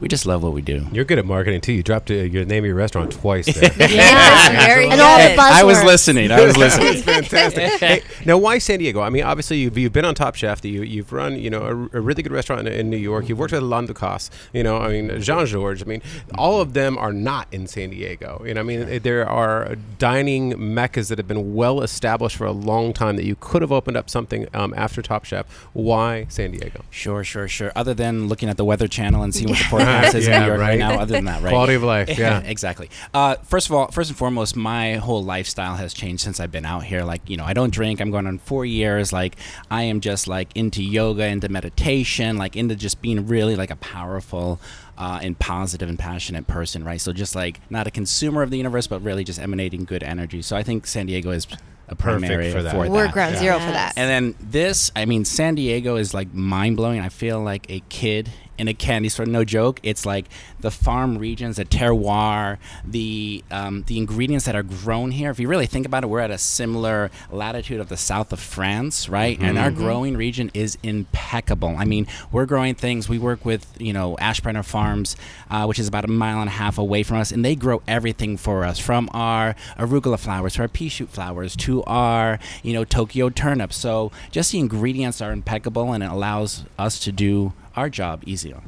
we 0.02 0.08
just 0.08 0.26
love 0.26 0.42
what 0.44 0.52
we 0.54 0.62
do. 0.62 0.86
You're 0.92 1.06
good 1.06 1.20
at 1.20 1.26
marketing 1.26 1.62
too. 1.62 1.72
You 1.74 1.84
dropped 1.84 2.10
uh, 2.12 2.16
your 2.16 2.44
name 2.44 2.64
of 2.64 2.68
your 2.68 2.76
restaurant 2.76 3.12
twice. 3.14 3.46
There. 3.46 3.72
Yeah, 3.92 4.66
very 4.66 4.90
And 4.90 5.00
all 5.00 5.18
the 5.18 5.28
good. 5.28 5.38
buzz- 5.38 5.52
I 5.52 5.64
was 5.64 5.84
listening. 5.84 6.32
I 6.32 6.44
was 6.46 6.58
listening. 6.58 7.02
That's 7.04 7.28
fantastic. 7.28 7.80
hey, 7.80 8.02
now, 8.26 8.38
why 8.38 8.58
San 8.58 8.80
Diego? 8.80 9.02
I 9.02 9.10
mean, 9.10 9.24
obviously, 9.24 9.58
you've, 9.60 9.78
you've 9.78 9.94
been 9.94 10.06
on 10.06 10.16
Top 10.16 10.36
Chef. 10.36 10.66
You, 10.66 10.82
you've 10.82 11.14
run, 11.14 11.38
you 11.40 11.50
know, 11.50 11.62
a, 11.94 11.98
a 11.98 12.02
really 12.02 12.24
good 12.24 12.32
restaurant 12.32 12.68
in, 12.68 12.74
in 12.74 12.90
New 12.90 12.98
York. 12.98 13.30
You've 13.30 13.38
worked 13.40 13.54
with 13.54 13.62
Alain 13.62 13.88
Ducasse. 13.88 14.30
You 14.54 14.64
know, 14.64 14.78
I 14.78 14.88
mean, 14.90 15.22
Jean 15.22 15.46
Georges. 15.46 15.84
I 15.84 15.86
mean, 15.86 16.02
all 16.38 16.62
of 16.62 16.74
them 16.74 16.98
are 16.98 17.14
not 17.14 17.48
in 17.52 17.68
San 17.68 17.92
Diego. 17.92 18.42
You 18.46 18.56
know, 18.56 18.62
I 18.62 18.64
mean, 18.64 19.00
there 19.04 19.28
are 19.30 19.76
dining 20.00 20.74
meccas 20.74 21.10
that 21.10 21.18
have 21.20 21.28
been 21.28 21.54
well 21.54 21.82
established 21.82 22.38
for 22.38 22.46
a 22.46 22.52
long 22.52 22.94
time 22.94 23.16
that 23.18 23.26
you 23.26 23.36
could 23.40 23.62
have 23.62 23.72
opened 23.72 23.98
up 23.98 24.10
something 24.10 24.48
um, 24.54 24.74
after 24.76 25.02
Top 25.02 25.26
Chef. 25.26 25.46
Why 25.74 26.26
San 26.30 26.52
Diego? 26.52 26.84
Sure, 26.90 27.24
sure, 27.24 27.48
sure. 27.48 27.72
Other 27.76 27.94
than 27.94 28.28
looking 28.28 28.50
at 28.50 28.58
the 28.58 28.66
Weather 28.66 28.88
Channel 28.88 29.22
and 29.22 29.34
seeing 29.36 29.50
what 29.50 29.60
the 29.60 29.66
forecast 29.92 30.28
Yeah, 30.28 30.36
in 30.36 30.42
New 30.42 30.48
York 30.48 30.60
right. 30.60 30.70
right. 30.70 30.80
now, 30.80 31.00
other 31.00 31.14
than 31.14 31.26
that, 31.26 31.42
right? 31.42 31.50
Quality 31.52 31.74
of 31.76 31.84
life. 31.84 32.18
Yeah. 32.18 32.40
exactly. 32.46 32.90
Uh, 33.14 33.36
first 33.44 33.68
of 33.68 33.74
all, 33.76 33.88
first 33.92 34.10
and 34.10 34.18
foremost, 34.18 34.56
my 34.56 34.96
whole 34.96 35.24
lifestyle 35.24 35.76
has 35.76 35.94
changed 35.94 36.24
since 36.24 36.40
I've 36.40 36.52
been 36.52 36.66
out 36.66 36.84
here. 36.84 37.04
Like, 37.04 37.30
you 37.30 37.38
know, 37.38 37.46
I 37.46 37.54
don't 37.54 37.74
drink. 37.74 38.00
I'm 38.02 38.12
going 38.12 38.28
on 38.28 38.38
four 38.40 38.66
years. 38.66 39.12
Like, 39.14 39.36
I 39.70 39.84
am 39.84 40.02
just 40.02 40.28
like 40.28 40.50
into 40.56 40.84
yoga, 40.84 41.26
into 41.26 41.50
meditation, 41.50 42.38
like 42.38 42.56
into 42.56 42.76
just 42.76 43.02
being 43.02 43.28
really 43.28 43.56
like 43.56 43.72
a 43.72 43.76
powerful 43.78 44.60
uh, 44.98 45.20
and 45.24 45.38
positive 45.40 45.90
and 45.90 45.98
passionate 45.98 46.46
person, 46.48 46.84
right? 46.84 47.02
So 47.02 47.12
just 47.14 47.36
like 47.36 47.60
not 47.72 47.88
a 47.88 47.92
consumer 47.92 48.44
of 48.44 48.52
the 48.52 48.58
universe, 48.58 48.88
but 48.88 49.02
really 49.02 49.24
just 49.24 49.40
emanating 49.40 49.84
good 49.86 50.04
energy. 50.04 50.42
So 50.42 50.56
I 50.56 50.64
think 50.64 50.86
San 50.86 51.08
Diego 51.08 51.32
is 51.32 51.48
a 51.88 51.96
prime 51.96 52.22
Perfect 52.22 52.32
area 52.32 52.52
for 52.54 52.62
that. 52.64 52.76
We're 52.76 53.04
that. 53.06 53.14
ground 53.14 53.34
Yeah. 53.34 53.40
zero 53.40 53.60
for 53.60 53.72
that. 53.72 53.94
And 53.98 54.10
then 54.10 54.36
this, 54.40 54.92
I 54.96 55.06
mean, 55.06 55.26
San 55.26 55.56
Diego 55.56 55.96
is 55.96 56.14
like 56.14 56.34
mind 56.34 56.78
blowing. 56.78 57.00
I 57.02 57.10
feel 57.10 57.42
like 57.42 57.66
a 57.70 57.82
kid 57.90 58.30
in 58.62 58.68
a 58.68 58.74
candy 58.76 59.10
store. 59.10 59.26
No 59.26 59.44
joke. 59.44 59.80
It's 59.82 60.06
like 60.06 60.28
the 60.60 60.70
farm 60.70 61.18
regions, 61.18 61.58
the 61.58 61.66
terroir, 61.66 62.60
the 62.86 63.44
um, 63.50 63.84
the 63.88 63.98
ingredients 63.98 64.46
that 64.46 64.56
are 64.56 64.62
grown 64.62 65.10
here. 65.10 65.32
If 65.32 65.40
you 65.40 65.48
really 65.48 65.66
think 65.66 65.88
about 65.88 66.04
it, 66.04 66.08
we're 66.08 66.20
at 66.20 66.30
a 66.30 66.38
similar 66.38 67.10
latitude 67.32 67.80
of 67.80 67.90
the 67.90 67.98
south 67.98 68.32
of 68.32 68.40
France, 68.40 69.10
right? 69.10 69.40
And 69.42 69.58
our 69.58 69.72
growing 69.72 70.16
region 70.16 70.52
is 70.54 70.78
impeccable. 70.84 71.76
I 71.76 71.86
mean, 71.86 72.06
we're 72.32 72.46
growing 72.46 72.76
things. 72.76 73.10
We 73.10 73.18
work 73.18 73.44
with 73.44 73.66
you 73.80 73.94
know 73.94 74.16
Ashbrenner 74.22 74.64
Farms, 74.64 75.16
uh, 75.50 75.66
which 75.66 75.80
is 75.80 75.88
about 75.88 76.06
a 76.06 76.10
mile 76.10 76.40
and 76.40 76.48
a 76.48 76.54
half 76.54 76.78
away 76.78 77.02
from 77.02 77.18
us, 77.18 77.32
and 77.32 77.44
they 77.44 77.56
grow 77.56 77.82
everything 77.88 78.38
for 78.38 78.64
us, 78.64 78.78
from 78.78 79.10
our 79.12 79.56
arugula 79.80 80.20
flowers 80.20 80.54
to 80.54 80.62
our 80.62 80.68
pea 80.68 80.88
shoot 80.88 81.10
flowers 81.10 81.56
to 81.56 81.84
our 81.86 82.38
you 82.62 82.74
know 82.74 82.84
Tokyo 82.84 83.30
turnips. 83.32 83.76
So 83.76 84.12
just 84.30 84.52
the 84.52 84.60
ingredients 84.60 85.20
are 85.20 85.32
impeccable, 85.32 85.94
and 85.94 86.04
it 86.04 86.12
allows 86.12 86.64
us 86.78 87.00
to 87.00 87.12
do 87.12 87.54
our 87.76 87.90
job 87.90 88.24
easier. 88.26 88.62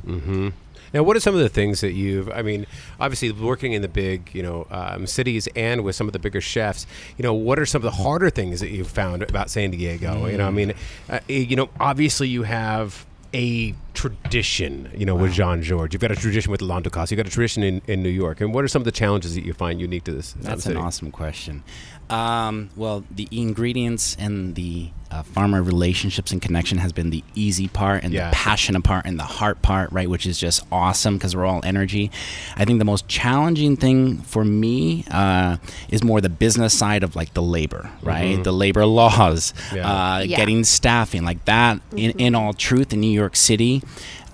Now, 0.93 1.01
what 1.01 1.17
are 1.17 1.19
some 1.19 1.33
of 1.33 1.41
the 1.41 1.49
things 1.49 1.81
that 1.81 1.93
you've? 1.93 2.29
I 2.29 2.43
mean, 2.43 2.67
obviously, 2.99 3.31
working 3.31 3.73
in 3.73 3.81
the 3.81 3.87
big, 3.87 4.29
you 4.33 4.43
know, 4.43 4.67
um, 4.69 5.07
cities 5.07 5.47
and 5.55 5.83
with 5.83 5.95
some 5.95 6.05
of 6.07 6.13
the 6.13 6.19
bigger 6.19 6.39
chefs. 6.39 6.85
You 7.17 7.23
know, 7.23 7.33
what 7.33 7.57
are 7.57 7.65
some 7.65 7.79
of 7.79 7.83
the 7.83 8.03
harder 8.03 8.29
things 8.29 8.59
that 8.59 8.69
you've 8.69 8.89
found 8.89 9.23
about 9.23 9.49
San 9.49 9.71
Diego? 9.71 10.27
You 10.27 10.37
know, 10.37 10.47
I 10.47 10.51
mean, 10.51 10.73
uh, 11.09 11.19
you 11.27 11.55
know, 11.55 11.69
obviously, 11.79 12.27
you 12.27 12.43
have 12.43 13.07
a 13.33 13.73
tradition. 13.93 14.91
You 14.95 15.05
know, 15.05 15.15
with 15.15 15.33
Jean 15.33 15.61
Georges, 15.61 15.93
you've 15.93 16.01
got 16.01 16.11
a 16.11 16.15
tradition 16.15 16.51
with 16.51 16.61
Alain 16.61 16.83
Ducasse. 16.83 17.11
You've 17.11 17.17
got 17.17 17.27
a 17.27 17.31
tradition 17.31 17.63
in, 17.63 17.81
in 17.87 18.03
New 18.03 18.09
York. 18.09 18.41
And 18.41 18.53
what 18.53 18.63
are 18.63 18.67
some 18.67 18.81
of 18.81 18.85
the 18.85 18.91
challenges 18.91 19.35
that 19.35 19.45
you 19.45 19.53
find 19.53 19.79
unique 19.79 20.03
to 20.05 20.11
this? 20.13 20.33
That's 20.33 20.65
an 20.65 20.77
awesome 20.77 21.11
question. 21.11 21.63
Um, 22.09 22.69
well, 22.75 23.03
the 23.09 23.27
ingredients 23.31 24.15
and 24.19 24.55
the 24.55 24.89
uh, 25.09 25.23
farmer 25.23 25.61
relationships 25.63 26.31
and 26.31 26.41
connection 26.41 26.79
has 26.79 26.91
been 26.91 27.11
the 27.11 27.23
easy 27.35 27.67
part, 27.67 28.03
and 28.03 28.11
Yeah. 28.13 28.29
the 28.29 28.35
passionate 28.35 28.83
part, 28.83 29.05
and 29.05 29.17
the 29.19 29.23
heart 29.23 29.61
part, 29.61 29.91
right? 29.91 30.09
Which 30.09 30.25
is 30.25 30.37
just 30.37 30.63
awesome 30.71 31.17
because 31.17 31.35
we're 31.35 31.45
all 31.45 31.61
energy. 31.63 32.11
I 32.57 32.65
think 32.65 32.79
the 32.79 32.85
most 32.85 33.07
challenging 33.07 33.77
thing 33.77 34.17
for 34.17 34.43
me 34.43 35.05
uh, 35.11 35.57
is 35.89 36.03
more 36.03 36.19
the 36.19 36.29
business 36.29 36.77
side 36.77 37.03
of 37.03 37.15
like 37.15 37.33
the 37.35 37.41
labor, 37.43 37.89
right? 38.01 38.43
The 38.43 38.51
labor 38.51 38.85
laws, 38.85 39.53
Yeah. 39.73 39.87
uh, 39.89 40.19
Yeah. 40.19 40.37
getting 40.37 40.63
staffing, 40.63 41.23
like 41.23 41.45
that. 41.45 41.79
In, 41.95 42.11
in 42.19 42.35
all 42.35 42.53
truth, 42.53 42.91
in 42.91 42.99
New 42.99 43.11
York 43.11 43.35
City. 43.35 43.81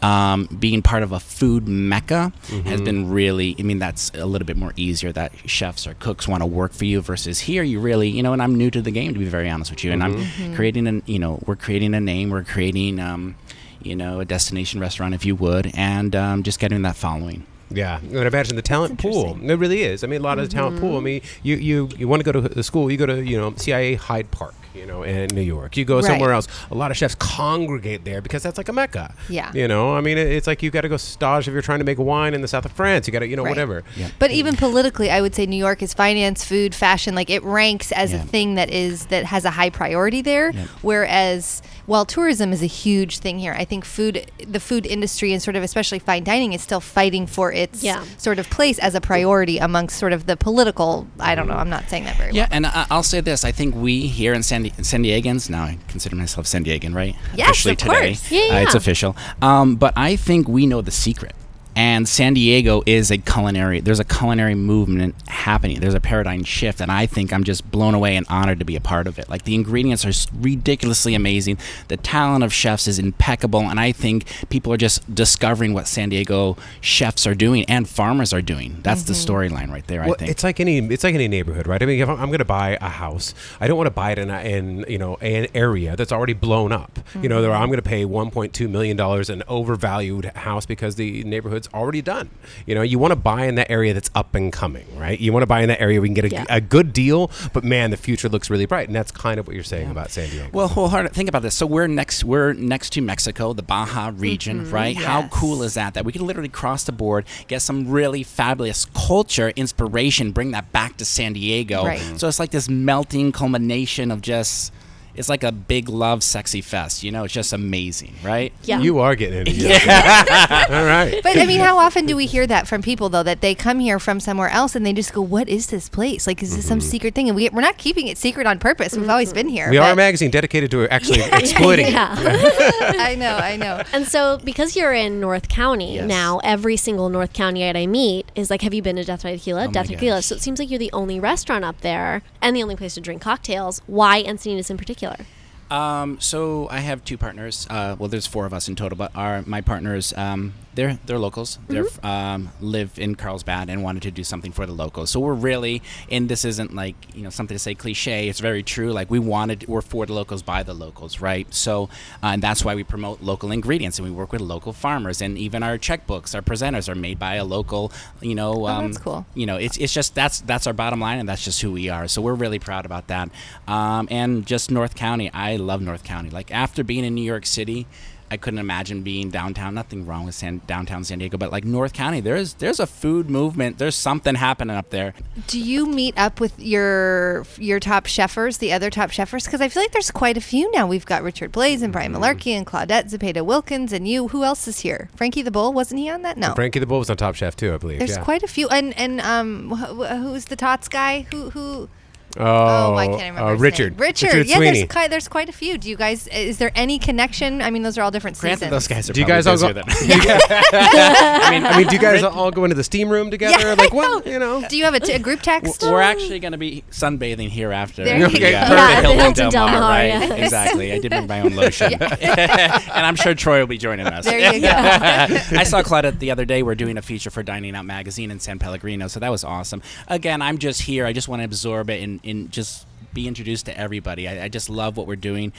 Um, 0.01 0.45
being 0.45 0.81
part 0.81 1.03
of 1.03 1.11
a 1.11 1.19
food 1.19 1.67
mecca 1.67 2.31
has 2.63 2.79
been 2.79 3.09
really, 3.09 3.53
I 3.59 3.63
mean, 3.63 3.79
that's 3.79 4.11
a 4.13 4.25
little 4.25 4.45
bit 4.45 4.55
more 4.55 4.71
easier 4.77 5.11
that 5.11 5.33
chefs 5.45 5.85
or 5.85 5.93
cooks 5.95 6.25
want 6.25 6.41
to 6.41 6.45
work 6.45 6.71
for 6.71 6.85
you 6.85 7.01
versus 7.01 7.41
here 7.41 7.63
you 7.63 7.81
really, 7.81 8.07
you 8.07 8.23
know, 8.23 8.31
and 8.31 8.41
I'm 8.41 8.55
new 8.55 8.71
to 8.71 8.81
the 8.81 8.91
game 8.91 9.11
to 9.11 9.19
be 9.19 9.25
very 9.25 9.49
honest 9.49 9.71
with 9.71 9.83
you. 9.83 9.91
And 9.91 10.01
I'm 10.01 10.55
creating 10.55 10.87
an, 10.87 11.03
you 11.05 11.19
know, 11.19 11.43
we're 11.45 11.57
creating 11.57 11.93
a 11.95 11.99
name, 11.99 12.29
we're 12.29 12.45
creating, 12.45 13.01
um, 13.01 13.35
you 13.81 13.95
know, 13.95 14.21
a 14.21 14.25
destination 14.25 14.79
restaurant, 14.79 15.13
if 15.13 15.25
you 15.25 15.35
would, 15.35 15.71
and 15.75 16.15
um, 16.15 16.43
just 16.43 16.59
getting 16.59 16.81
that 16.83 16.95
following. 16.95 17.45
Yeah, 17.71 17.99
and 17.99 18.15
imagine 18.15 18.55
the 18.55 18.61
talent 18.63 18.99
pool. 18.99 19.37
It 19.43 19.55
really 19.55 19.83
is. 19.83 20.03
I 20.03 20.07
mean, 20.07 20.21
a 20.21 20.23
lot 20.23 20.39
of 20.39 20.49
the 20.49 20.53
talent 20.53 20.79
pool. 20.79 20.97
I 20.97 21.01
mean, 21.01 21.21
you 21.43 21.55
you 21.55 21.89
you 21.97 22.07
want 22.07 22.19
to 22.19 22.23
go 22.23 22.41
to 22.41 22.41
the 22.49 22.63
school, 22.63 22.89
you 22.89 22.97
go 22.97 23.05
to 23.05 23.23
you 23.23 23.37
know 23.37 23.53
CIA 23.57 23.93
Hyde 23.93 24.31
Park, 24.31 24.55
you 24.73 24.85
know, 24.85 25.03
in 25.03 25.27
New 25.33 25.41
York. 25.41 25.75
You 25.77 25.85
go 25.85 25.95
Right. 25.97 26.05
somewhere 26.05 26.31
else. 26.33 26.47
A 26.71 26.75
lot 26.75 26.91
of 26.91 26.97
chefs 26.97 27.15
congregate 27.15 28.05
there 28.05 28.21
because 28.21 28.43
that's 28.43 28.57
like 28.57 28.69
a 28.69 28.73
mecca. 28.73 29.13
Yeah. 29.29 29.51
You 29.53 29.67
know, 29.67 29.95
I 29.95 30.01
mean, 30.01 30.17
it, 30.17 30.27
it's 30.27 30.45
like 30.47 30.61
you 30.61 30.69
got 30.69 30.81
to 30.81 30.89
go 30.89 30.97
stage 30.97 31.47
if 31.47 31.53
you're 31.53 31.61
trying 31.61 31.79
to 31.79 31.85
make 31.85 31.97
wine 31.97 32.33
in 32.33 32.41
the 32.41 32.47
south 32.47 32.65
of 32.65 32.71
France. 32.71 33.07
You 33.07 33.13
got 33.13 33.19
to, 33.19 33.27
you 33.27 33.35
know, 33.35 33.43
Right. 33.43 33.49
whatever. 33.51 33.83
Yeah. 33.97 34.09
But 34.19 34.31
even 34.31 34.55
politically, 34.55 35.09
I 35.09 35.21
would 35.21 35.33
say 35.35 35.45
New 35.45 35.57
York 35.57 35.81
is 35.81 35.93
finance, 35.93 36.43
food, 36.43 36.75
fashion. 36.75 37.15
Like 37.15 37.29
it 37.29 37.43
ranks 37.43 37.91
as 37.91 38.13
a 38.13 38.19
thing 38.19 38.55
that 38.55 38.69
is 38.69 39.05
that 39.07 39.25
has 39.25 39.45
a 39.45 39.51
high 39.51 39.69
priority 39.69 40.21
there. 40.21 40.51
Yeah. 40.51 40.65
Whereas, 40.81 41.61
while 41.85 42.05
tourism 42.05 42.51
is 42.53 42.61
a 42.61 42.67
huge 42.67 43.17
thing 43.19 43.39
here, 43.39 43.53
I 43.57 43.65
think 43.65 43.83
food, 43.85 44.29
the 44.45 44.59
food 44.59 44.85
industry, 44.85 45.33
and 45.33 45.41
sort 45.41 45.55
of 45.55 45.63
especially 45.63 45.99
fine 45.99 46.23
dining, 46.23 46.53
is 46.53 46.61
still 46.61 46.79
fighting 46.79 47.25
for 47.25 47.51
its 47.51 47.81
Yeah. 47.83 48.03
sort 48.17 48.37
of 48.37 48.49
place 48.49 48.77
as 48.79 48.93
a 48.95 49.01
priority 49.01 49.57
amongst 49.57 49.97
sort 49.97 50.13
of 50.13 50.25
the 50.27 50.37
political. 50.37 51.07
I 51.19 51.33
don't 51.35 51.47
know. 51.47 51.55
I'm 51.55 51.69
not 51.69 51.89
saying 51.89 52.03
that 52.05 52.17
very 52.17 52.33
Yeah, 52.33 52.41
well. 52.43 52.49
and 52.51 52.65
I, 52.67 52.85
I'll 52.91 53.01
say 53.03 53.21
this: 53.21 53.43
I 53.45 53.51
think 53.51 53.73
we 53.75 54.01
here 54.07 54.33
in 54.33 54.43
San, 54.43 54.58
Di- 54.63 54.73
San 54.81 55.03
Diegans 55.03 55.49
now, 55.49 55.63
I 55.63 55.77
consider 55.87 56.15
myself 56.15 56.47
San 56.47 56.63
Diegan, 56.63 56.93
right? 56.95 57.15
Yes, 57.35 57.49
officially 57.49 57.71
of 57.73 57.77
today. 57.79 58.07
course. 58.15 58.31
Yeah, 58.31 58.57
Uh, 58.57 58.61
it's 58.63 58.75
official. 58.75 59.15
Um, 59.41 59.75
but 59.75 59.93
I 59.97 60.15
think 60.15 60.47
we 60.47 60.65
know 60.65 60.81
the 60.81 60.91
secret. 60.91 61.33
And 61.79 62.09
San 62.09 62.33
Diego 62.33 62.83
is 62.85 63.09
a 63.09 63.17
culinary. 63.17 63.79
There's 63.79 64.01
a 64.01 64.03
culinary 64.03 64.53
movement 64.53 65.15
happening. 65.29 65.79
There's 65.79 65.93
a 65.93 66.01
paradigm 66.01 66.43
shift, 66.43 66.81
and 66.81 66.91
I 66.91 67.05
think 67.05 67.31
I'm 67.31 67.45
just 67.45 67.71
blown 67.71 67.95
away 67.95 68.17
and 68.17 68.27
honored 68.29 68.59
to 68.59 68.65
be 68.65 68.75
a 68.75 68.81
part 68.81 69.07
of 69.07 69.17
it. 69.17 69.29
Like 69.29 69.43
the 69.43 69.55
ingredients 69.55 70.03
are 70.03 70.11
ridiculously 70.41 71.15
amazing. 71.15 71.57
The 71.87 71.95
talent 71.95 72.43
of 72.43 72.51
chefs 72.51 72.85
is 72.85 72.99
impeccable, 72.99 73.61
and 73.61 73.79
I 73.79 73.93
think 73.93 74.25
people 74.49 74.73
are 74.73 74.77
just 74.77 75.15
discovering 75.15 75.73
what 75.73 75.87
San 75.87 76.09
Diego 76.09 76.57
chefs 76.81 77.25
are 77.25 77.33
doing 77.33 77.63
and 77.69 77.87
farmers 77.87 78.33
are 78.33 78.41
doing. 78.41 78.81
That's 78.83 79.03
the 79.03 79.13
mm-hmm. 79.13 79.55
storyline 79.55 79.71
right 79.71 79.87
there. 79.87 80.01
Well, 80.01 80.15
I 80.15 80.17
think. 80.17 80.31
it's 80.31 80.43
like 80.43 80.59
any 80.59 80.79
it's 80.79 81.05
like 81.05 81.15
any 81.15 81.29
neighborhood, 81.29 81.65
right? 81.65 81.81
I 81.81 81.85
mean, 81.85 82.01
if 82.01 82.09
I'm, 82.09 82.19
I'm 82.19 82.27
going 82.27 82.39
to 82.39 82.45
buy 82.45 82.77
a 82.81 82.89
house, 82.89 83.33
I 83.61 83.67
don't 83.67 83.77
want 83.77 83.87
to 83.87 83.91
buy 83.91 84.11
it 84.11 84.19
in, 84.19 84.29
a, 84.29 84.41
in 84.41 84.85
you 84.89 84.97
know 84.97 85.15
an 85.21 85.47
area 85.53 85.95
that's 85.95 86.11
already 86.11 86.33
blown 86.33 86.73
up. 86.73 86.99
You 87.21 87.29
know, 87.29 87.41
mm-hmm. 87.41 87.53
I'm 87.53 87.69
going 87.69 87.81
to 87.81 87.89
pay 87.89 88.03
1.2 88.03 88.69
million 88.69 88.97
dollars 88.97 89.29
an 89.29 89.43
overvalued 89.47 90.25
house 90.35 90.65
because 90.65 90.95
the 90.95 91.23
neighborhood's 91.23 91.68
already 91.73 92.01
done. 92.01 92.29
You 92.65 92.75
know, 92.75 92.81
you 92.81 92.99
want 92.99 93.11
to 93.11 93.15
buy 93.15 93.45
in 93.45 93.55
that 93.55 93.69
area 93.71 93.93
that's 93.93 94.09
up 94.15 94.35
and 94.35 94.51
coming, 94.51 94.85
right? 94.97 95.19
You 95.19 95.31
want 95.33 95.43
to 95.43 95.47
buy 95.47 95.61
in 95.61 95.67
that 95.69 95.81
area 95.81 96.01
we 96.01 96.07
can 96.07 96.13
get 96.13 96.25
a, 96.25 96.29
Yeah. 96.29 96.45
a 96.49 96.61
good 96.61 96.93
deal, 96.93 97.31
but 97.53 97.63
man, 97.63 97.91
the 97.91 97.97
future 97.97 98.29
looks 98.29 98.49
really 98.49 98.65
bright, 98.65 98.87
and 98.87 98.95
that's 98.95 99.11
kind 99.11 99.39
of 99.39 99.47
what 99.47 99.55
you're 99.55 99.63
saying 99.63 99.89
about 99.91 100.11
San 100.11 100.29
Diego. 100.29 100.49
Well, 100.53 100.67
wholehearted. 100.67 101.13
Think 101.13 101.29
about 101.29 101.41
this. 101.41 101.55
So 101.55 101.65
we're 101.65 101.87
next. 101.87 102.23
We're 102.23 102.53
next 102.53 102.91
to 102.93 103.01
Mexico, 103.01 103.53
the 103.53 103.63
Baja 103.63 104.11
region, 104.15 104.65
mm-hmm, 104.65 104.73
right? 104.73 104.95
How 104.97 105.27
cool 105.29 105.63
is 105.63 105.73
that? 105.75 105.93
That 105.93 106.05
we 106.05 106.11
can 106.11 106.25
literally 106.25 106.49
cross 106.49 106.83
the 106.83 106.91
board, 106.91 107.25
get 107.47 107.61
some 107.61 107.89
really 107.89 108.23
fabulous 108.23 108.85
culture, 108.93 109.49
inspiration, 109.55 110.31
bring 110.31 110.51
that 110.51 110.71
back 110.71 110.97
to 110.97 111.05
San 111.05 111.33
Diego. 111.33 111.85
Right. 111.85 111.99
So 112.19 112.27
it's 112.27 112.39
like 112.39 112.51
this 112.51 112.69
melting 112.69 113.31
culmination 113.31 114.11
of 114.11 114.21
just. 114.21 114.71
It's 115.19 115.27
like 115.27 115.43
a 115.43 115.51
big 115.51 115.89
love, 115.89 116.23
sexy 116.23 116.61
fest. 116.61 117.03
You 117.03 117.11
know, 117.11 117.25
it's 117.25 117.33
just 117.33 117.51
amazing, 117.51 118.15
right? 118.23 118.53
Yeah. 118.63 118.79
You 118.79 118.99
are 118.99 119.15
getting 119.15 119.47
it. 119.47 119.49
Yeah. 119.49 120.65
All 120.69 120.85
right. 120.85 121.21
But 121.21 121.37
I 121.37 121.45
mean, 121.45 121.59
how 121.59 121.77
often 121.77 122.05
do 122.05 122.15
we 122.15 122.25
hear 122.25 122.47
that 122.47 122.69
from 122.69 122.81
people 122.81 123.09
though 123.09 123.23
that 123.23 123.41
they 123.41 123.53
come 123.53 123.79
here 123.79 123.99
from 123.99 124.21
somewhere 124.21 124.47
else 124.47 124.77
and 124.77 124.85
they 124.85 124.93
just 124.93 125.11
go, 125.11 125.21
"What 125.21 125.49
is 125.49 125.67
this 125.67 125.89
place? 125.89 126.25
Like, 126.25 126.41
is 126.41 126.55
this 126.55 126.65
some 126.65 126.79
mm-hmm. 126.79 126.89
secret 126.89 127.15
thing?" 127.15 127.27
And 127.27 127.35
we 127.35 127.49
we're 127.49 127.59
not 127.59 127.77
keeping 127.77 128.07
it 128.07 128.17
secret 128.17 128.47
on 128.47 128.59
purpose. 128.59 128.95
We've 128.95 129.09
always 129.09 129.33
been 129.33 129.49
here. 129.49 129.69
We 129.69 129.77
are 129.77 129.91
a 129.91 129.95
magazine 129.95 130.31
dedicated 130.31 130.71
to 130.71 130.87
actually 130.93 131.23
exploiting 131.33 131.87
it. 131.87 131.91
Yeah. 131.91 132.15
I 132.17 133.15
know, 133.15 133.35
I 133.35 133.57
know. 133.57 133.83
And 133.91 134.07
so, 134.07 134.39
because 134.45 134.77
you're 134.77 134.93
in 134.93 135.19
North 135.19 135.49
County 135.49 135.95
Yes. 135.95 136.07
now, 136.07 136.39
every 136.45 136.77
single 136.77 137.09
North 137.09 137.33
Countyite 137.33 137.75
I 137.75 137.87
meet 137.87 138.31
is 138.35 138.49
like, 138.49 138.61
"Have 138.61 138.73
you 138.73 138.81
been 138.81 138.95
to 138.95 139.03
Death 139.03 139.23
by 139.23 139.33
Tequila? 139.33 139.65
Oh 139.65 139.71
Death 139.71 139.89
by 139.89 139.95
Tequila." 139.95 140.21
So 140.21 140.35
it 140.35 140.41
seems 140.41 140.59
like 140.59 140.69
you're 140.69 140.79
the 140.79 140.93
only 140.93 141.19
restaurant 141.19 141.65
up 141.65 141.81
there 141.81 142.21
and 142.41 142.55
the 142.55 142.63
only 142.63 142.77
place 142.77 142.93
to 142.93 143.01
drink 143.01 143.21
cocktails. 143.21 143.81
Why 143.85 144.23
Encinitas 144.23 144.69
in 144.69 144.77
particular? 144.77 145.08
killer 145.17 145.38
um, 145.69 146.19
so 146.19 146.67
I 146.69 146.79
have 146.79 147.03
two 147.03 147.17
partners. 147.17 147.67
Uh, 147.69 147.95
well, 147.99 148.09
there's 148.09 148.27
four 148.27 148.45
of 148.45 148.53
us 148.53 148.67
in 148.67 148.75
total, 148.75 148.97
but 148.97 149.11
our 149.15 149.43
my 149.45 149.61
partners, 149.61 150.13
um, 150.17 150.53
they're 150.73 150.97
they're 151.05 151.19
locals. 151.19 151.59
They're 151.67 151.85
um, 152.03 152.49
live 152.59 152.97
in 152.97 153.15
Carlsbad 153.15 153.69
and 153.69 153.83
wanted 153.83 154.03
to 154.03 154.11
do 154.11 154.23
something 154.23 154.51
for 154.51 154.65
the 154.65 154.71
locals. 154.71 155.11
So 155.11 155.19
we're 155.19 155.33
really, 155.33 155.81
and 156.09 156.27
this 156.29 156.45
isn't 156.45 156.73
like 156.73 156.95
you 157.13 157.21
know 157.21 157.29
something 157.29 157.55
to 157.55 157.59
say 157.59 157.75
cliche. 157.75 158.29
It's 158.29 158.39
very 158.39 158.63
true. 158.63 158.91
Like 158.91 159.11
we 159.11 159.19
wanted, 159.19 159.67
we're 159.67 159.81
for 159.81 160.05
the 160.05 160.13
locals 160.13 160.41
by 160.41 160.63
the 160.63 160.73
locals, 160.73 161.21
right? 161.21 161.51
So 161.53 161.89
uh, 162.23 162.27
and 162.27 162.41
that's 162.41 162.63
why 162.65 162.75
we 162.75 162.83
promote 162.83 163.21
local 163.21 163.51
ingredients 163.51 163.99
and 163.99 164.07
we 164.07 164.13
work 164.13 164.31
with 164.31 164.41
local 164.41 164.73
farmers. 164.73 165.21
And 165.21 165.37
even 165.37 165.63
our 165.63 165.77
checkbooks, 165.77 166.33
our 166.33 166.41
presenters 166.41 166.89
are 166.89 166.95
made 166.95 167.19
by 167.19 167.35
a 167.35 167.43
local. 167.43 167.91
You 168.21 168.35
know, 168.35 168.67
um, 168.67 168.87
that's 168.87 168.97
cool. 168.97 169.25
you 169.35 169.45
know, 169.45 169.57
it's, 169.57 169.77
it's 169.77 169.93
just 169.93 170.15
that's 170.15 170.41
that's 170.41 170.65
our 170.65 170.73
bottom 170.73 170.99
line, 170.99 171.19
and 171.19 171.29
that's 171.29 171.43
just 171.43 171.61
who 171.61 171.71
we 171.71 171.89
are. 171.89 172.07
So 172.07 172.21
we're 172.21 172.33
really 172.33 172.59
proud 172.59 172.85
about 172.85 173.07
that. 173.07 173.29
Um, 173.67 174.07
and 174.09 174.45
just 174.45 174.71
North 174.71 174.95
County, 174.95 175.31
I 175.33 175.57
love 175.63 175.81
North 175.81 176.03
County. 176.03 176.29
Like 176.29 176.51
after 176.51 176.83
being 176.83 177.05
in 177.05 177.15
New 177.15 177.23
York 177.23 177.45
City, 177.45 177.87
I 178.31 178.37
couldn't 178.37 178.59
imagine 178.59 179.01
being 179.01 179.29
downtown. 179.31 179.73
Nothing 179.73 180.05
wrong 180.05 180.25
with 180.25 180.35
San, 180.35 180.61
downtown 180.67 181.03
San 181.03 181.17
Diego, 181.17 181.37
but 181.37 181.51
like 181.51 181.65
North 181.65 181.93
County, 181.93 182.19
there's 182.19 182.53
there's 182.55 182.79
a 182.79 182.85
food 182.85 183.29
movement. 183.29 183.79
There's 183.79 183.95
something 183.95 184.35
happening 184.35 184.75
up 184.75 184.91
there. 184.91 185.13
Do 185.47 185.59
you 185.59 185.87
meet 185.87 186.15
up 186.17 186.39
with 186.39 186.59
your 186.59 187.45
your 187.57 187.79
top 187.79 188.05
chefers, 188.05 188.57
the 188.59 188.71
other 188.71 188.89
top 188.89 189.09
chefers? 189.09 189.45
Because 189.45 189.61
I 189.61 189.69
feel 189.69 189.81
like 189.81 189.91
there's 189.91 190.11
quite 190.11 190.37
a 190.37 190.41
few 190.41 190.71
now. 190.71 190.85
We've 190.85 191.05
got 191.05 191.23
Richard 191.23 191.51
Blais 191.51 191.81
and 191.81 191.91
Brian 191.91 192.13
Malarkey 192.13 192.51
and 192.51 192.67
Claudette 192.67 193.09
Zepeda 193.09 193.43
Wilkins 193.43 193.91
and 193.91 194.07
you. 194.07 194.27
Who 194.27 194.43
else 194.43 194.67
is 194.67 194.79
here? 194.79 195.09
Frankie 195.15 195.41
the 195.41 195.51
Bull 195.51 195.73
wasn't 195.73 195.99
he 195.99 196.09
on 196.09 196.21
that? 196.21 196.37
No. 196.37 196.53
Frankie 196.53 196.79
the 196.79 196.85
Bull 196.85 196.99
was 196.99 197.09
on 197.09 197.17
Top 197.17 197.33
Chef 197.35 197.55
too, 197.55 197.73
I 197.73 197.77
believe. 197.77 197.97
There's 197.97 198.17
yeah. 198.17 198.23
quite 198.23 198.43
a 198.43 198.47
few, 198.47 198.67
and 198.69 198.95
and 198.95 199.21
um, 199.21 199.71
wh- 199.71 200.05
wh- 200.05 200.17
who's 200.17 200.45
the 200.45 200.55
Tots 200.55 200.87
guy? 200.87 201.21
Who 201.31 201.49
who? 201.49 201.89
Oh, 202.37 202.95
I 202.95 203.07
can't 203.07 203.19
remember. 203.21 203.41
uh, 203.41 203.51
his 203.53 203.61
Richard. 203.61 203.91
name. 203.93 204.01
Richard. 204.01 204.25
Richard 204.33 204.47
yeah, 204.47 204.55
Sweeney. 204.57 204.77
there's 204.79 204.91
quite, 204.91 205.09
there's 205.09 205.27
quite 205.27 205.49
a 205.49 205.51
few. 205.51 205.77
Do 205.77 205.89
you 205.89 205.95
guys? 205.97 206.27
Is 206.27 206.57
there 206.59 206.71
any 206.75 206.99
connection? 206.99 207.61
I 207.61 207.69
mean, 207.71 207.81
those 207.83 207.97
are 207.97 208.01
all 208.03 208.11
different 208.11 208.37
Granted, 208.39 208.59
seasons. 208.65 208.71
those 208.71 208.87
guys 208.87 209.09
are 209.09 209.13
Do 209.13 209.21
you 209.21 209.25
guys 209.27 209.47
all 209.47 209.57
go- 209.57 209.73
than 209.73 209.83
I 209.89 211.47
mean, 211.51 211.65
I 211.65 211.77
mean, 211.77 211.87
do 211.87 211.95
you 211.95 212.01
guys 212.01 212.23
all 212.23 212.51
go 212.51 212.63
into 212.65 212.75
the 212.75 212.83
steam 212.83 213.09
room 213.09 213.31
together? 213.31 213.57
Yeah, 213.59 213.73
like 213.73 213.91
I 213.91 213.95
what? 213.95 214.27
You 214.27 214.39
know. 214.39 214.63
Do 214.67 214.77
you 214.77 214.85
have 214.85 214.93
a, 214.93 214.99
t- 214.99 215.13
a 215.13 215.19
group 215.19 215.41
text? 215.41 215.81
We're 215.81 216.01
actually 216.01 216.39
going 216.39 216.51
to 216.51 216.57
be 216.57 216.83
sunbathing 216.91 217.49
here 217.49 217.71
after. 217.71 218.03
There 218.03 218.17
you 218.19 218.27
the, 218.29 218.39
go. 218.39 218.45
uh, 218.45 218.49
Yeah, 218.49 219.01
the 219.01 219.07
the 219.07 219.13
Hilton 219.13 219.19
Hilton 219.19 219.43
Del 219.43 219.51
Del 219.51 219.67
Mar, 219.67 219.79
Mar, 219.79 219.89
right? 219.89 220.05
yes. 220.07 220.39
Exactly. 220.39 220.91
I 220.93 220.99
did 220.99 221.09
bring 221.11 221.27
my 221.27 221.41
own 221.41 221.55
lotion, 221.55 221.93
and 221.93 223.05
I'm 223.05 223.15
sure 223.15 223.33
Troy 223.33 223.59
will 223.59 223.67
be 223.67 223.77
joining 223.77 224.07
us. 224.07 224.25
There 224.25 224.53
you 224.53 224.61
go. 224.61 224.67
I 224.69 225.63
saw 225.63 225.81
Claudette 225.81 226.19
the 226.19 226.31
other 226.31 226.45
day. 226.45 226.63
We're 226.63 226.75
doing 226.75 226.97
a 226.97 227.01
feature 227.01 227.29
for 227.29 227.43
Dining 227.43 227.75
Out 227.75 227.85
Magazine 227.85 228.31
in 228.31 228.39
San 228.39 228.59
Pellegrino, 228.59 229.07
so 229.07 229.19
that 229.19 229.29
was 229.29 229.43
awesome. 229.43 229.81
Again, 230.07 230.41
I'm 230.41 230.57
just 230.57 230.81
here. 230.83 231.05
I 231.05 231.13
just 231.13 231.27
want 231.27 231.39
to 231.41 231.45
absorb 231.45 231.89
it 231.89 232.01
and, 232.03 232.18
and 232.23 232.51
just 232.51 232.85
be 233.11 233.27
introduced 233.27 233.65
to 233.65 233.75
everybody. 233.75 234.27
I, 234.27 234.43
I 234.43 234.47
just 234.49 234.69
love 234.69 234.95
what 234.95 235.07
we're 235.07 235.15
doing. 235.15 235.51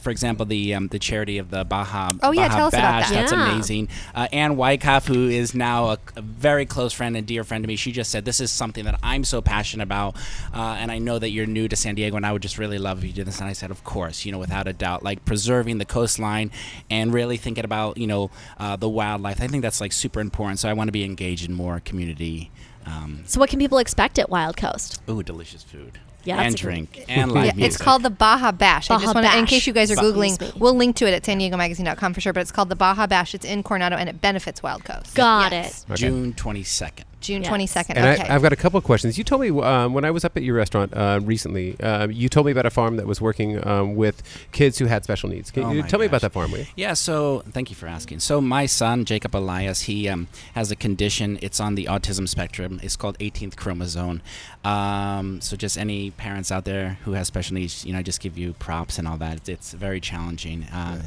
For 0.00 0.08
example, 0.10 0.46
the 0.46 0.74
um, 0.74 0.88
the 0.88 0.98
charity 0.98 1.36
of 1.36 1.50
the 1.50 1.62
Baja. 1.64 2.12
Oh, 2.22 2.32
yeah, 2.32 2.48
Baja 2.48 2.56
tell 2.56 2.66
us 2.68 2.72
about 2.72 2.80
Bash, 3.00 3.08
that. 3.10 3.14
That's 3.14 3.32
Yeah. 3.32 3.52
amazing. 3.52 3.88
Uh, 4.14 4.26
Anne 4.32 4.56
Wyckoff, 4.56 5.06
who 5.06 5.28
is 5.28 5.54
now 5.54 5.90
a, 5.90 5.98
a 6.16 6.22
very 6.22 6.64
close 6.64 6.94
friend 6.94 7.14
and 7.14 7.26
dear 7.26 7.44
friend 7.44 7.62
to 7.62 7.68
me, 7.68 7.76
she 7.76 7.92
just 7.92 8.10
said, 8.10 8.24
"This 8.24 8.40
is 8.40 8.50
something 8.50 8.84
that 8.86 8.98
I'm 9.02 9.22
so 9.24 9.42
passionate 9.42 9.82
about, 9.82 10.16
uh, 10.54 10.76
and 10.80 10.90
I 10.90 10.98
know 10.98 11.18
that 11.18 11.28
you're 11.30 11.44
new 11.46 11.68
to 11.68 11.76
San 11.76 11.94
Diego, 11.94 12.16
and 12.16 12.24
I 12.24 12.32
would 12.32 12.42
just 12.42 12.56
really 12.56 12.78
love 12.78 12.98
if 12.98 13.04
you 13.04 13.12
did 13.12 13.26
this." 13.26 13.38
And 13.38 13.50
I 13.50 13.52
said, 13.52 13.70
"Of 13.70 13.84
course, 13.84 14.24
you 14.24 14.32
know, 14.32 14.38
without 14.38 14.66
a 14.66 14.72
doubt, 14.72 15.02
like 15.02 15.24
preserving 15.26 15.78
the 15.78 15.84
coastline 15.84 16.50
and 16.88 17.12
really 17.12 17.36
thinking 17.36 17.64
about 17.66 17.98
you 17.98 18.06
know 18.06 18.30
uh, 18.58 18.76
the 18.76 18.88
wildlife. 18.88 19.42
I 19.42 19.46
think 19.46 19.62
that's 19.62 19.80
like 19.80 19.92
super 19.92 20.20
important. 20.20 20.58
So 20.58 20.70
I 20.70 20.72
want 20.72 20.88
to 20.88 20.92
be 20.92 21.04
engaged 21.04 21.46
in 21.46 21.52
more 21.54 21.80
community." 21.80 22.50
Um, 22.86 23.22
So 23.26 23.40
what 23.40 23.50
can 23.50 23.58
people 23.58 23.78
expect 23.78 24.18
at 24.18 24.28
Wild 24.30 24.56
Coast? 24.56 25.00
ooh, 25.08 25.22
delicious 25.22 25.62
food. 25.62 25.98
Yeah, 26.24 26.36
and 26.36 26.44
that's 26.46 26.54
good- 26.54 26.60
drink 26.62 27.04
and 27.08 27.32
live 27.32 27.44
Yeah, 27.46 27.52
music. 27.52 27.72
it's 27.74 27.76
called 27.76 28.02
the 28.02 28.08
Baja 28.08 28.50
Bash. 28.50 28.90
I 28.90 28.94
Baja 28.94 29.04
just 29.04 29.14
want 29.14 29.26
to, 29.26 29.38
in 29.38 29.44
case 29.44 29.66
you 29.66 29.74
guys 29.74 29.90
are 29.90 29.96
Ba- 29.96 30.02
googling, 30.02 30.56
we'll 30.58 30.72
link 30.74 30.96
to 30.96 31.06
it 31.06 31.12
at 31.12 31.24
san 31.26 31.36
diego 31.36 31.56
magazine.com 31.58 32.14
for 32.14 32.20
sure. 32.22 32.32
But 32.32 32.40
it's 32.40 32.50
called 32.52 32.70
the 32.70 32.76
Baja 32.76 33.06
Bash. 33.06 33.34
It's 33.34 33.44
in 33.44 33.62
Coronado 33.62 33.96
and 33.96 34.08
it 34.08 34.22
benefits 34.22 34.62
Wild 34.62 34.84
Coast. 34.84 35.14
Got 35.14 35.52
Yes. 35.52 35.84
Okay. 35.90 35.96
June 35.96 36.32
22nd. 36.32 37.04
June 37.24 37.42
Yes. 37.42 37.48
twenty 37.48 37.66
second. 37.66 37.96
And 37.98 38.20
Okay. 38.20 38.28
I, 38.30 38.34
I've 38.34 38.42
got 38.42 38.52
a 38.52 38.56
couple 38.56 38.78
of 38.78 38.84
questions. 38.84 39.16
You 39.18 39.24
told 39.24 39.40
me 39.40 39.48
um, 39.62 39.94
when 39.94 40.04
I 40.04 40.10
was 40.10 40.24
up 40.24 40.36
at 40.36 40.42
your 40.42 40.54
restaurant 40.56 40.92
uh, 40.94 41.20
recently. 41.22 41.78
Uh, 41.80 42.06
you 42.08 42.28
told 42.28 42.46
me 42.46 42.52
about 42.52 42.66
a 42.66 42.70
farm 42.70 42.96
that 42.96 43.06
was 43.06 43.20
working 43.20 43.66
um, 43.66 43.96
with 43.96 44.22
kids 44.52 44.78
who 44.78 44.86
had 44.86 45.04
special 45.04 45.28
needs. 45.28 45.50
Can 45.50 45.64
Oh 45.64 45.72
you 45.72 45.82
my 45.82 45.88
tell 45.88 45.98
me 46.00 46.06
about 46.06 46.20
that 46.20 46.32
farm, 46.32 46.50
will 46.52 46.58
you? 46.58 46.66
Yeah, 46.76 46.92
so 46.94 47.42
thank 47.50 47.70
you 47.70 47.76
for 47.76 47.86
asking. 47.86 48.20
So 48.20 48.40
my 48.40 48.66
son 48.66 49.04
Jacob 49.04 49.34
Elias, 49.34 49.82
he 49.82 50.08
um, 50.08 50.28
has 50.54 50.70
a 50.70 50.76
condition. 50.76 51.38
It's 51.42 51.60
on 51.60 51.74
the 51.74 51.86
autism 51.86 52.28
spectrum. 52.28 52.78
It's 52.82 52.96
called 52.96 53.18
18th 53.18 53.56
chromosome. 53.56 54.20
Um, 54.64 55.40
so 55.40 55.56
just 55.56 55.76
any 55.78 56.10
parents 56.12 56.52
out 56.52 56.64
there 56.64 56.98
who 57.04 57.12
has 57.12 57.26
special 57.26 57.54
needs, 57.54 57.84
you 57.84 57.92
know, 57.92 57.98
I 57.98 58.02
just 58.02 58.20
give 58.20 58.36
you 58.38 58.52
props 58.54 58.98
and 58.98 59.08
all 59.08 59.16
that. 59.18 59.36
It's, 59.38 59.48
it's 59.48 59.72
very 59.72 60.00
challenging. 60.00 60.64
Uh, 60.64 61.02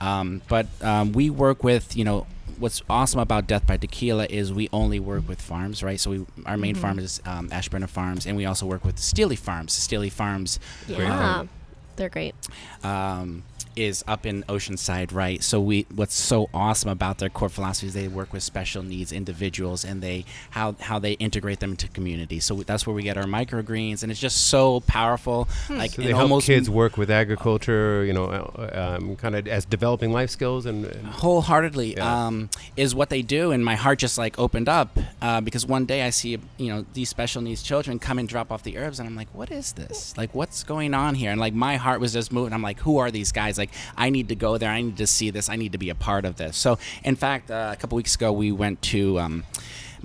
um, 0.00 0.42
but 0.48 0.66
um, 0.82 1.12
we 1.12 1.30
work 1.30 1.64
with, 1.64 1.96
you 1.96 2.04
know, 2.04 2.26
what's 2.58 2.82
awesome 2.88 3.20
about 3.20 3.46
Death 3.46 3.66
by 3.66 3.76
Tequila 3.76 4.26
is 4.28 4.52
we 4.52 4.68
only 4.72 5.00
work 5.00 5.28
with 5.28 5.40
farms, 5.40 5.82
right? 5.82 5.98
So 6.00 6.10
we, 6.10 6.26
our 6.44 6.56
main 6.56 6.74
farm 6.74 6.98
is 6.98 7.20
um, 7.24 7.48
Ashburn 7.52 7.86
Farms, 7.86 8.26
and 8.26 8.36
we 8.36 8.44
also 8.46 8.66
work 8.66 8.84
with 8.84 8.98
Steely 8.98 9.36
Farms. 9.36 9.72
Steely 9.72 10.10
Farms 10.10 10.58
Yeah, 10.88 11.44
they're 11.96 12.08
great. 12.08 12.34
um, 12.84 13.42
is 13.74 14.02
up 14.08 14.24
in 14.24 14.42
Oceanside, 14.44 15.12
right? 15.12 15.42
So 15.42 15.60
we, 15.60 15.84
what's 15.94 16.14
so 16.14 16.48
awesome 16.54 16.88
about 16.88 17.18
their 17.18 17.28
core 17.28 17.50
philosophy 17.50 17.88
is 17.88 17.92
they 17.92 18.08
work 18.08 18.32
with 18.32 18.42
special 18.42 18.82
needs 18.82 19.12
individuals 19.12 19.84
and 19.84 20.00
they 20.02 20.24
how 20.48 20.76
how 20.80 20.98
they 20.98 21.12
integrate 21.12 21.60
them 21.60 21.72
into 21.72 21.86
community. 21.88 22.40
So 22.40 22.54
that's 22.62 22.86
where 22.86 22.96
we 22.96 23.02
get 23.02 23.18
our 23.18 23.24
microgreens, 23.24 24.02
and 24.02 24.10
it's 24.10 24.18
just 24.18 24.48
so 24.48 24.80
powerful. 24.80 25.46
Like 25.68 25.90
So 25.90 26.00
it 26.00 26.06
they 26.06 26.10
help 26.12 26.22
almost 26.22 26.46
kids 26.46 26.70
work 26.70 26.96
with 26.96 27.10
agriculture, 27.10 28.02
you 28.06 28.14
know, 28.14 28.24
uh, 28.24 28.96
um, 28.98 29.14
kind 29.16 29.36
of 29.36 29.46
as 29.46 29.66
developing 29.66 30.10
life 30.10 30.30
skills 30.30 30.64
and. 30.64 30.86
and 30.86 31.06
wholeheartedly 31.08 31.96
Yeah. 31.98 32.26
um, 32.26 32.48
is 32.78 32.94
what 32.94 33.10
they 33.10 33.20
do 33.22 33.50
and 33.52 33.62
my 33.64 33.74
heart 33.74 33.98
just 33.98 34.16
like 34.16 34.38
opened 34.38 34.68
up 34.70 34.98
uh, 35.20 35.40
because 35.40 35.66
one 35.66 35.84
day 35.86 36.02
i 36.02 36.10
see 36.10 36.30
you 36.58 36.68
know 36.72 36.84
these 36.94 37.08
special 37.08 37.42
needs 37.42 37.62
children 37.62 37.98
come 37.98 38.18
and 38.18 38.28
drop 38.28 38.50
off 38.52 38.62
the 38.62 38.76
herbs 38.78 38.98
and 39.00 39.08
i'm 39.08 39.16
like 39.16 39.28
what 39.32 39.50
is 39.50 39.72
this 39.72 40.16
like 40.16 40.34
what's 40.34 40.62
going 40.64 40.94
on 40.94 41.14
here 41.14 41.30
and 41.30 41.40
like 41.40 41.54
my 41.54 41.76
heart 41.76 41.85
was 41.96 42.12
just 42.12 42.32
moving. 42.32 42.52
I'm 42.52 42.62
like 42.62 42.80
who 42.80 42.98
are 42.98 43.10
these 43.10 43.32
guys? 43.32 43.58
Like 43.58 43.70
i 43.96 44.10
need 44.10 44.28
to 44.28 44.34
go 44.34 44.58
there. 44.58 44.70
I 44.70 44.82
need 44.82 44.96
to 44.98 45.06
see 45.06 45.30
this. 45.30 45.48
I 45.48 45.56
need 45.56 45.72
to 45.72 45.78
be 45.78 45.90
a 45.90 45.94
part 45.94 46.24
of 46.24 46.36
this. 46.36 46.56
So 46.56 46.78
in 47.04 47.16
fact 47.16 47.50
uh, 47.50 47.70
a 47.72 47.76
couple 47.76 47.96
weeks 47.96 48.14
ago 48.14 48.32
we 48.32 48.52
went 48.52 48.82
to 48.82 49.18
um, 49.20 49.44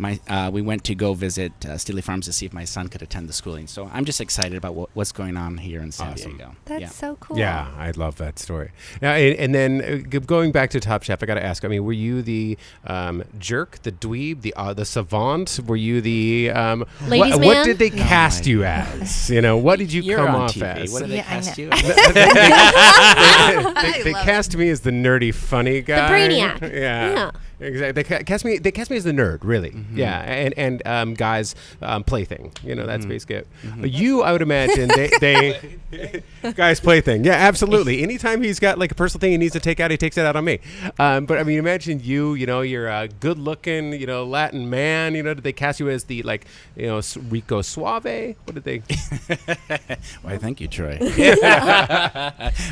my 0.01 0.19
uh, 0.27 0.49
we 0.51 0.61
went 0.61 0.83
to 0.85 0.95
go 0.95 1.13
visit 1.13 1.53
uh, 1.65 1.77
Steely 1.77 2.01
Farms 2.01 2.25
to 2.25 2.33
see 2.33 2.45
if 2.47 2.53
my 2.53 2.65
son 2.65 2.87
could 2.87 3.03
attend 3.03 3.29
the 3.29 3.33
schooling. 3.33 3.67
So 3.67 3.89
I'm 3.93 4.03
just 4.03 4.19
excited 4.19 4.55
about 4.55 4.73
what, 4.73 4.89
what's 4.95 5.11
going 5.11 5.37
on 5.37 5.59
here 5.59 5.79
in 5.81 5.91
San 5.91 6.13
Awesome. 6.13 6.37
Diego. 6.37 6.55
That's 6.65 6.81
yeah. 6.81 6.89
so 6.89 7.15
cool. 7.17 7.37
Yeah, 7.37 7.71
I 7.77 7.91
love 7.91 8.17
that 8.17 8.39
story. 8.39 8.71
Now, 9.01 9.13
and, 9.13 9.37
and 9.37 9.55
then 9.55 10.05
uh, 10.13 10.19
going 10.19 10.51
back 10.51 10.71
to 10.71 10.79
Top 10.79 11.03
Chef, 11.03 11.21
I 11.21 11.25
got 11.27 11.35
to 11.35 11.45
ask. 11.45 11.63
I 11.63 11.67
mean, 11.67 11.83
were 11.85 11.93
you 11.93 12.23
the 12.23 12.57
um, 12.85 13.23
jerk, 13.37 13.79
the 13.83 13.91
dweeb, 13.91 14.41
the 14.41 14.53
uh, 14.57 14.73
the 14.73 14.85
savant? 14.85 15.59
Were 15.67 15.75
you 15.75 16.01
the 16.01 16.49
um, 16.49 16.85
Ladies' 17.07 17.37
what, 17.37 17.45
what 17.45 17.65
did 17.65 17.77
they 17.77 17.91
Oh 17.91 17.95
cast 17.95 18.45
my 18.45 18.49
you 18.49 18.63
as? 18.63 19.29
You 19.29 19.41
know, 19.41 19.57
what 19.57 19.77
did 19.77 19.93
you 19.93 20.01
You're 20.01 20.17
come 20.17 20.33
on 20.35 20.41
off 20.41 20.55
TV. 20.55 20.63
as? 20.63 20.91
What 20.93 21.01
did 21.03 21.11
Yeah, 21.11 21.15
they 21.15 21.19
I 21.19 21.23
cast 21.23 21.57
know. 21.57 21.63
you? 21.63 21.69
they 21.69 21.77
I 22.95 24.01
they 24.03 24.13
love 24.13 24.25
cast 24.25 24.57
me 24.57 24.69
as 24.69 24.81
the 24.81 24.91
nerdy, 24.91 25.33
funny 25.33 25.81
guy. 25.81 26.07
The 26.07 26.33
brainiac. 26.35 26.61
Yeah. 26.81 27.11
Yeah. 27.13 27.31
Exactly. 27.61 27.91
They 27.91 28.03
ca- 28.03 28.23
cast 28.23 28.43
me. 28.43 28.57
They 28.57 28.71
cast 28.71 28.89
me 28.89 28.97
as 28.97 29.03
the 29.03 29.11
nerd, 29.11 29.39
really. 29.43 29.69
Mm-hmm. 29.71 29.97
Yeah, 29.97 30.19
and 30.21 30.53
and 30.57 30.81
um, 30.87 31.13
guys 31.13 31.53
um, 31.81 32.03
plaything. 32.03 32.51
You 32.63 32.75
know, 32.75 32.81
Mm-hmm. 32.81 32.89
that's 32.91 33.05
basically 33.05 33.35
it. 33.35 33.47
But 33.79 33.91
You, 33.91 34.23
I 34.23 34.31
would 34.31 34.41
imagine, 34.41 34.87
they, 34.89 35.09
they 35.21 36.23
guys 36.55 36.79
plaything. 36.79 37.23
Yeah, 37.23 37.33
absolutely. 37.33 38.01
Anytime 38.01 38.41
he's 38.41 38.59
got 38.59 38.79
like 38.79 38.91
a 38.91 38.95
personal 38.95 39.19
thing 39.19 39.31
he 39.31 39.37
needs 39.37 39.53
to 39.53 39.59
take 39.59 39.79
out, 39.79 39.91
he 39.91 39.97
takes 39.97 40.17
it 40.17 40.25
out 40.25 40.35
on 40.35 40.43
me. 40.43 40.59
Um, 40.99 41.25
but 41.27 41.37
I 41.37 41.43
mean, 41.43 41.59
imagine 41.59 41.99
you. 42.03 42.33
You 42.33 42.47
know, 42.47 42.61
you're 42.61 42.87
a 42.87 43.07
good-looking, 43.07 43.93
you 43.93 44.07
know, 44.07 44.23
Latin 44.25 44.69
man. 44.69 45.13
You 45.13 45.21
know, 45.23 45.33
did 45.35 45.43
they 45.43 45.53
cast 45.53 45.79
you 45.79 45.89
as 45.89 46.05
the 46.05 46.23
like, 46.23 46.45
you 46.75 46.87
know, 46.87 46.99
Rico 47.29 47.61
Suave? 47.61 48.35
What 48.45 48.55
did 48.55 48.63
they? 48.63 48.77
Why, 50.23 50.37
thank 50.37 50.59
you, 50.61 50.67
Troy. 50.67 50.97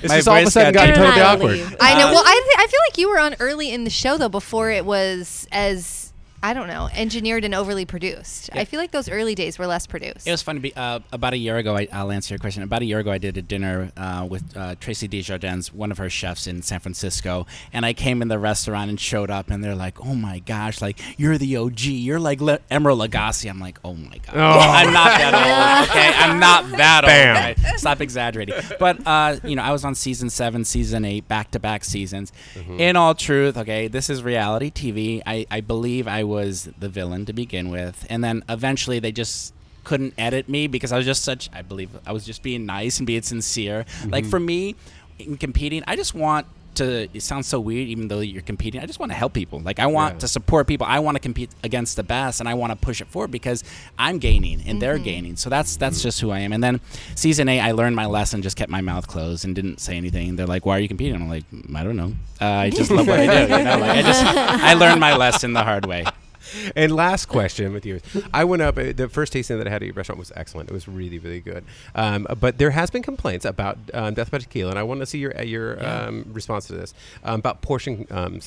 It's 0.02 0.08
My 0.08 0.16
just 0.18 0.28
all 0.28 0.38
of 0.38 0.48
a 0.48 0.52
sudden 0.52 0.74
got 0.74 0.88
got 0.88 0.96
totally 0.96 1.22
awkward. 1.62 1.78
I 1.80 1.98
know. 1.98 2.12
Well, 2.12 2.24
I, 2.26 2.34
th- 2.34 2.56
I 2.58 2.68
feel 2.68 2.80
like 2.90 2.98
you 2.98 3.10
were 3.10 3.20
on 3.20 3.36
early 3.40 3.72
in 3.72 3.84
the 3.84 3.90
show 3.90 4.18
though, 4.18 4.30
before 4.30 4.72
it 4.72 4.79
was 4.86 5.48
as 5.52 5.99
I 6.42 6.54
don't 6.54 6.68
know, 6.68 6.90
engineered 6.94 7.44
and 7.44 7.54
overly 7.54 7.86
produced. 7.86 8.50
I 8.54 8.64
feel 8.66 8.80
like 8.80 8.92
those 8.92 9.10
early 9.10 9.36
days 9.36 9.60
were 9.60 9.68
less 9.68 9.86
produced. 9.86 10.26
It 10.26 10.32
was 10.32 10.42
fun 10.42 10.56
to 10.56 10.62
be. 10.62 10.74
Uh, 10.76 11.00
about 11.12 11.34
a 11.34 11.38
year 11.38 11.58
ago, 11.58 11.76
I, 11.76 11.88
I'll 11.92 12.12
answer 12.12 12.34
your 12.34 12.40
question. 12.40 12.64
About 12.64 12.82
a 12.82 12.86
year 12.86 13.00
ago, 13.00 13.12
I 13.12 13.18
did 13.18 13.36
a 13.38 13.42
dinner 13.42 13.92
uh, 13.98 14.26
with 14.30 14.56
uh, 14.56 14.76
Traci 14.76 15.10
Des 15.10 15.22
Jardins, 15.22 15.74
one 15.74 15.92
of 15.92 15.98
her 15.98 16.10
chefs 16.10 16.48
in 16.48 16.62
San 16.62 16.80
Francisco, 16.80 17.46
and 17.74 17.86
I 17.86 17.92
came 17.94 18.22
in 18.22 18.30
the 18.30 18.40
restaurant 18.40 18.90
and 18.90 19.00
showed 19.00 19.30
up, 19.30 19.50
and 19.50 19.62
they're 19.64 19.76
like, 19.76 20.00
"Oh 20.06 20.16
my 20.16 20.40
gosh, 20.40 20.82
like 20.82 21.00
you're 21.18 21.38
the 21.38 21.58
OG. 21.58 21.82
You're 21.82 22.20
like 22.20 22.40
Le- 22.40 22.60
Emeril 22.72 23.06
Lagasse." 23.08 23.50
I'm 23.50 23.60
like, 23.60 23.78
"Oh 23.84 23.96
my 23.96 24.18
god, 24.20 24.36
I'm 24.36 24.94
not 24.94 25.18
that 25.18 25.34
old. 25.34 25.90
Okay, 25.90 26.12
I'm 26.16 26.40
not 26.40 26.70
that 26.78 27.04
Bam. 27.04 27.36
old. 27.36 27.66
Right? 27.66 27.80
Stop 27.80 28.00
exaggerating." 28.00 28.56
But 28.80 29.06
uh, 29.06 29.38
you 29.44 29.56
know, 29.56 29.64
I 29.64 29.72
was 29.72 29.84
on 29.84 29.94
season 29.96 30.30
seven, 30.30 30.64
season 30.64 31.04
eight, 31.04 31.28
back 31.28 31.52
to 31.52 31.60
back 31.60 31.84
seasons. 31.84 32.32
In 32.78 32.96
all 32.96 33.14
truth, 33.16 33.58
okay, 33.58 33.88
this 33.88 34.10
is 34.10 34.24
reality 34.24 34.72
TV. 34.72 35.22
I, 35.26 35.46
I 35.52 35.62
believe 35.62 36.08
I 36.08 36.24
was 36.30 36.70
the 36.80 36.90
villain 36.90 37.26
to 37.26 37.34
begin 37.34 37.70
with, 37.70 38.06
and 38.10 38.24
then 38.24 38.44
eventually 38.48 39.00
they 39.00 39.12
just 39.12 39.54
couldn't 39.84 40.14
edit 40.18 40.48
me 40.48 40.68
because 40.68 40.92
I 40.92 40.98
was 40.98 41.06
just 41.06 41.24
such 41.24 41.50
I 41.52 41.62
believe 41.62 41.90
I 42.06 42.12
was 42.12 42.26
just 42.26 42.44
being 42.44 42.66
nice 42.66 43.00
and 43.00 43.08
being 43.08 43.24
sincere. 43.24 43.86
Like 44.06 44.24
mm-hmm. 44.24 44.30
for 44.30 44.40
me 44.40 44.76
in 45.18 45.38
competing, 45.38 45.84
I 45.88 45.96
just 45.96 46.14
want 46.14 46.46
to 46.76 47.10
it 47.14 47.22
sounds 47.22 47.48
so 47.48 47.60
weird 47.60 47.88
even 47.88 48.08
though 48.08 48.20
you're 48.20 48.42
competing. 48.42 48.82
I 48.82 48.86
just 48.86 49.00
want 49.00 49.12
to 49.12 49.18
help 49.18 49.34
people. 49.34 49.60
Like 49.60 49.80
I 49.80 49.88
want 49.88 50.16
Yeah. 50.16 50.20
to 50.20 50.28
support 50.28 50.68
people. 50.68 50.86
I 50.88 51.00
want 51.00 51.16
to 51.16 51.20
compete 51.20 51.50
against 51.64 51.96
the 51.96 52.04
best 52.04 52.40
and 52.40 52.48
I 52.48 52.54
want 52.54 52.72
to 52.72 52.78
push 52.78 53.02
it 53.02 53.08
forward 53.08 53.32
because 53.32 53.64
I'm 53.98 54.20
gaining 54.20 54.62
and 54.68 54.82
they're 54.82 54.96
mm-hmm. 54.96 55.04
gaining. 55.04 55.36
So 55.38 55.50
that's 55.50 55.76
that's 55.78 56.00
mm. 56.00 56.04
just 56.04 56.22
who 56.22 56.30
I 56.32 56.40
am. 56.40 56.54
And 56.54 56.64
then 56.64 56.82
season 57.16 57.50
8 57.50 57.60
I 57.60 57.72
learned 57.72 57.96
my 57.96 58.06
lesson, 58.06 58.42
just 58.42 58.58
kept 58.58 58.72
my 58.72 58.82
mouth 58.82 59.08
closed 59.08 59.44
and 59.46 59.56
didn't 59.56 59.80
say 59.80 59.98
anything. 59.98 60.36
They're 60.36 60.48
like, 60.48 60.66
"Why 60.66 60.78
are 60.78 60.80
you 60.80 60.88
competing?" 60.88 61.16
I'm 61.16 61.30
like, 61.30 61.46
"I 61.76 61.84
don't 61.84 61.98
know. 61.98 62.14
Uh, 62.40 62.46
I 62.46 62.70
just 62.70 62.92
love 62.92 63.08
what 63.08 63.20
I 63.20 63.26
do." 63.26 63.54
You 63.58 63.64
know, 63.64 63.78
like 63.80 63.98
I 63.98 64.02
just 64.02 64.24
I 64.72 64.74
learned 64.76 65.00
my 65.00 65.16
lesson 65.16 65.54
the 65.54 65.64
hard 65.64 65.86
way. 65.86 66.06
And 66.76 66.92
last 66.92 67.26
question 67.26 67.74
with 67.74 67.86
you. 67.86 68.00
I 68.34 68.44
went 68.44 68.62
up, 68.62 68.76
the 68.76 69.10
first 69.10 69.34
tasting 69.34 69.58
that 69.58 69.68
I 69.68 69.70
had 69.70 69.82
at 69.82 69.88
your 69.88 69.96
restaurant 69.96 70.20
was 70.20 70.32
excellent. 70.36 70.70
It 70.70 70.74
was 70.74 70.88
really, 70.88 71.20
really 71.20 71.40
good. 71.42 71.64
Um, 71.96 72.28
but 72.40 72.58
there 72.58 72.72
has 72.72 72.90
been 72.90 73.02
complaints 73.02 73.46
about 73.46 73.78
um, 73.94 74.14
Death 74.14 74.32
by 74.32 74.38
Tequila, 74.38 74.70
and 74.72 74.80
I 74.80 74.84
want 74.84 75.00
to 75.02 75.06
see 75.06 75.18
your 75.18 75.38
uh, 75.38 75.44
your 75.44 75.86
um, 75.86 76.26
response 76.32 76.68
to 76.68 76.74
this 76.74 76.94
um, 77.24 77.40
about 77.40 77.62
portion 77.62 78.08
um, 78.12 78.40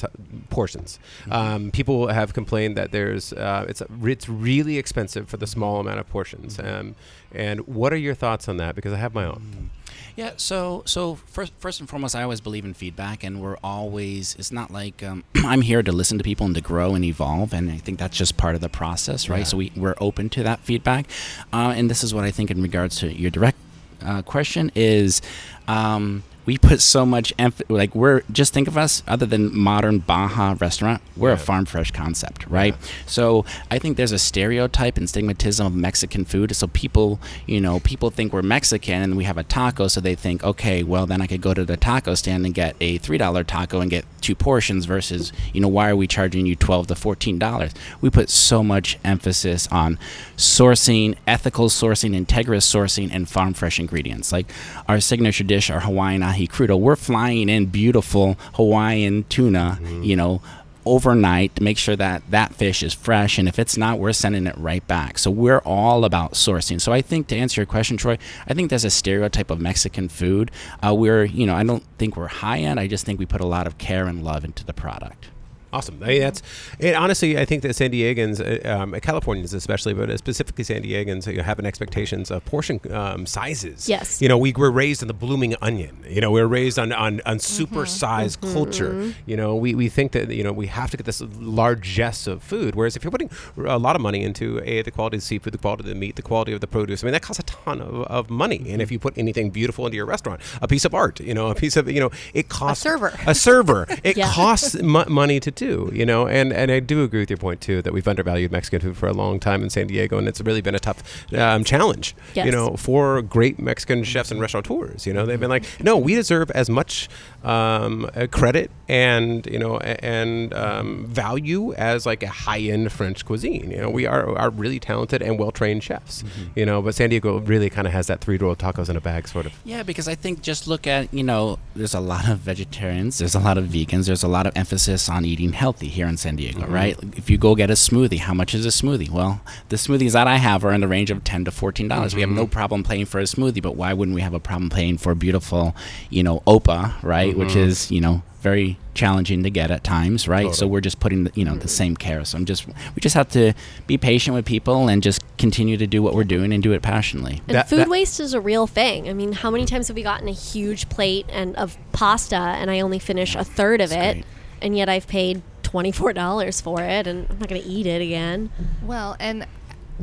portions. 0.51 0.99
Um, 1.31 1.71
people 1.71 2.09
have 2.09 2.33
complained 2.33 2.77
that 2.77 2.93
there's 2.93 3.33
uh, 3.33 3.67
it's 3.69 3.83
it's 4.03 4.29
really 4.29 4.79
expensive 4.79 5.29
for 5.29 5.37
the 5.37 5.47
small 5.47 5.81
amount 5.81 6.01
of 6.01 6.09
portions. 6.09 6.59
Um, 6.59 6.95
and 7.35 7.67
what 7.67 7.93
are 7.93 7.97
your 7.97 8.15
thoughts 8.15 8.49
on 8.49 8.59
that? 8.59 8.75
Because 8.75 8.93
I 8.93 8.97
have 8.97 9.15
my 9.15 9.25
own. 9.25 9.71
Yeah. 10.17 10.33
So 10.37 10.83
so 10.87 11.17
first 11.17 11.53
first 11.59 11.81
and 11.81 11.89
foremost, 11.89 12.15
I 12.15 12.23
always 12.23 12.41
believe 12.41 12.65
in 12.65 12.75
feedback, 12.75 13.25
and 13.25 13.41
we're 13.41 13.57
always. 13.63 14.35
It's 14.39 14.53
not 14.53 14.71
like 14.71 15.03
um, 15.03 15.25
I'm 15.37 15.63
here 15.63 15.83
to 15.83 15.93
listen 15.93 16.19
to 16.19 16.25
people 16.25 16.47
and 16.47 16.55
to 16.55 16.61
grow 16.61 16.95
and 16.95 17.05
evolve, 17.05 17.53
and 17.53 17.71
I 17.71 17.79
think 17.79 17.99
that's 17.99 18.17
just 18.17 18.37
part 18.37 18.55
of 18.55 18.61
the 18.61 18.69
process, 18.69 19.29
right? 19.29 19.39
Yeah. 19.39 19.45
So 19.45 19.57
we 19.57 19.73
we're 19.77 19.95
open 20.01 20.29
to 20.31 20.43
that 20.43 20.61
feedback, 20.61 21.07
uh, 21.53 21.75
and 21.77 21.89
this 21.89 22.05
is 22.05 22.13
what 22.15 22.25
I 22.25 22.31
think 22.31 22.51
in 22.51 22.63
regards 22.63 22.99
to 22.99 23.13
your 23.13 23.31
direct 23.31 23.59
uh, 24.05 24.23
question 24.23 24.71
is. 24.75 25.23
Um, 25.69 26.25
we 26.45 26.59
put 26.59 26.81
so 26.81 27.07
much 27.07 27.33
emphasis, 27.39 27.71
like 27.71 27.95
we're 27.95 28.23
just 28.33 28.53
think 28.53 28.69
of 28.69 28.77
us 28.77 29.03
other 29.07 29.27
than 29.27 29.57
modern 29.57 29.99
Baja 29.99 30.57
restaurant, 30.61 31.01
we're 31.17 31.33
a 31.33 31.37
farm 31.37 31.65
fresh 31.65 31.91
concept, 31.91 32.47
right? 32.49 32.75
So 33.07 33.45
I 33.71 33.79
think 33.79 33.97
there's 33.97 34.13
a 34.13 34.19
stereotype 34.19 34.97
and 34.97 35.07
stigmatism 35.07 35.67
of 35.67 35.75
Mexican 35.75 36.25
food. 36.25 36.55
So 36.57 36.67
people, 36.67 37.21
you 37.47 37.61
know, 37.61 37.81
people 37.81 38.11
think 38.11 38.33
we're 38.33 38.43
Mexican 38.43 39.03
and 39.03 39.17
we 39.17 39.25
have 39.25 39.39
a 39.39 39.45
taco, 39.45 39.89
so 39.89 40.01
they 40.01 40.15
think, 40.15 40.43
okay, 40.43 40.83
well 40.83 41.07
then 41.07 41.21
I 41.21 41.27
could 41.27 41.41
go 41.41 41.55
to 41.55 41.65
the 41.65 41.77
taco 41.77 42.15
stand 42.15 42.45
and 42.45 42.55
get 42.55 42.75
a 42.81 42.99
three 42.99 43.19
dollar 43.19 43.45
taco 43.45 43.81
and 43.81 43.91
get 43.91 44.05
two 44.21 44.35
portions 44.35 44.85
versus, 44.85 45.33
you 45.53 45.61
know, 45.61 45.69
why 45.69 45.89
are 45.89 45.97
we 45.97 46.07
charging 46.07 46.47
you 46.47 46.57
twelve 46.57 46.89
to 46.89 46.95
fourteen 46.95 47.39
dollars? 47.39 47.73
We 48.01 48.11
put 48.11 48.31
so 48.31 48.63
much 48.63 48.99
emphasis 49.05 49.69
on 49.69 49.99
sourcing, 50.37 51.17
ethical 51.27 51.69
sourcing, 51.69 52.19
integrous 52.19 52.65
sourcing, 52.65 53.11
and 53.13 53.29
farm 53.29 53.55
fresh 53.55 53.79
ingredients. 53.79 54.33
Like 54.33 54.51
our 54.89 55.01
signature 55.01 55.45
dish, 55.45 55.71
our 55.71 55.81
Hawaiian 55.81 56.32
ahi 56.33 56.49
crudo, 56.49 56.79
we're 56.79 56.97
flying 56.97 57.49
in 57.49 57.67
beautiful 57.67 58.35
Hawaiian 58.55 59.25
tuna, 59.25 59.79
you 60.03 60.17
know, 60.17 60.41
overnight 60.85 61.55
to 61.57 61.63
make 61.63 61.79
sure 61.79 61.95
that 61.95 62.23
that 62.31 62.55
fish 62.55 62.83
is 62.83 62.93
fresh. 62.93 63.39
And 63.39 63.49
if 63.49 63.59
it's 63.59 63.77
not 63.77 63.99
we're 63.99 64.13
sending 64.13 64.47
it 64.47 64.57
right 64.59 64.85
back. 64.87 65.19
So 65.19 65.31
we're 65.31 65.61
all 65.61 66.05
about 66.05 66.33
sourcing. 66.33 66.81
So 66.81 66.93
i 66.93 67.01
think 67.01 67.29
to 67.29 67.37
answer 67.37 67.61
your 67.61 67.67
question 67.67 67.97
troy 67.97 68.19
i 68.49 68.55
think 68.55 68.71
there's 68.71 68.85
a 68.85 68.91
stereotype 68.91 69.51
of 69.51 69.61
mexican 69.61 70.09
food. 70.09 70.51
Uh, 70.85 70.95
we're 70.95 71.25
you 71.25 71.47
know 71.47 71.55
i 71.55 71.63
don't 71.63 71.85
think 71.99 72.17
we're 72.17 72.27
high 72.27 72.59
end 72.59 72.81
i 72.81 72.87
just 72.87 73.05
think 73.07 73.19
we 73.19 73.27
put 73.27 73.41
a 73.41 73.47
lot 73.47 73.67
of 73.67 73.79
care 73.79 74.07
and 74.07 74.25
love 74.25 74.45
into 74.45 74.65
the 74.65 74.73
product 74.73 75.29
Awesome. 75.73 76.03
I 76.03 76.07
mean, 76.09 76.21
that's 76.21 76.43
and 76.81 76.95
honestly, 76.97 77.39
I 77.39 77.45
think 77.45 77.63
that 77.63 77.75
San 77.75 77.91
Diegans, 77.93 78.41
uh, 78.41 78.69
um, 78.69 78.93
Californians 79.01 79.55
especially, 79.55 79.95
but 79.95 80.17
specifically 80.19 80.65
San 80.65 80.83
Diegans, 80.83 81.27
you 81.27 81.39
know, 81.39 81.43
have 81.43 81.59
an 81.59 81.67
expectations 81.67 82.31
of 82.31 82.45
portion 82.45 82.81
um, 82.93 83.25
sizes. 83.27 83.89
Yes. 83.89 84.21
You 84.21 84.29
know, 84.29 84.37
we 84.37 84.53
were 84.53 84.71
raised 84.71 85.03
on 85.03 85.09
the 85.09 85.15
blooming 85.15 85.55
onion. 85.63 85.97
You 86.09 86.21
know, 86.21 86.31
we 86.31 86.41
were 86.41 86.49
raised 86.49 86.79
on 86.79 86.93
on, 86.93 87.21
on 87.27 87.39
super 87.39 87.87
sized 87.87 88.41
culture. 88.41 89.15
You 89.27 89.37
know, 89.37 89.55
we, 89.57 89.75
we 89.75 89.89
think 89.89 90.13
that 90.13 90.29
you 90.31 90.45
know 90.45 90.53
we 90.53 90.67
have 90.67 90.91
to 90.91 90.97
get 90.97 91.07
this 91.07 91.23
largesse 91.57 92.27
of 92.27 92.43
food. 92.43 92.75
Whereas 92.75 92.97
if 92.97 93.05
you're 93.05 93.11
putting 93.11 93.31
a 93.57 93.79
lot 93.79 93.97
of 93.97 94.03
money 94.03 94.23
into 94.25 94.61
a 94.65 94.83
the 94.83 94.91
quality 94.91 95.17
of 95.17 95.23
the 95.23 95.27
seafood, 95.27 95.55
the 95.55 95.59
quality 95.59 95.83
of 95.85 95.89
the 95.89 95.95
meat, 95.95 96.17
the 96.17 96.23
quality 96.23 96.53
of 96.53 96.61
the 96.61 96.67
produce, 96.67 97.03
I 97.03 97.07
mean 97.07 97.13
that 97.13 97.23
costs 97.23 97.41
a 97.41 97.45
ton 97.45 97.81
of, 97.81 97.95
of 98.05 98.31
money. 98.31 98.67
And 98.69 98.83
if 98.83 98.91
you 98.93 98.99
put 98.99 99.17
anything 99.17 99.51
beautiful 99.51 99.87
into 99.87 99.97
your 99.97 100.07
restaurant, 100.07 100.41
a 100.61 100.69
piece 100.69 100.85
of 100.85 100.95
art, 100.95 101.21
you 101.21 101.35
know, 101.35 101.49
a 101.49 101.55
piece 101.55 101.77
of 101.77 101.91
you 101.91 102.01
know, 102.01 102.11
it 102.35 102.49
costs 102.49 102.83
server. 102.83 103.13
A 103.27 103.35
server. 103.35 103.87
It 104.03 104.17
Yeah. 104.17 104.33
costs 104.33 104.75
mo- 104.83 105.05
money 105.09 105.39
to 105.39 105.51
you 105.93 106.05
know, 106.07 106.27
and, 106.27 106.53
and 106.53 106.71
I 106.71 106.81
do 106.81 107.03
agree 107.05 107.21
with 107.21 107.31
your 107.31 107.37
point 107.37 107.61
too 107.61 107.83
that 107.83 107.93
we've 107.93 108.07
undervalued 108.09 108.51
Mexican 108.53 108.81
food 108.81 108.97
for 108.97 109.09
a 109.09 109.13
long 109.13 109.39
time 109.41 109.63
in 109.63 109.71
San 109.71 109.87
Diego, 109.87 110.19
and 110.19 110.27
it's 110.29 110.41
really 110.41 110.61
been 110.61 110.75
a 110.75 110.81
tough 110.81 111.03
um, 111.35 111.65
challenge, 111.65 112.15
you 112.47 112.53
know, 112.53 112.77
for 112.77 113.23
great 113.23 113.59
Mexican 113.59 114.05
chefs 114.05 114.31
and 114.31 114.41
restaurateurs. 114.41 115.07
You 115.07 115.13
know, 115.13 115.27
they've 115.27 115.41
been 115.41 115.51
like, 115.51 115.65
no, 115.83 115.97
we 115.97 116.15
deserve 116.15 116.51
as 116.53 116.69
much 116.69 117.09
um, 117.45 118.09
credit 118.31 118.71
and 118.89 119.47
you 119.47 119.59
know 119.59 119.79
and 119.79 120.53
um, 120.55 121.07
value 121.07 121.73
as 121.75 122.05
like 122.05 122.23
a 122.23 122.29
high 122.29 122.61
end 122.61 122.93
French 122.93 123.25
cuisine. 123.25 123.71
You 123.71 123.79
know, 123.83 123.91
we 123.91 124.07
are 124.07 124.37
are 124.39 124.51
really 124.51 124.79
talented 124.79 125.23
and 125.23 125.39
well 125.39 125.51
trained 125.51 125.83
chefs. 125.83 126.25
You 126.55 126.67
know, 126.67 126.83
but 126.83 126.95
San 126.95 127.11
Diego 127.11 127.39
really 127.41 127.71
kind 127.71 127.87
of 127.87 127.93
has 127.93 128.07
that 128.09 128.21
three 128.21 128.37
roll 128.37 128.55
tacos 128.57 128.89
in 128.89 128.97
a 128.97 129.01
bag 129.01 129.29
sort 129.29 129.47
of. 129.47 129.53
Yeah, 129.65 129.83
because 129.83 130.09
I 130.09 130.15
think 130.15 130.43
just 130.43 130.67
look 130.67 130.87
at, 130.87 131.13
you 131.13 131.23
know, 131.23 131.59
there's 131.75 131.95
a 131.95 132.01
lot 132.01 132.29
of 132.29 132.39
vegetarians, 132.39 133.19
there's 133.19 133.35
a 133.35 133.41
lot 133.41 133.59
of 133.59 133.67
vegans, 133.67 134.07
there's 134.07 134.23
a 134.23 134.29
lot 134.29 134.47
of 134.47 134.57
emphasis 134.57 135.09
on 135.09 135.25
eating 135.25 135.53
healthy 135.53 135.89
here 135.89 136.07
in 136.07 136.17
San 136.17 136.37
Diego, 136.37 136.67
right? 136.67 136.97
If 137.17 137.31
you 137.31 137.39
go 137.39 137.55
get 137.55 137.71
a 137.71 137.75
smoothie, 137.75 138.19
how 138.19 138.35
much 138.35 138.55
is 138.55 138.65
a 138.67 138.71
smoothie? 138.71 139.11
Well, 139.11 139.41
the 139.69 139.77
smoothies 139.77 140.13
that 140.13 140.27
I 140.27 140.37
have 140.37 140.65
are 140.65 140.73
in 140.73 140.81
the 140.81 140.89
range 140.89 141.11
of 141.11 141.25
10 141.25 141.45
to 141.47 141.51
14 141.51 141.89
dollars. 141.89 142.15
We 142.15 142.21
have 142.21 142.31
no 142.31 142.47
problem 142.47 142.85
paying 142.85 143.07
for 143.07 143.19
a 143.19 143.25
smoothie, 143.25 143.63
but 143.63 143.77
why 143.77 143.93
wouldn't 143.93 144.15
we 144.15 144.21
have 144.21 144.35
a 144.35 144.41
problem 144.41 144.71
paying 144.71 144.99
for 144.99 145.13
a 145.13 145.17
beautiful, 145.17 145.75
you 146.11 146.23
know, 146.23 146.41
opa, 146.47 147.03
right? 147.03 147.32
Which 147.37 147.51
mm-hmm. 147.51 147.59
is, 147.59 147.91
you 147.91 148.01
know, 148.01 148.23
very 148.41 148.77
challenging 148.95 149.45
to 149.45 149.51
get 149.51 149.71
at 149.71 149.85
times, 149.85 150.27
right? 150.27 150.53
So 150.53 150.67
we're 150.67 150.81
just 150.81 150.99
putting, 150.99 151.25
the, 151.25 151.33
you 151.35 151.45
know, 151.45 151.55
the 151.55 151.69
same 151.69 151.97
care. 151.97 152.25
So 152.25 152.37
I'm 152.37 152.45
just, 152.45 152.67
we 152.67 153.01
just 153.01 153.15
have 153.15 153.29
to 153.31 153.53
be 153.87 153.97
patient 153.97 154.35
with 154.35 154.45
people 154.45 154.89
and 154.89 155.01
just 155.01 155.23
continue 155.39 155.77
to 155.77 155.87
do 155.87 156.03
what 156.03 156.15
we're 156.15 156.25
doing 156.25 156.53
and 156.53 156.61
do 156.61 156.73
it 156.73 156.83
passionately. 156.83 157.41
And 157.47 157.57
That- 157.57 157.69
food 157.69 157.81
that- 157.81 157.89
waste 157.89 158.19
is 158.19 158.35
a 158.35 158.41
real 158.41 158.67
thing. 158.67 159.09
I 159.09 159.13
mean, 159.13 159.33
how 159.33 159.51
many 159.51 159.65
times 159.65 159.87
have 159.89 159.97
we 159.97 160.03
gotten 160.03 160.27
a 160.27 160.33
huge 160.33 160.89
plate 160.89 161.27
and 161.29 161.55
of 161.57 161.79
pasta 161.93 162.37
and 162.37 162.69
I 162.69 162.81
only 162.81 162.99
finish 162.99 163.37
a 163.37 163.45
third 163.45 163.81
of 163.81 163.91
That's 163.91 164.19
it, 164.19 164.21
great. 164.23 164.25
and 164.61 164.77
yet 164.77 164.89
I've 164.89 165.07
paid 165.07 165.43
twenty 165.63 165.93
four 165.93 166.13
dollars 166.13 166.61
for 166.61 166.83
it, 166.83 167.07
and 167.07 167.27
I'm 167.31 167.39
not 167.39 167.49
going 167.49 167.63
to 167.63 167.69
eat 167.69 167.87
it 167.87 168.03
again. 168.03 168.51
Well, 168.83 169.17
and 169.21 169.47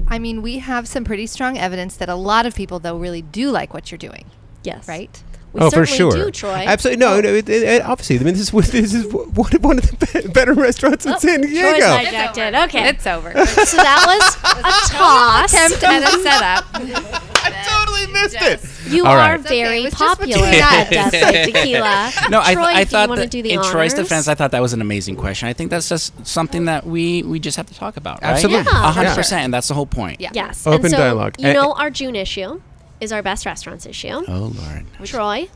I 0.07 0.17
mean, 0.17 0.41
we 0.41 0.59
have 0.59 0.87
some 0.87 1.03
pretty 1.03 1.27
strong 1.27 1.57
evidence 1.57 1.95
that 1.97 2.09
a 2.09 2.15
lot 2.15 2.45
of 2.45 2.55
people, 2.55 2.79
though, 2.79 2.97
really 2.97 3.21
do 3.21 3.51
like 3.51 3.73
what 3.73 3.91
you're 3.91 3.97
doing, 3.97 4.25
Yes, 4.63 4.87
right? 4.87 5.21
We 5.51 5.61
oh, 5.61 5.71
for 5.71 5.85
sure. 5.85 6.11
do, 6.11 6.29
Troy. 6.31 6.63
Absolutely. 6.67 6.99
No, 7.03 7.19
no 7.19 7.29
it, 7.33 7.49
it, 7.49 7.63
it- 7.63 7.81
obviously. 7.81 8.17
I 8.19 8.23
mean, 8.23 8.35
this 8.35 8.53
is 8.53 8.71
this 8.71 8.93
is 8.93 9.11
one 9.11 9.51
one 9.61 9.77
of 9.79 9.85
the 9.89 10.21
be- 10.21 10.27
better 10.29 10.53
restaurants 10.53 11.05
in 11.05 11.13
Oh, 11.13 11.17
San 11.17 11.41
Troy's 11.41 11.49
Diego. 11.51 11.85
hijacked 11.87 12.37
it. 12.37 12.55
Okay, 12.69 12.89
It's 12.89 13.07
over. 13.07 13.31
so 13.31 13.77
that 13.77 14.03
was 14.05 14.35
a 14.59 14.93
toss. 14.93 15.53
Attempt 15.53 15.83
at 15.83 16.03
a 16.03 16.19
setup. 16.21 17.25
I 17.41 17.51
totally 17.65 18.13
missed 18.13 18.37
it. 18.41 18.91
You 18.93 19.05
All 19.05 19.11
are 19.13 19.17
right. 19.17 19.39
It's 19.39 19.45
okay, 19.47 19.63
very 19.63 19.89
popular 19.89 20.45
at 20.45 20.93
us. 20.93 21.11
Tequila. 21.11 22.11
No, 22.29 22.41
I, 22.41 22.53
Troy, 22.53 22.63
I 22.63 22.73
do 22.73 22.79
you 22.79 22.85
thought 22.85 23.15
that 23.15 23.31
do 23.31 23.41
the 23.41 23.51
in 23.53 23.63
Troy's 23.63 23.93
defense, 23.93 24.27
I 24.27 24.35
thought 24.35 24.51
that 24.51 24.61
was 24.61 24.73
an 24.73 24.81
amazing 24.81 25.15
question. 25.15 25.47
I 25.47 25.53
think 25.53 25.69
that's 25.71 25.89
just 25.89 26.25
something 26.27 26.65
that 26.65 26.85
we 26.85 27.23
we 27.23 27.39
just 27.39 27.57
have 27.57 27.67
to 27.67 27.73
talk 27.75 27.97
about, 27.97 28.21
right? 28.21 28.31
Absolutely. 28.33 28.71
Yeah, 28.71 28.89
a 28.89 28.91
hundred 28.91 29.09
for 29.11 29.15
percent, 29.17 29.45
and 29.45 29.53
that's 29.53 29.67
the 29.67 29.73
whole 29.73 29.85
point. 29.85 30.21
Yeah. 30.21 30.29
Yes. 30.33 30.65
Open 30.67 30.85
and 30.85 30.91
so, 30.91 30.97
dialogue. 30.97 31.35
You 31.39 31.53
know, 31.53 31.73
our 31.73 31.89
June 31.89 32.15
issue 32.15 32.61
is 33.01 33.11
our 33.11 33.21
best 33.23 33.45
restaurants 33.45 33.85
issue. 33.85 34.09
Oh 34.27 34.51
Lord, 34.55 34.85
Troy, 35.03 35.47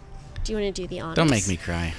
do 0.44 0.52
you 0.54 0.60
want 0.60 0.76
to 0.76 0.82
do 0.82 0.88
the 0.88 1.00
honors? 1.02 1.16
don't 1.16 1.30
make 1.30 1.48
me 1.48 1.58
cry. 1.58 1.94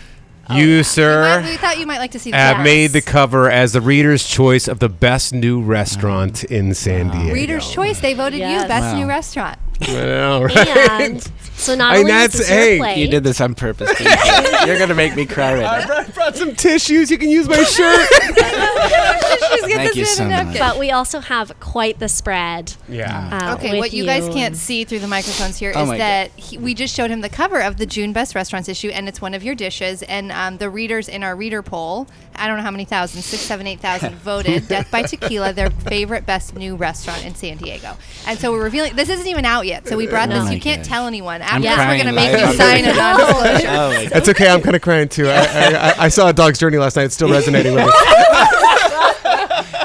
Oh. 0.49 0.57
you, 0.57 0.77
Might- 0.77 0.83
sir, 0.83 1.43
we 1.43 1.57
thought 1.57 1.79
you 1.79 1.87
might 1.87 1.99
like 1.99 2.11
to 2.11 2.19
see 2.19 2.31
the 2.31 2.37
have 2.37 2.59
Yes. 2.59 2.65
made 2.65 2.87
the 2.89 3.01
cover 3.01 3.51
as 3.51 3.73
the 3.73 3.81
reader's 3.81 4.27
choice 4.27 4.69
of 4.69 4.79
the 4.79 4.91
best 4.91 5.33
new 5.33 5.63
restaurant 5.63 6.45
oh. 6.51 6.55
in 6.55 6.75
San 6.75 7.09
Diego. 7.11 7.33
Reader's 7.33 7.71
Choice. 7.71 8.01
They 8.01 8.13
voted 8.13 8.41
Yes. 8.41 8.63
you 8.63 8.69
best 8.69 8.93
Wow. 8.93 9.01
new 9.01 9.07
restaurant. 9.07 9.59
Well, 9.89 10.45
right. 10.45 10.57
And 11.01 11.31
so 11.57 11.75
not 11.75 11.93
I 11.93 11.95
mean, 11.95 12.01
only 12.01 12.13
that's- 12.13 12.35
is 12.35 12.41
this 12.41 12.51
your 12.51 12.59
hey, 12.59 12.79
plate, 12.79 12.99
You 12.99 13.09
did 13.09 13.25
this 13.25 13.41
on 13.41 13.55
purpose. 13.55 13.99
you? 13.99 14.07
You're 14.67 14.79
gonna 14.79 14.95
make 14.95 15.17
me 15.17 15.25
cry 15.25 15.55
right 15.55 15.65
I 15.65 15.81
now. 15.81 15.87
brought, 15.87 16.15
brought 16.15 16.37
some 16.37 16.55
tissues. 16.55 17.11
You 17.11 17.17
can 17.17 17.31
use 17.31 17.49
my 17.49 17.63
shirt. 17.65 18.07
Just 19.57 19.69
get 19.69 19.77
Thank 19.77 19.89
this 19.95 19.97
you 19.97 20.03
in 20.03 20.07
so 20.09 20.25
a 20.25 20.29
much. 20.29 20.45
napkin. 20.47 20.59
but 20.61 20.79
we 20.79 20.91
also 20.91 21.21
have 21.21 21.59
quite 21.61 21.99
the 21.99 22.09
spread. 22.09 22.73
yeah. 22.89 23.51
Uh, 23.51 23.55
Okay, 23.55 23.71
with 23.73 23.79
what 23.81 23.93
you 23.93 24.05
guys 24.05 24.25
can't 24.25 24.37
and- 24.55 24.57
see 24.57 24.85
through 24.85 24.99
the 25.01 25.09
microphones 25.09 25.57
here 25.59 25.71
is 25.71 25.77
Oh 25.77 25.87
my 25.87 25.99
that 25.99 26.31
he, 26.33 26.59
we 26.59 26.75
just 26.75 26.95
showed 26.95 27.11
him 27.11 27.21
the 27.21 27.29
cover 27.29 27.61
of 27.61 27.77
the 27.77 27.87
June 27.87 28.13
Best 28.13 28.35
Restaurants 28.35 28.69
issue, 28.69 28.89
and 28.89 29.09
it's 29.09 29.21
one 29.21 29.35
of 29.35 29.43
your 29.45 29.55
dishes. 29.55 30.03
And 30.03 30.33
um, 30.33 30.59
the 30.59 30.69
readers 30.71 31.09
in 31.09 31.23
our 31.23 31.37
reader 31.37 31.63
poll, 31.63 32.07
I 32.35 32.47
don't 32.49 32.57
know 32.57 32.63
how 32.65 32.71
many 32.71 32.85
thousand, 32.85 33.23
six, 33.23 33.43
seven, 33.43 33.67
eight 33.67 33.81
thousand, 33.81 34.15
voted 34.25 34.67
Death 34.69 34.91
by 34.91 35.03
Tequila 35.03 35.53
their 35.53 35.71
favorite 35.71 36.27
best 36.27 36.55
new 36.57 36.75
restaurant 36.77 37.25
in 37.25 37.35
San 37.35 37.57
Diego. 37.59 37.97
And 38.27 38.39
so 38.39 38.51
we're 38.53 38.65
revealing 38.65 38.97
this 38.97 39.09
isn't 39.09 39.27
even 39.27 39.45
out 39.45 39.67
yet, 39.67 39.87
so 39.87 39.97
we 39.97 40.07
brought 40.07 40.31
Oh 40.31 40.35
this. 40.35 40.45
my 40.45 40.53
You 40.53 40.61
can't 40.61 40.81
gosh. 40.83 40.89
tell 40.89 41.07
anyone. 41.07 41.43
I'm 41.43 41.43
After 41.43 41.61
this, 41.63 41.71
we're 41.71 41.77
crying 41.77 41.99
gonna 42.05 42.13
make 42.13 42.39
you 42.39 42.45
on 42.47 42.55
sign 42.55 42.83
the- 42.85 42.91
a 42.93 42.95
non-disclosure. 42.97 43.69
Oh 43.75 43.89
my 43.91 44.03
God. 44.05 44.13
That's 44.13 44.29
okay. 44.31 44.49
I'm 44.49 44.61
kind 44.63 44.77
of 44.77 44.83
crying 44.83 45.09
too. 45.09 45.29
I, 45.29 45.37
I, 45.37 45.75
I- 45.91 45.95
I 46.05 46.09
saw 46.09 46.29
a 46.29 46.33
dog's 46.33 46.59
journey 46.59 46.77
last 46.79 46.97
night. 46.97 47.05
It's 47.05 47.15
still 47.15 47.31
resonating 47.31 47.75
with 47.75 47.85
me. 47.87 47.93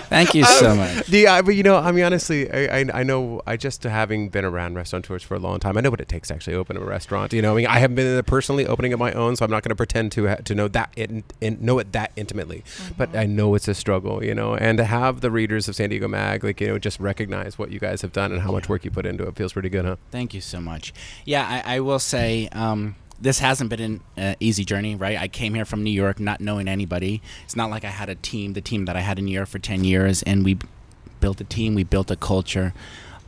Thank 0.09 0.33
you 0.33 0.43
so 0.43 0.75
much. 0.75 1.05
The, 1.07 1.27
uh, 1.27 1.41
but 1.41 1.55
you 1.55 1.63
know, 1.63 1.77
I 1.77 1.91
mean, 1.91 2.03
honestly, 2.03 2.51
I, 2.51 2.79
I, 2.79 2.85
I 2.93 3.03
know, 3.03 3.41
I 3.45 3.57
just 3.57 3.83
having 3.83 4.29
been 4.29 4.43
around 4.43 4.75
restaurateurs 4.75 5.23
for 5.23 5.35
a 5.35 5.39
long 5.39 5.59
time, 5.59 5.77
I 5.77 5.81
know 5.81 5.91
what 5.91 6.01
it 6.01 6.07
takes 6.07 6.29
to 6.29 6.33
actually 6.33 6.55
open 6.55 6.77
a 6.77 6.81
restaurant. 6.81 7.31
You 7.31 7.41
know, 7.41 7.53
I 7.53 7.55
mean, 7.55 7.67
I 7.67 7.79
haven't 7.79 7.95
been 7.95 8.05
there 8.05 8.23
personally 8.23 8.65
opening 8.65 8.93
up 8.93 8.99
my 8.99 9.11
own, 9.13 9.35
so 9.35 9.45
I'm 9.45 9.51
not 9.51 9.63
going 9.63 9.69
to 9.69 9.75
pretend 9.75 10.11
to 10.13 10.35
to 10.35 10.55
know 10.55 10.67
that 10.69 10.91
in, 10.95 11.23
in, 11.41 11.57
know 11.61 11.79
it 11.79 11.91
that 11.93 12.11
intimately. 12.15 12.63
But 12.97 13.15
I 13.15 13.25
know 13.25 13.55
it's 13.55 13.67
a 13.67 13.75
struggle, 13.75 14.23
you 14.23 14.33
know, 14.33 14.55
and 14.55 14.77
to 14.77 14.85
have 14.85 15.21
the 15.21 15.31
readers 15.31 15.67
of 15.67 15.75
San 15.75 15.89
Diego 15.89 16.07
Mag, 16.07 16.43
like 16.43 16.59
you 16.59 16.67
know, 16.67 16.79
just 16.79 16.99
recognize 16.99 17.57
what 17.59 17.71
you 17.71 17.79
guys 17.79 18.01
have 18.01 18.11
done 18.11 18.31
and 18.31 18.41
how 18.41 18.51
much 18.51 18.67
work 18.67 18.83
you 18.85 18.91
put 18.91 19.05
into 19.05 19.27
it 19.27 19.35
feels 19.35 19.53
pretty 19.53 19.69
good, 19.69 19.85
huh? 19.85 19.95
Thank 20.11 20.33
you 20.33 20.41
so 20.41 20.59
much. 20.59 20.93
Yeah, 21.25 21.47
I, 21.65 21.75
I 21.75 21.79
will 21.81 21.99
say 21.99 22.49
um, 22.51 22.95
this 23.21 23.39
hasn't 23.39 23.69
been 23.69 24.01
an 24.15 24.23
uh, 24.23 24.35
easy 24.39 24.63
journey, 24.63 24.95
right? 24.95 25.17
I 25.17 25.27
came 25.27 25.53
here 25.53 25.65
from 25.65 25.83
New 25.83 25.91
York 25.91 26.19
not 26.19 26.41
knowing 26.41 26.67
anybody. 26.67 27.21
It's 27.43 27.55
not 27.55 27.69
like 27.69 27.83
I 27.83 27.89
had 27.89 28.09
a 28.09 28.15
team, 28.15 28.53
the 28.53 28.61
team 28.61 28.85
that 28.85 28.95
I 28.95 29.01
had 29.01 29.19
in 29.19 29.25
New 29.25 29.33
York 29.33 29.49
for 29.49 29.59
10 29.59 29.83
years, 29.83 30.23
and 30.23 30.45
we 30.45 30.57
built 31.19 31.41
a 31.41 31.43
team, 31.43 31.75
we 31.75 31.83
built 31.83 32.09
a 32.11 32.15
culture. 32.15 32.73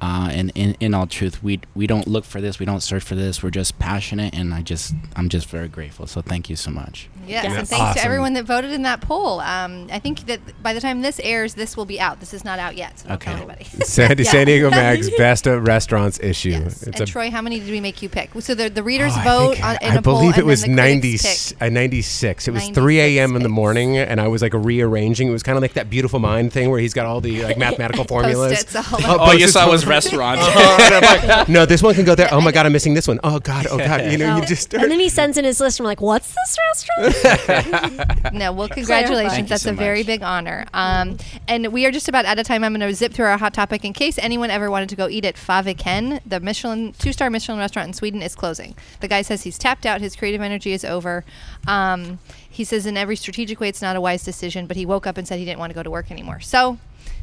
Uh, 0.02 0.30
and 0.32 0.52
in, 0.56 0.76
in 0.80 0.96
all 0.96 1.06
truth, 1.06 1.44
we 1.44 1.60
we 1.76 1.86
don't 1.86 2.08
look 2.08 2.26
for 2.26 2.42
this, 2.42 2.58
we 2.58 2.66
don't 2.66 2.82
search 2.82 3.04
for 3.04 3.14
this. 3.14 3.44
We're 3.44 3.52
just 3.52 3.78
passionate, 3.78 4.34
and 4.34 4.52
I 4.52 4.64
just 4.64 4.96
I'm 5.16 5.30
just 5.30 5.48
very 5.48 5.68
grateful. 5.68 6.08
So 6.08 6.22
thank 6.22 6.50
you 6.50 6.56
so 6.56 6.72
much. 6.72 7.08
Yes, 7.28 7.44
Yes. 7.46 7.58
and 7.58 7.68
thanks 7.68 7.82
Awesome. 7.82 8.00
to 8.00 8.04
everyone 8.06 8.34
that 8.34 8.46
voted 8.46 8.72
in 8.72 8.82
that 8.84 9.02
poll. 9.02 9.40
Um, 9.42 9.88
I 9.92 10.00
think 10.00 10.26
that 10.28 10.40
by 10.64 10.74
the 10.74 10.82
time 10.82 11.02
this 11.02 11.20
airs, 11.24 11.54
this 11.54 11.78
will 11.78 11.86
be 11.86 12.00
out. 12.00 12.20
This 12.20 12.34
is 12.34 12.44
not 12.44 12.60
out 12.60 12.76
yet. 12.76 13.00
So 13.00 13.10
don't 13.10 13.20
tell 13.22 13.34
Okay. 13.34 13.42
anybody. 13.44 13.64
San, 13.86 14.18
Yeah. 14.18 14.24
San 14.32 14.46
Diego 14.48 14.70
Mag's 14.70 15.10
best 15.18 15.48
of 15.48 15.66
restaurants 15.68 16.20
issue. 16.22 16.50
Yes. 16.52 16.84
It's 16.84 17.00
and 17.00 17.08
Troy, 17.10 17.30
how 17.32 17.42
many 17.42 17.60
did 17.60 17.70
we 17.70 17.80
make 17.80 18.02
you 18.02 18.10
pick? 18.10 18.30
So 18.40 18.56
the, 18.56 18.70
the 18.70 18.84
readers 18.84 19.14
Oh, 19.16 19.20
I 19.20 19.24
vote 19.24 19.54
think 19.56 19.66
on, 19.66 19.78
I, 19.82 19.86
in 19.88 19.92
I 19.92 19.96
a 19.96 20.02
poll, 20.02 20.20
believe 20.20 20.38
it 20.38 20.46
was 20.46 20.68
90, 20.68 21.10
critics 21.18 21.54
uh, 21.62 21.70
96. 21.70 22.48
It 22.48 22.52
was 22.52 22.70
3 22.70 23.00
a.m. 23.00 23.36
in 23.36 23.44
the 23.44 23.50
morning, 23.50 23.98
and 23.98 24.20
I 24.22 24.28
was 24.28 24.42
like 24.42 24.54
rearranging. 24.54 25.28
It 25.28 25.32
was 25.32 25.44
kind 25.44 25.58
of 25.58 25.62
like 25.62 25.74
that 25.74 25.90
beautiful 25.90 26.20
mind 26.20 26.52
thing 26.54 26.70
where 26.70 26.80
he's 26.80 26.94
got 26.94 27.06
all 27.06 27.22
the 27.22 27.44
like 27.44 27.58
mathematical 27.66 28.04
formulas. 28.06 28.64
Post-its 28.64 28.76
all 28.76 29.00
Oh, 29.04 29.18
Oh, 29.20 29.32
you 29.34 29.48
saw 29.48 29.66
all 29.66 29.72
his 29.72 29.84
over. 29.84 29.90
restaurant. 29.92 30.40
And 30.42 30.96
I'm 31.06 31.28
like, 31.28 31.50
no, 31.50 31.66
this 31.66 31.82
one 31.84 31.94
can 31.96 32.06
go 32.06 32.16
there. 32.16 32.30
Oh 32.32 32.42
my 32.42 32.52
god, 32.52 32.66
I'm 32.66 32.72
missing 32.72 32.94
this 32.94 33.08
one. 33.08 33.20
Oh 33.24 33.40
god, 33.40 33.68
oh 33.70 33.78
god. 33.78 34.12
You 34.12 34.18
know, 34.18 34.38
you 34.38 34.46
just 34.46 34.64
start. 34.64 34.84
and 34.84 34.92
then 34.92 35.00
he 35.00 35.10
sends 35.10 35.38
in 35.38 35.46
his 35.46 35.60
list. 35.60 35.80
And 35.80 35.86
we're 35.86 35.92
like, 35.92 36.02
"What's 36.02 36.34
this 36.34 36.58
restaurant?" 36.70 37.21
No, 38.34 38.54
well, 38.54 38.70
congratulations. 38.70 39.50
That's 39.50 39.64
so 39.64 39.72
a 39.72 39.74
very 39.74 40.00
much. 40.00 40.08
big 40.08 40.24
honor. 40.24 40.66
Um, 40.74 41.18
and 41.48 41.68
we 41.74 41.86
are 41.86 41.92
just 41.92 42.08
about 42.08 42.26
out 42.26 42.40
of 42.40 42.46
time. 42.46 42.64
I'm 42.64 42.74
going 42.74 42.88
to 42.88 42.94
zip 42.96 43.14
through 43.14 43.26
our 43.26 43.38
hot 43.38 43.54
topic 43.54 43.84
in 43.84 43.94
case 43.94 44.18
anyone 44.20 44.50
ever 44.50 44.72
wanted 44.72 44.90
to 44.90 44.96
go 44.96 45.10
eat 45.10 45.26
at 45.26 45.36
Faviken. 45.36 46.22
The 46.26 46.40
Michelin 46.40 46.94
two 46.94 47.12
star 47.14 47.30
Michelin 47.30 47.60
restaurant 47.60 47.88
in 47.90 47.94
Sweden 47.94 48.22
is 48.22 48.36
closing. 48.36 48.76
The 49.02 49.08
guy 49.08 49.22
says 49.22 49.44
he's 49.44 49.58
tapped 49.58 49.86
out. 49.86 50.02
His 50.02 50.16
creative 50.16 50.42
energy 50.42 50.72
is 50.72 50.86
over. 50.86 51.26
Um, 51.68 52.20
he 52.50 52.64
says 52.64 52.86
in 52.86 52.98
every 52.98 53.16
strategic 53.16 53.60
way 53.60 53.70
it's 53.70 53.82
not 53.82 53.96
a 53.96 54.02
wise 54.02 54.24
decision, 54.24 54.68
but 54.68 54.78
he 54.78 54.86
woke 54.86 55.06
up 55.06 55.18
and 55.18 55.28
said 55.28 55.40
he 55.40 55.46
didn't 55.46 55.60
want 55.60 55.72
to 55.72 55.76
go 55.76 55.84
to 55.84 55.92
work 55.92 56.12
anymore. 56.12 56.40
So. 56.40 56.78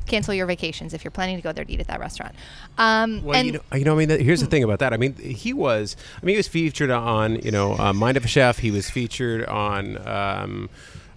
Cancel 0.08 0.34
your 0.34 0.46
vacations 0.46 0.94
if 0.94 1.04
you're 1.04 1.10
planning 1.10 1.36
to 1.36 1.42
go 1.42 1.52
there 1.52 1.64
to 1.64 1.72
eat 1.72 1.80
at 1.80 1.86
that 1.88 2.00
restaurant. 2.00 2.34
Um, 2.76 3.22
Well, 3.22 3.36
and 3.36 3.46
you 3.46 3.52
know, 3.52 3.60
you 3.76 3.84
know, 3.84 3.94
I 3.98 4.06
mean, 4.06 4.20
here's 4.20 4.40
the 4.40 4.46
thing 4.46 4.64
about 4.64 4.78
that. 4.80 4.92
I 4.92 4.96
mean, 4.96 5.14
he 5.14 5.52
was, 5.52 5.96
I 6.20 6.24
mean, 6.26 6.34
he 6.34 6.36
was 6.38 6.48
featured 6.48 6.90
on, 6.90 7.36
you 7.40 7.50
know, 7.50 7.76
uh, 7.78 7.92
Mind 7.92 8.16
of 8.16 8.24
a 8.24 8.28
Chef. 8.28 8.58
He 8.58 8.70
was 8.70 8.90
featured 8.90 9.44
on, 9.46 9.98
um, 10.06 10.70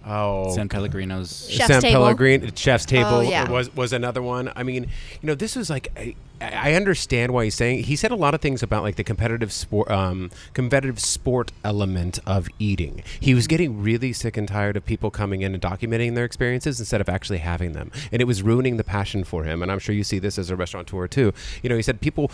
oh, 0.06 0.54
San 0.54 0.68
Pellegrino's. 0.68 1.48
Chef's 1.50 1.66
San 1.68 1.80
Table. 1.82 2.00
Pellegrino, 2.02 2.48
Chef's 2.54 2.84
Table 2.86 3.08
Oh, 3.16 3.20
yeah. 3.20 3.50
was 3.50 3.74
was 3.74 3.92
another 3.92 4.22
one. 4.22 4.52
I 4.56 4.62
mean, 4.62 4.84
you 5.20 5.26
know, 5.26 5.34
this 5.34 5.56
was 5.56 5.70
like 5.70 5.88
I, 5.96 6.14
I 6.42 6.74
understand 6.74 7.32
why 7.32 7.44
he's 7.44 7.54
saying 7.54 7.84
he 7.84 7.96
said 7.96 8.10
a 8.10 8.16
lot 8.16 8.34
of 8.34 8.40
things 8.40 8.62
about 8.62 8.82
like 8.82 8.96
the 8.96 9.04
competitive 9.04 9.52
sport, 9.52 9.90
um, 9.90 10.30
competitive 10.54 10.98
sport 10.98 11.52
element 11.64 12.18
of 12.26 12.48
eating. 12.58 13.02
He 13.20 13.34
was 13.34 13.46
getting 13.46 13.82
really 13.82 14.12
sick 14.12 14.36
and 14.36 14.48
tired 14.48 14.76
of 14.76 14.84
people 14.84 15.10
coming 15.10 15.42
in 15.42 15.54
and 15.54 15.62
documenting 15.62 16.14
their 16.14 16.24
experiences 16.24 16.80
instead 16.80 17.00
of 17.00 17.08
actually 17.08 17.38
having 17.38 17.72
them, 17.72 17.90
and 18.10 18.20
it 18.20 18.24
was 18.24 18.42
ruining 18.42 18.76
the 18.76 18.84
passion 18.84 19.24
for 19.24 19.44
him. 19.44 19.62
And 19.62 19.70
I'm 19.70 19.78
sure 19.78 19.94
you 19.94 20.04
see 20.04 20.18
this 20.18 20.38
as 20.38 20.50
a 20.50 20.56
restaurateur 20.56 21.06
too. 21.06 21.32
You 21.62 21.68
know, 21.68 21.76
he 21.76 21.82
said 21.82 22.00
people 22.00 22.30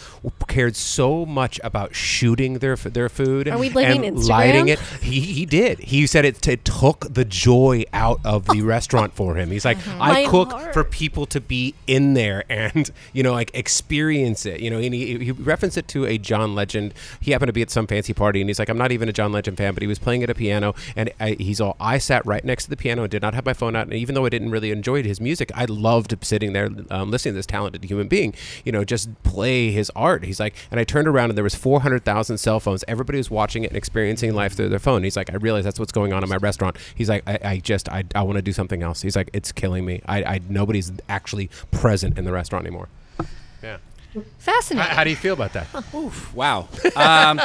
cared 0.47 0.77
so 0.77 1.27
much 1.27 1.61
about 1.63 1.95
shooting 1.95 2.55
their 2.61 2.77
their 2.77 3.09
food 3.09 3.49
Are 3.49 3.59
we 3.59 3.69
blaming 3.69 4.07
and 4.07 4.17
Instagram? 4.17 4.29
lighting 4.29 4.69
it. 4.69 4.79
He 5.03 5.21
he 5.21 5.45
did. 5.47 5.79
He 5.81 6.07
said 6.07 6.25
it, 6.25 6.47
it 6.49 6.65
took 6.65 7.13
the 7.13 7.25
joy 7.25 7.85
out 7.93 8.21
of 8.25 8.47
the 8.47 8.63
restaurant 8.63 9.13
for 9.15 9.35
him. 9.35 9.51
He's 9.51 9.65
like, 9.65 9.79
I 9.99 10.23
My 10.25 10.25
cook 10.27 10.53
heart. 10.53 10.73
for 10.73 10.85
people 10.85 11.27
to 11.27 11.41
be 11.41 11.75
in 11.87 12.15
there 12.15 12.45
and 12.49 12.91
you 13.13 13.23
know 13.23 13.33
like 13.33 13.51
experience 13.55 13.98
it. 14.47 14.61
You 14.61 14.71
know, 14.71 14.79
and 14.79 14.95
he, 14.95 15.19
he 15.19 15.33
referenced 15.33 15.77
it 15.77 15.89
to 15.89 16.07
a 16.07 16.19
John 16.19 16.55
Legend. 16.55 16.95
He 17.21 17.33
happened 17.33 17.49
to 17.49 17.53
be 17.53 17.63
at 17.63 17.71
some 17.71 17.87
fancy 17.87 18.13
party, 18.13 18.41
and 18.41 18.49
he's 18.49 18.59
like, 18.59 18.69
I'm 18.69 18.79
not 18.79 18.93
even 18.93 19.09
a 19.09 19.13
John 19.13 19.33
Legend 19.33 19.57
fan, 19.57 19.75
but 19.75 19.83
he 19.83 19.87
was 19.87 19.99
playing 19.99 20.23
at 20.23 20.31
a 20.31 20.35
piano, 20.35 20.75
and 20.97 21.11
I, 21.21 21.37
he's 21.39 21.61
all, 21.61 21.77
I 21.81 21.99
sat 21.99 22.25
right 22.27 22.45
next 22.45 22.65
to 22.65 22.71
the 22.71 22.77
piano 22.77 23.03
and 23.03 23.11
did 23.11 23.23
not 23.23 23.35
have 23.35 23.45
my 23.45 23.53
phone 23.53 23.77
out, 23.77 23.87
and 23.87 23.95
even 23.95 24.15
though 24.15 24.27
I 24.27 24.29
didn't 24.29 24.51
really 24.51 24.71
enjoy 24.71 25.03
his 25.03 25.21
music, 25.21 25.51
I 25.55 25.65
loved 25.65 26.17
sitting 26.25 26.53
there 26.53 26.69
um, 26.91 27.11
listening 27.11 27.35
to 27.35 27.37
this 27.39 27.47
talented 27.47 27.85
human 27.85 28.09
being. 28.09 28.35
You 28.65 28.73
know, 28.73 28.85
just 28.85 29.11
play 29.23 29.71
his 29.71 29.91
art. 29.97 30.25
He's 30.25 30.41
like, 30.41 30.55
and 30.71 30.79
I 30.79 30.85
turned 30.85 31.09
around 31.09 31.31
and 31.31 31.37
there 31.37 31.45
was 31.45 31.55
400,000 31.55 32.39
cell 32.39 32.61
phones. 32.61 32.85
Everybody 32.89 33.19
was 33.19 33.31
watching 33.31 33.65
it 33.65 33.71
and 33.71 33.77
experiencing 33.77 34.35
life 34.35 34.55
through 34.55 34.69
their 34.69 34.79
phone. 34.79 35.03
He's 35.03 35.17
like, 35.17 35.33
I 35.33 35.37
realize 35.37 35.65
that's 35.65 35.79
what's 35.79 35.93
going 35.93 36.13
on 36.13 36.23
in 36.23 36.29
my 36.29 36.37
restaurant. 36.37 36.77
He's 36.95 37.09
like, 37.09 37.23
I, 37.27 37.39
I 37.43 37.57
just, 37.59 37.89
I, 37.89 38.05
I 38.15 38.23
want 38.23 38.37
to 38.37 38.43
do 38.43 38.53
something 38.53 38.83
else. 38.83 39.03
He's 39.03 39.17
like, 39.17 39.31
it's 39.33 39.53
killing 39.53 39.85
me. 39.85 40.03
I, 40.07 40.23
I 40.23 40.41
nobody's 40.49 40.93
actually 41.09 41.51
present 41.71 42.19
in 42.19 42.25
the 42.25 42.33
restaurant 42.33 42.67
anymore. 42.67 42.89
Yeah. 43.63 43.79
How, 44.15 44.23
fascinating. 44.39 44.91
how 44.95 45.05
do 45.05 45.11
you 45.11 45.17
feel 45.17 45.35
about 45.35 45.53
that? 45.53 45.67
Wow. 46.35 46.69
Um, 46.97 47.41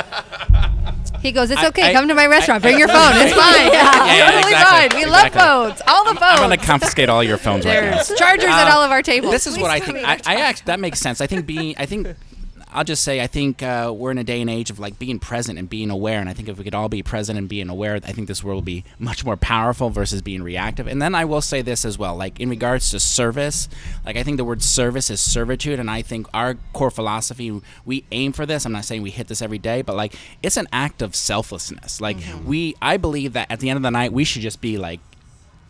he 1.21 1.31
goes, 1.31 1.51
"It's 1.51 1.63
okay. 1.63 1.89
I- 1.91 1.93
Come 1.93 2.07
to 2.09 2.13
my 2.15 2.25
restaurant. 2.27 2.61
Bring 2.63 2.77
your 2.77 2.87
phone. 2.89 3.11
It's 3.15 3.33
fine. 3.45 3.71
yeah, 3.71 4.25
totally 4.31 4.53
exactly, 4.53 4.89
fine. 4.89 5.05
We 5.05 5.05
love 5.09 5.31
phones. 5.31 5.81
All 5.87 6.03
the 6.03 6.19
phones. 6.19 6.39
I'm 6.39 6.47
going 6.49 6.57
to 6.59 6.65
confiscate 6.65 7.07
all 7.07 7.23
your 7.23 7.37
phones 7.37 7.65
right 7.65 7.81
now. 7.83 7.91
There's 8.03 8.13
chargers 8.19 8.45
at 8.49 8.67
Uh, 8.67 8.75
all 8.75 8.81
of 8.83 8.91
our 8.91 9.01
tables. 9.01 9.31
This 9.31 9.47
is 9.47 9.53
Please 9.55 9.61
what 9.61 9.71
I 9.71 9.79
think. 9.79 9.97
I, 9.99 10.15
our 10.15 10.19
I 10.25 10.35
act, 10.41 10.65
that 10.65 10.79
makes 10.81 10.99
sense. 10.99 11.21
I 11.21 11.27
think 11.27 11.45
being, 11.45 11.75
I 11.77 11.85
think, 11.85 12.07
I'll 12.73 12.83
just 12.83 13.03
say, 13.03 13.21
I 13.21 13.27
think 13.27 13.61
uh, 13.61 13.93
we're 13.95 14.11
in 14.11 14.17
a 14.17 14.23
day 14.23 14.41
and 14.41 14.49
age 14.49 14.69
of 14.69 14.79
like 14.79 14.97
being 14.97 15.19
present 15.19 15.59
and 15.59 15.69
being 15.69 15.89
aware. 15.89 16.19
And 16.19 16.27
I 16.27 16.33
think 16.33 16.49
if 16.49 16.57
we 16.57 16.63
could 16.63 16.73
all 16.73 16.89
be 16.89 17.03
present 17.03 17.37
and 17.37 17.47
being 17.47 17.69
aware, 17.69 17.95
I 17.95 18.11
think 18.11 18.27
this 18.27 18.43
world 18.43 18.57
will 18.57 18.61
be 18.63 18.83
much 18.99 19.23
more 19.23 19.37
powerful 19.37 19.89
versus 19.89 20.21
being 20.21 20.41
reactive. 20.41 20.87
And 20.87 21.01
then 21.01 21.13
I 21.13 21.25
will 21.25 21.41
say 21.41 21.61
this 21.61 21.85
as 21.85 21.97
well, 21.97 22.15
like 22.15 22.39
in 22.39 22.49
regards 22.49 22.89
to 22.91 22.99
service, 22.99 23.69
like 24.05 24.17
I 24.17 24.23
think 24.23 24.37
the 24.37 24.45
word 24.45 24.63
service 24.63 25.09
is 25.09 25.21
servitude, 25.21 25.79
and 25.79 25.89
I 25.89 26.01
think 26.01 26.27
our 26.33 26.55
core 26.73 26.91
philosophy, 26.91 27.61
we 27.85 28.05
aim 28.11 28.33
for 28.33 28.45
this. 28.45 28.65
I'm 28.65 28.71
not 28.71 28.85
saying 28.85 29.03
we 29.03 29.11
hit 29.11 29.27
this 29.27 29.41
every 29.41 29.59
day, 29.59 29.81
but 29.83 29.95
like 29.95 30.15
it's 30.41 30.57
an 30.57 30.67
act 30.73 31.01
of 31.01 31.15
selflessness. 31.15 32.01
Like 32.01 32.17
we, 32.45 32.75
I 32.81 32.97
believe 32.97 33.33
that 33.33 33.51
at 33.51 33.59
the 33.59 33.69
end 33.69 33.77
of 33.77 33.83
the 33.83 33.91
night, 33.91 34.11
we 34.11 34.23
should 34.23 34.41
just 34.41 34.61
be 34.61 34.77
like 34.77 34.99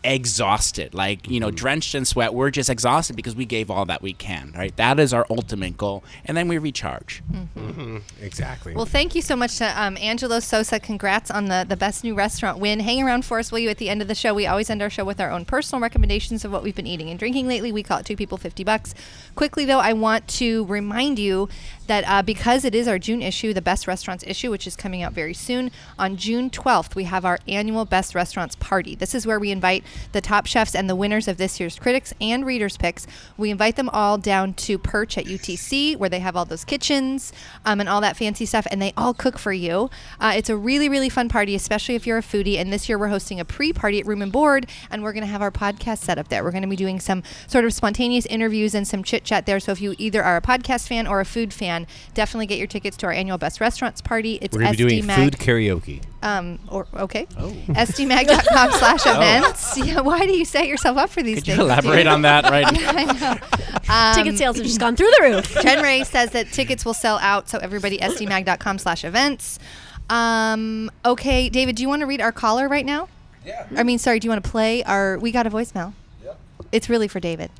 exhausted 0.04 0.94
like 0.94 1.28
you 1.28 1.40
know 1.40 1.48
mm-hmm. 1.48 1.56
drenched 1.56 1.94
in 1.94 2.04
sweat 2.04 2.34
we're 2.34 2.50
just 2.50 2.70
exhausted 2.70 3.16
because 3.16 3.34
we 3.34 3.44
gave 3.44 3.70
all 3.70 3.84
that 3.84 4.02
we 4.02 4.12
can 4.12 4.52
right 4.56 4.76
that 4.76 5.00
is 5.00 5.12
our 5.14 5.26
ultimate 5.30 5.76
goal 5.76 6.04
and 6.26 6.36
then 6.36 6.46
we 6.46 6.58
recharge 6.58 7.22
mm-hmm. 7.32 7.64
Mm-hmm. 7.80 8.24
Exactly. 8.24 8.74
Well, 8.74 8.86
thank 8.86 9.14
you 9.14 9.22
so 9.22 9.36
much 9.36 9.58
to 9.58 9.82
um, 9.82 9.96
Angelo 9.98 10.40
Sosa. 10.40 10.78
Congrats 10.78 11.30
on 11.30 11.46
the, 11.46 11.66
the 11.68 11.76
best 11.76 12.04
new 12.04 12.14
restaurant 12.14 12.58
win. 12.58 12.80
Hang 12.80 13.02
around 13.02 13.24
for 13.24 13.38
us, 13.38 13.50
will 13.50 13.58
you? 13.58 13.68
At 13.68 13.78
the 13.78 13.88
end 13.88 14.02
of 14.02 14.08
the 14.08 14.14
show, 14.14 14.34
we 14.34 14.46
always 14.46 14.70
end 14.70 14.82
our 14.82 14.90
show 14.90 15.04
with 15.04 15.20
our 15.20 15.30
own 15.30 15.44
personal 15.44 15.80
recommendations 15.80 16.44
of 16.44 16.52
what 16.52 16.62
we've 16.62 16.74
been 16.74 16.86
eating 16.86 17.10
and 17.10 17.18
drinking 17.18 17.48
lately. 17.48 17.72
We 17.72 17.82
call 17.82 17.98
it 17.98 18.06
Two 18.06 18.16
People, 18.16 18.38
50 18.38 18.64
Bucks. 18.64 18.94
Quickly, 19.34 19.64
though, 19.64 19.80
I 19.80 19.92
want 19.92 20.28
to 20.28 20.64
remind 20.66 21.18
you 21.18 21.48
that 21.84 22.04
uh, 22.06 22.22
because 22.22 22.64
it 22.64 22.74
is 22.74 22.88
our 22.88 22.98
June 22.98 23.22
issue, 23.22 23.52
the 23.52 23.62
Best 23.62 23.86
Restaurants 23.86 24.24
issue, 24.26 24.50
which 24.50 24.66
is 24.66 24.76
coming 24.76 25.02
out 25.02 25.12
very 25.12 25.34
soon, 25.34 25.70
on 25.98 26.16
June 26.16 26.50
12th, 26.50 26.94
we 26.94 27.04
have 27.04 27.24
our 27.24 27.38
annual 27.46 27.84
Best 27.84 28.14
Restaurants 28.14 28.56
party. 28.56 28.94
This 28.94 29.14
is 29.14 29.26
where 29.26 29.38
we 29.38 29.50
invite 29.50 29.84
the 30.12 30.20
top 30.20 30.46
chefs 30.46 30.74
and 30.74 30.88
the 30.88 30.96
winners 30.96 31.28
of 31.28 31.36
this 31.36 31.60
year's 31.60 31.78
critics 31.78 32.12
and 32.20 32.44
readers' 32.46 32.76
picks. 32.76 33.06
We 33.36 33.50
invite 33.50 33.76
them 33.76 33.88
all 33.90 34.18
down 34.18 34.54
to 34.54 34.78
Perch 34.78 35.18
at 35.18 35.24
UTC, 35.24 35.96
where 35.96 36.08
they 36.08 36.20
have 36.20 36.36
all 36.36 36.44
those 36.44 36.64
kitchens 36.64 37.32
um, 37.64 37.80
and 37.80 37.88
all 37.88 38.00
that 38.00 38.16
fancy 38.16 38.46
stuff, 38.46 38.66
and 38.70 38.80
they 38.80 38.92
all 38.96 39.14
cook 39.14 39.38
for 39.38 39.52
you. 39.52 39.90
Uh, 40.20 40.32
it's 40.36 40.50
a 40.50 40.56
really, 40.56 40.88
really 40.88 41.08
fun 41.08 41.28
party, 41.28 41.54
especially 41.54 41.94
if 41.94 42.06
you're 42.06 42.18
a 42.18 42.22
foodie. 42.22 42.58
And 42.58 42.72
this 42.72 42.88
year, 42.88 42.98
we're 42.98 43.08
hosting 43.08 43.40
a 43.40 43.44
pre 43.44 43.72
party 43.72 44.00
at 44.00 44.06
Room 44.06 44.22
and 44.22 44.32
Board, 44.32 44.66
and 44.90 45.02
we're 45.02 45.12
going 45.12 45.24
to 45.24 45.30
have 45.30 45.42
our 45.42 45.50
podcast 45.50 45.98
set 45.98 46.18
up 46.18 46.28
there. 46.28 46.44
We're 46.44 46.52
going 46.52 46.62
to 46.62 46.68
be 46.68 46.76
doing 46.76 47.00
some 47.00 47.22
sort 47.46 47.64
of 47.64 47.72
spontaneous 47.72 48.26
interviews 48.26 48.74
and 48.74 48.86
some 48.86 49.02
chit 49.02 49.24
chat 49.24 49.46
there. 49.46 49.60
So 49.60 49.72
if 49.72 49.80
you 49.80 49.94
either 49.98 50.22
are 50.22 50.36
a 50.36 50.42
podcast 50.42 50.88
fan 50.88 51.06
or 51.06 51.20
a 51.20 51.24
food 51.24 51.52
fan, 51.52 51.73
definitely 52.14 52.46
get 52.46 52.58
your 52.58 52.66
tickets 52.66 52.96
to 52.98 53.06
our 53.06 53.12
annual 53.12 53.38
Best 53.38 53.60
Restaurants 53.60 54.00
party. 54.00 54.38
It's 54.40 54.54
We're 54.54 54.62
going 54.62 54.72
to 54.74 54.84
be 54.84 54.88
doing 54.90 55.04
SDMag 55.04 55.16
food 55.16 55.32
karaoke. 55.34 56.02
um, 56.22 56.58
or 56.68 56.86
okay, 56.94 57.26
sdmag.com 57.26 58.70
slash 58.78 59.06
events. 59.06 59.76
Yeah, 59.76 60.00
why 60.00 60.26
do 60.26 60.32
you 60.32 60.44
set 60.44 60.66
yourself 60.68 60.96
up 60.96 61.10
for 61.10 61.22
these 61.22 61.38
could 61.40 61.48
you 61.48 61.60
elaborate 61.60 61.98
dude? 62.04 62.06
on 62.06 62.22
that 62.22 62.44
right 62.50 62.66
I 62.68 63.04
know. 63.04 64.14
Ticket 64.22 64.38
sales 64.38 64.56
have 64.56 64.64
just 64.66 64.80
gone 64.80 64.96
through 64.96 65.10
the 65.18 65.22
roof. 65.22 65.62
Jen 65.62 65.82
Ray 65.82 66.04
says 66.04 66.30
that 66.30 66.52
tickets 66.52 66.84
will 66.84 66.94
sell 66.94 67.18
out, 67.18 67.48
so 67.48 67.58
everybody 67.58 67.98
sdmag.com 67.98 68.78
slash 68.78 69.04
events. 69.04 69.58
Um, 70.10 70.90
okay, 71.04 71.48
David, 71.48 71.76
do 71.76 71.82
you 71.82 71.88
want 71.88 72.00
to 72.00 72.06
read 72.06 72.20
our 72.20 72.32
caller 72.32 72.68
right 72.68 72.84
now? 72.86 73.08
Yeah. 73.44 73.66
I 73.76 73.82
mean, 73.82 73.98
sorry, 73.98 74.20
do 74.20 74.26
you 74.26 74.30
want 74.30 74.42
to 74.44 74.50
play 74.50 74.82
our? 74.84 75.18
We 75.18 75.30
got 75.32 75.46
a 75.46 75.50
voicemail. 75.50 75.92
Yep. 76.24 76.40
It's 76.72 76.88
really 76.88 77.08
for 77.08 77.20
David. 77.20 77.50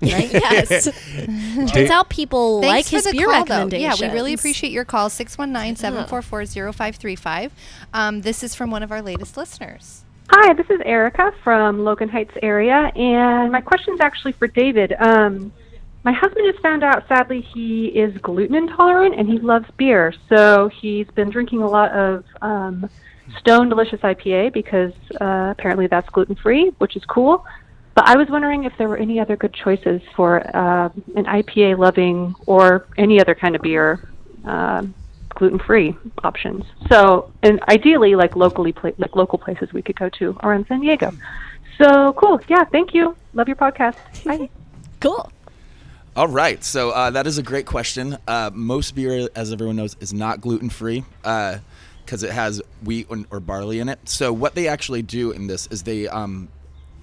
Right? 0.00 0.30
yes. 0.32 0.84
Turns 1.72 1.90
out 1.90 2.08
people 2.08 2.60
like 2.60 2.86
his 2.86 3.08
beer 3.10 3.26
call, 3.26 3.32
though. 3.32 3.40
recommendations. 3.40 4.00
Yeah, 4.00 4.08
we 4.08 4.14
really 4.14 4.34
appreciate 4.34 4.72
your 4.72 4.84
call. 4.84 5.08
619-744-0535. 5.08 7.50
Um, 7.94 8.20
this 8.20 8.42
is 8.42 8.54
from 8.54 8.70
one 8.70 8.82
of 8.82 8.92
our 8.92 9.00
latest 9.02 9.36
listeners. 9.36 10.02
Hi, 10.30 10.54
this 10.54 10.66
is 10.70 10.80
Erica 10.84 11.32
from 11.44 11.84
Logan 11.84 12.08
Heights 12.08 12.34
area, 12.42 12.90
and 12.96 13.52
my 13.52 13.60
question 13.60 13.94
is 13.94 14.00
actually 14.00 14.32
for 14.32 14.48
David. 14.48 14.92
Um, 14.98 15.52
my 16.02 16.12
husband 16.12 16.46
has 16.46 16.56
found 16.62 16.82
out, 16.82 17.06
sadly, 17.08 17.40
he 17.40 17.86
is 17.86 18.16
gluten 18.18 18.56
intolerant 18.56 19.14
and 19.18 19.28
he 19.28 19.38
loves 19.38 19.66
beer, 19.76 20.12
so 20.28 20.68
he's 20.68 21.06
been 21.08 21.30
drinking 21.30 21.62
a 21.62 21.68
lot 21.68 21.92
of 21.92 22.24
um, 22.42 22.90
Stone 23.38 23.68
Delicious 23.68 24.00
IPA 24.00 24.52
because 24.52 24.92
uh, 25.20 25.54
apparently 25.56 25.86
that's 25.86 26.08
gluten 26.10 26.34
free, 26.34 26.70
which 26.78 26.96
is 26.96 27.04
cool. 27.04 27.44
But 27.96 28.06
I 28.06 28.16
was 28.16 28.28
wondering 28.28 28.62
if 28.62 28.72
there 28.78 28.88
were 28.88 28.98
any 28.98 29.18
other 29.18 29.36
good 29.36 29.52
choices 29.52 30.00
for 30.14 30.38
uh, 30.56 30.90
an 31.16 31.24
IPA 31.24 31.78
loving 31.78 32.36
or 32.46 32.86
any 32.96 33.20
other 33.20 33.34
kind 33.34 33.56
of 33.56 33.62
beer. 33.62 34.08
Um 34.44 34.94
gluten-free 35.36 35.94
options. 36.24 36.64
So, 36.88 37.30
and 37.42 37.62
ideally, 37.68 38.16
like 38.16 38.34
locally, 38.34 38.72
pla- 38.72 38.92
like 38.98 39.14
local 39.14 39.38
places 39.38 39.72
we 39.72 39.82
could 39.82 39.96
go 39.96 40.08
to 40.18 40.36
around 40.42 40.66
San 40.66 40.80
Diego. 40.80 41.12
So 41.78 42.14
cool. 42.14 42.40
Yeah, 42.48 42.64
thank 42.64 42.94
you. 42.94 43.14
Love 43.34 43.46
your 43.46 43.56
podcast. 43.56 43.96
Bye. 44.24 44.48
cool. 45.00 45.30
All 46.16 46.28
right, 46.28 46.64
so 46.64 46.90
uh, 46.90 47.10
that 47.10 47.26
is 47.26 47.36
a 47.36 47.42
great 47.42 47.66
question. 47.66 48.16
Uh, 48.26 48.50
most 48.54 48.94
beer, 48.94 49.28
as 49.36 49.52
everyone 49.52 49.76
knows, 49.76 49.96
is 50.00 50.14
not 50.14 50.40
gluten 50.40 50.70
free 50.70 51.04
because 51.22 52.22
it 52.22 52.30
has 52.30 52.62
wheat 52.82 53.06
or, 53.10 53.18
or 53.30 53.38
barley 53.38 53.80
in 53.80 53.90
it. 53.90 53.98
So 54.08 54.32
what 54.32 54.54
they 54.54 54.66
actually 54.66 55.02
do 55.02 55.32
in 55.32 55.46
this 55.46 55.66
is 55.66 55.82
they 55.82 56.08
um, 56.08 56.48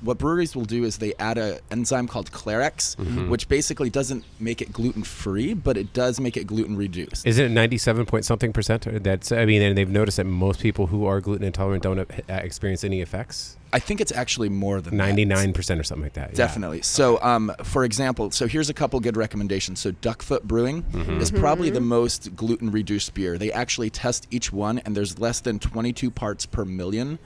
what 0.04 0.18
breweries 0.18 0.56
will 0.56 0.66
do 0.66 0.84
is 0.84 0.97
they 0.97 1.14
add 1.20 1.38
a 1.38 1.60
enzyme 1.72 2.08
called 2.08 2.32
Clarex, 2.32 2.97
which 3.28 3.47
basically 3.47 3.89
doesn't 3.89 4.24
make 4.39 4.62
it 4.62 4.72
gluten 4.74 5.04
free, 5.04 5.54
but 5.54 5.78
it 5.78 5.93
does 5.93 6.20
make 6.20 6.38
it 6.38 6.45
gluten 6.45 6.76
reduced. 6.76 7.26
Isn't 7.26 7.45
it 7.45 7.49
97 7.49 8.06
point 8.06 8.26
something 8.26 8.54
percent? 8.54 8.88
That's, 9.04 9.32
I 9.32 9.45
mean, 9.45 9.62
and 9.62 9.78
they've 9.78 9.89
noticed 9.89 10.18
that 10.18 10.26
most 10.26 10.60
people 10.60 10.88
who 10.88 11.06
are 11.06 11.22
gluten 11.22 11.45
intolerant 11.45 11.84
don't 11.84 11.99
uh, 11.99 12.06
experience 12.30 12.84
any 12.84 13.01
effects. 13.01 13.58
I 13.74 13.80
think 13.80 14.01
it's 14.01 14.12
actually 14.12 14.49
more 14.49 14.82
than 14.82 14.93
99% 14.93 15.80
or 15.80 15.84
something 15.84 16.04
like 16.04 16.14
that. 16.14 16.30
yeah. 16.30 16.36
Definitely. 16.36 16.84
So, 16.84 17.20
um, 17.24 17.51
for 17.64 17.84
example, 17.84 18.30
so 18.30 18.47
here's 18.47 18.70
a 18.70 18.74
couple 18.74 18.99
good 18.99 19.18
recommendations. 19.18 19.80
So, 19.80 19.91
Duckfoot 19.91 20.43
Brewing 20.43 20.86
is 21.20 21.32
probably 21.32 21.72
the 21.72 21.82
most 21.82 22.36
gluten 22.36 22.70
reduced 22.70 23.16
beer. 23.16 23.36
They 23.39 23.51
actually 23.51 23.89
test 23.89 24.28
each 24.30 24.54
one, 24.54 24.78
and 24.80 24.95
there's 24.95 25.18
less 25.18 25.39
than 25.39 25.58
22 25.58 26.12
parts 26.12 26.45
per 26.45 26.66
million 26.66 27.18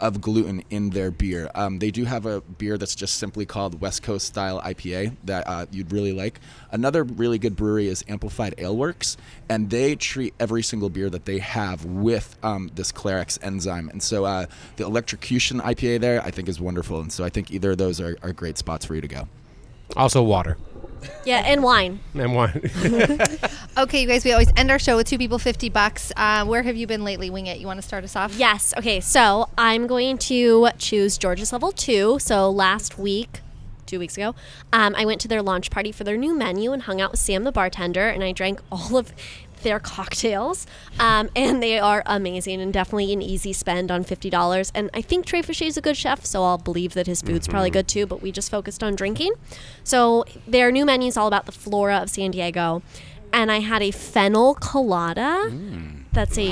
of 0.00 0.20
gluten 0.20 0.62
in 0.70 0.90
their 0.90 1.10
beer. 1.10 1.50
Um, 1.54 1.78
they 1.78 1.90
do 1.90 2.04
have 2.04 2.26
a 2.26 2.40
beer 2.40 2.78
that's 2.78 2.94
just 2.94 3.16
simply 3.16 3.46
called 3.46 3.80
West 3.80 4.02
Coast 4.02 4.26
Style 4.26 4.60
IPA 4.62 5.16
that 5.24 5.46
uh, 5.46 5.66
you'd 5.70 5.92
really 5.92 6.12
like. 6.12 6.40
Another 6.70 7.04
really 7.04 7.38
good 7.38 7.56
brewery 7.56 7.88
is 7.88 8.04
Amplified 8.08 8.54
Ale 8.58 8.76
Works, 8.76 9.16
and 9.48 9.70
they 9.70 9.96
treat 9.96 10.34
every 10.38 10.62
single 10.62 10.90
beer 10.90 11.10
that 11.10 11.24
they 11.24 11.38
have 11.38 11.84
with 11.84 12.36
um, 12.42 12.70
this 12.74 12.92
Clarex 12.92 13.38
enzyme. 13.42 13.88
And 13.88 14.02
so, 14.02 14.24
uh, 14.24 14.46
the 14.76 14.84
Electrocution 14.84 15.60
IPA 15.60 16.00
there, 16.00 16.22
I 16.22 16.30
think, 16.30 16.48
is 16.48 16.60
wonderful. 16.60 17.00
And 17.00 17.12
so, 17.12 17.24
I 17.24 17.30
think 17.30 17.50
either 17.50 17.72
of 17.72 17.78
those 17.78 18.00
are, 18.00 18.16
are 18.22 18.32
great 18.32 18.58
spots 18.58 18.84
for 18.84 18.94
you 18.94 19.00
to 19.00 19.08
go. 19.08 19.28
Also, 19.96 20.22
water. 20.22 20.56
Yeah, 21.24 21.42
and 21.44 21.62
wine. 21.62 22.00
And 22.14 22.34
wine. 22.34 22.70
Okay, 23.78 24.00
you 24.00 24.08
guys, 24.08 24.24
we 24.24 24.32
always 24.32 24.50
end 24.56 24.70
our 24.70 24.78
show 24.78 24.96
with 24.96 25.06
two 25.06 25.18
people, 25.18 25.38
50 25.38 25.68
bucks. 25.68 26.10
Uh, 26.16 26.46
where 26.46 26.62
have 26.62 26.76
you 26.76 26.86
been 26.86 27.04
lately, 27.04 27.28
Wing 27.28 27.46
It? 27.46 27.58
You 27.58 27.66
want 27.66 27.76
to 27.78 27.86
start 27.86 28.04
us 28.04 28.16
off? 28.16 28.34
Yes. 28.36 28.72
Okay. 28.78 29.00
So 29.00 29.50
I'm 29.58 29.86
going 29.86 30.16
to 30.16 30.70
choose 30.78 31.18
George's 31.18 31.52
Level 31.52 31.72
Two. 31.72 32.18
So 32.18 32.50
last 32.50 32.98
week, 32.98 33.40
two 33.84 33.98
weeks 33.98 34.16
ago, 34.16 34.34
um, 34.72 34.94
I 34.96 35.04
went 35.04 35.20
to 35.20 35.28
their 35.28 35.42
launch 35.42 35.70
party 35.70 35.92
for 35.92 36.04
their 36.04 36.16
new 36.16 36.34
menu 36.34 36.72
and 36.72 36.84
hung 36.84 37.02
out 37.02 37.10
with 37.10 37.20
Sam, 37.20 37.44
the 37.44 37.52
bartender, 37.52 38.08
and 38.08 38.24
I 38.24 38.32
drank 38.32 38.60
all 38.72 38.96
of 38.96 39.12
their 39.62 39.78
cocktails. 39.78 40.66
Um, 40.98 41.30
and 41.36 41.62
they 41.62 41.78
are 41.78 42.02
amazing 42.06 42.60
and 42.60 42.72
definitely 42.72 43.12
an 43.12 43.22
easy 43.22 43.52
spend 43.52 43.90
on 43.90 44.04
fifty 44.04 44.30
dollars. 44.30 44.72
And 44.74 44.90
I 44.94 45.02
think 45.02 45.26
Trey 45.26 45.42
Foshee 45.42 45.66
is 45.66 45.76
a 45.76 45.80
good 45.80 45.96
chef, 45.96 46.24
so 46.24 46.42
I'll 46.42 46.58
believe 46.58 46.94
that 46.94 47.06
his 47.06 47.22
food's 47.22 47.48
probably 47.48 47.70
mm-hmm. 47.70 47.78
good 47.78 47.88
too. 47.88 48.06
But 48.06 48.22
we 48.22 48.32
just 48.32 48.50
focused 48.50 48.82
on 48.82 48.94
drinking. 48.94 49.32
So 49.84 50.24
their 50.46 50.70
new 50.70 50.84
menu 50.84 51.08
is 51.08 51.16
all 51.16 51.28
about 51.28 51.46
the 51.46 51.52
flora 51.52 51.98
of 51.98 52.10
San 52.10 52.30
Diego. 52.30 52.82
And 53.32 53.50
I 53.50 53.58
had 53.60 53.82
a 53.82 53.90
fennel 53.90 54.54
colada. 54.54 55.50
Mm. 55.50 56.04
That's 56.12 56.38
a 56.38 56.48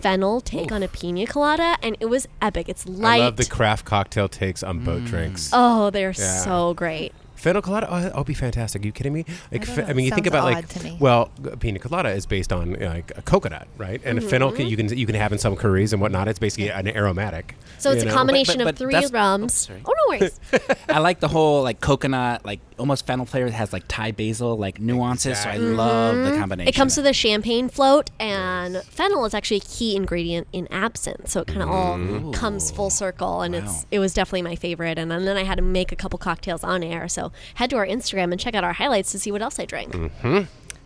fennel 0.00 0.42
take 0.42 0.70
on 0.70 0.82
a 0.82 0.88
pina 0.88 1.26
colada, 1.26 1.76
and 1.82 1.96
it 1.98 2.06
was 2.06 2.28
epic. 2.42 2.68
It's 2.68 2.86
light. 2.86 3.22
I 3.22 3.24
love 3.24 3.36
the 3.36 3.46
craft 3.46 3.86
cocktail 3.86 4.28
takes 4.28 4.62
on 4.62 4.84
boat 4.84 5.02
mm. 5.02 5.06
drinks. 5.06 5.50
oh, 5.52 5.88
they're 5.88 6.10
Yeah. 6.10 6.40
so 6.40 6.74
great. 6.74 7.14
Fennel 7.38 7.62
colada, 7.62 7.86
oh, 7.88 8.00
that'll 8.00 8.24
be 8.24 8.34
fantastic. 8.34 8.82
Are 8.82 8.86
you 8.86 8.92
kidding 8.92 9.12
me? 9.12 9.24
Like, 9.52 9.64
don't 9.64 9.76
fe- 9.76 9.84
I 9.84 9.92
mean, 9.92 10.04
you 10.06 10.10
think 10.10 10.26
Sounds 10.26 10.34
about 10.34 10.44
like, 10.44 10.56
odd 10.56 10.68
to 10.70 10.82
me. 10.84 10.96
well, 11.00 11.30
pina 11.60 11.78
colada 11.78 12.10
is 12.10 12.26
based 12.26 12.52
on 12.52 12.82
uh, 12.82 12.88
like 12.88 13.12
a 13.16 13.22
coconut, 13.22 13.68
right? 13.76 14.00
And 14.04 14.18
a 14.18 14.20
Mm-hmm. 14.20 14.30
fennel 14.30 14.52
can, 14.52 14.66
you 14.66 14.76
can 14.76 14.88
you 14.96 15.06
can 15.06 15.14
have 15.14 15.32
in 15.32 15.38
some 15.38 15.54
curries 15.54 15.92
and 15.92 16.02
whatnot. 16.02 16.26
It's 16.26 16.40
basically 16.40 16.70
an 16.70 16.88
aromatic. 16.88 17.54
So 17.78 17.92
it's 17.92 18.02
you 18.02 18.08
a 18.08 18.10
know? 18.10 18.16
combination 18.16 18.58
But- 18.58 18.64
but- 18.64 18.74
of 18.74 18.78
three 18.78 18.92
that's- 18.92 19.12
rums. 19.12 19.68
oh, 19.70 19.74
sorry. 19.74 19.82
Oh, 19.86 19.92
no 19.96 20.18
worries. 20.18 20.40
I 20.88 20.98
like 20.98 21.20
the 21.20 21.28
whole 21.28 21.62
like 21.62 21.80
coconut, 21.80 22.44
like 22.44 22.58
almost 22.78 23.06
fennel 23.06 23.26
flavor 23.26 23.50
that 23.50 23.56
has 23.56 23.72
like 23.72 23.84
Thai 23.88 24.12
basil 24.12 24.56
like 24.56 24.80
nuances. 24.80 25.38
So 25.42 25.48
I 25.48 25.52
Exactly. 25.54 25.74
love 25.74 26.16
the 26.16 26.36
combination. 26.38 26.48
Mm-hmm. 26.60 26.68
It 26.68 26.74
comes 26.74 26.96
with 26.96 27.06
a 27.06 27.12
champagne 27.12 27.68
float, 27.68 28.10
and 28.20 28.76
fennel 28.84 29.24
is 29.24 29.34
actually 29.34 29.58
a 29.58 29.60
key 29.60 29.96
ingredient 29.96 30.46
in 30.52 30.66
absinthe. 30.70 31.28
So 31.28 31.40
it 31.40 31.46
kind 31.48 31.62
of 31.62 31.68
all 31.68 32.32
comes 32.32 32.70
full 32.70 32.90
circle, 32.90 33.42
and 33.42 33.54
it's 33.54 33.86
it 33.90 33.98
was 33.98 34.14
definitely 34.14 34.42
my 34.42 34.56
favorite. 34.56 34.98
And, 34.98 35.10
then 35.10 35.36
I 35.36 35.42
had 35.44 35.56
to 35.56 35.62
make 35.62 35.90
a 35.92 35.96
couple 35.96 36.18
cocktails 36.18 36.62
on 36.64 36.82
air. 36.82 37.08
So 37.08 37.32
head 37.54 37.70
to 37.70 37.76
our 37.76 37.86
Instagram 37.86 38.30
and 38.32 38.40
check 38.40 38.54
out 38.54 38.64
our 38.64 38.72
highlights 38.74 39.10
to 39.12 39.18
see 39.18 39.32
what 39.32 39.42
else 39.42 39.58
I 39.58 39.64
drank. 39.64 39.94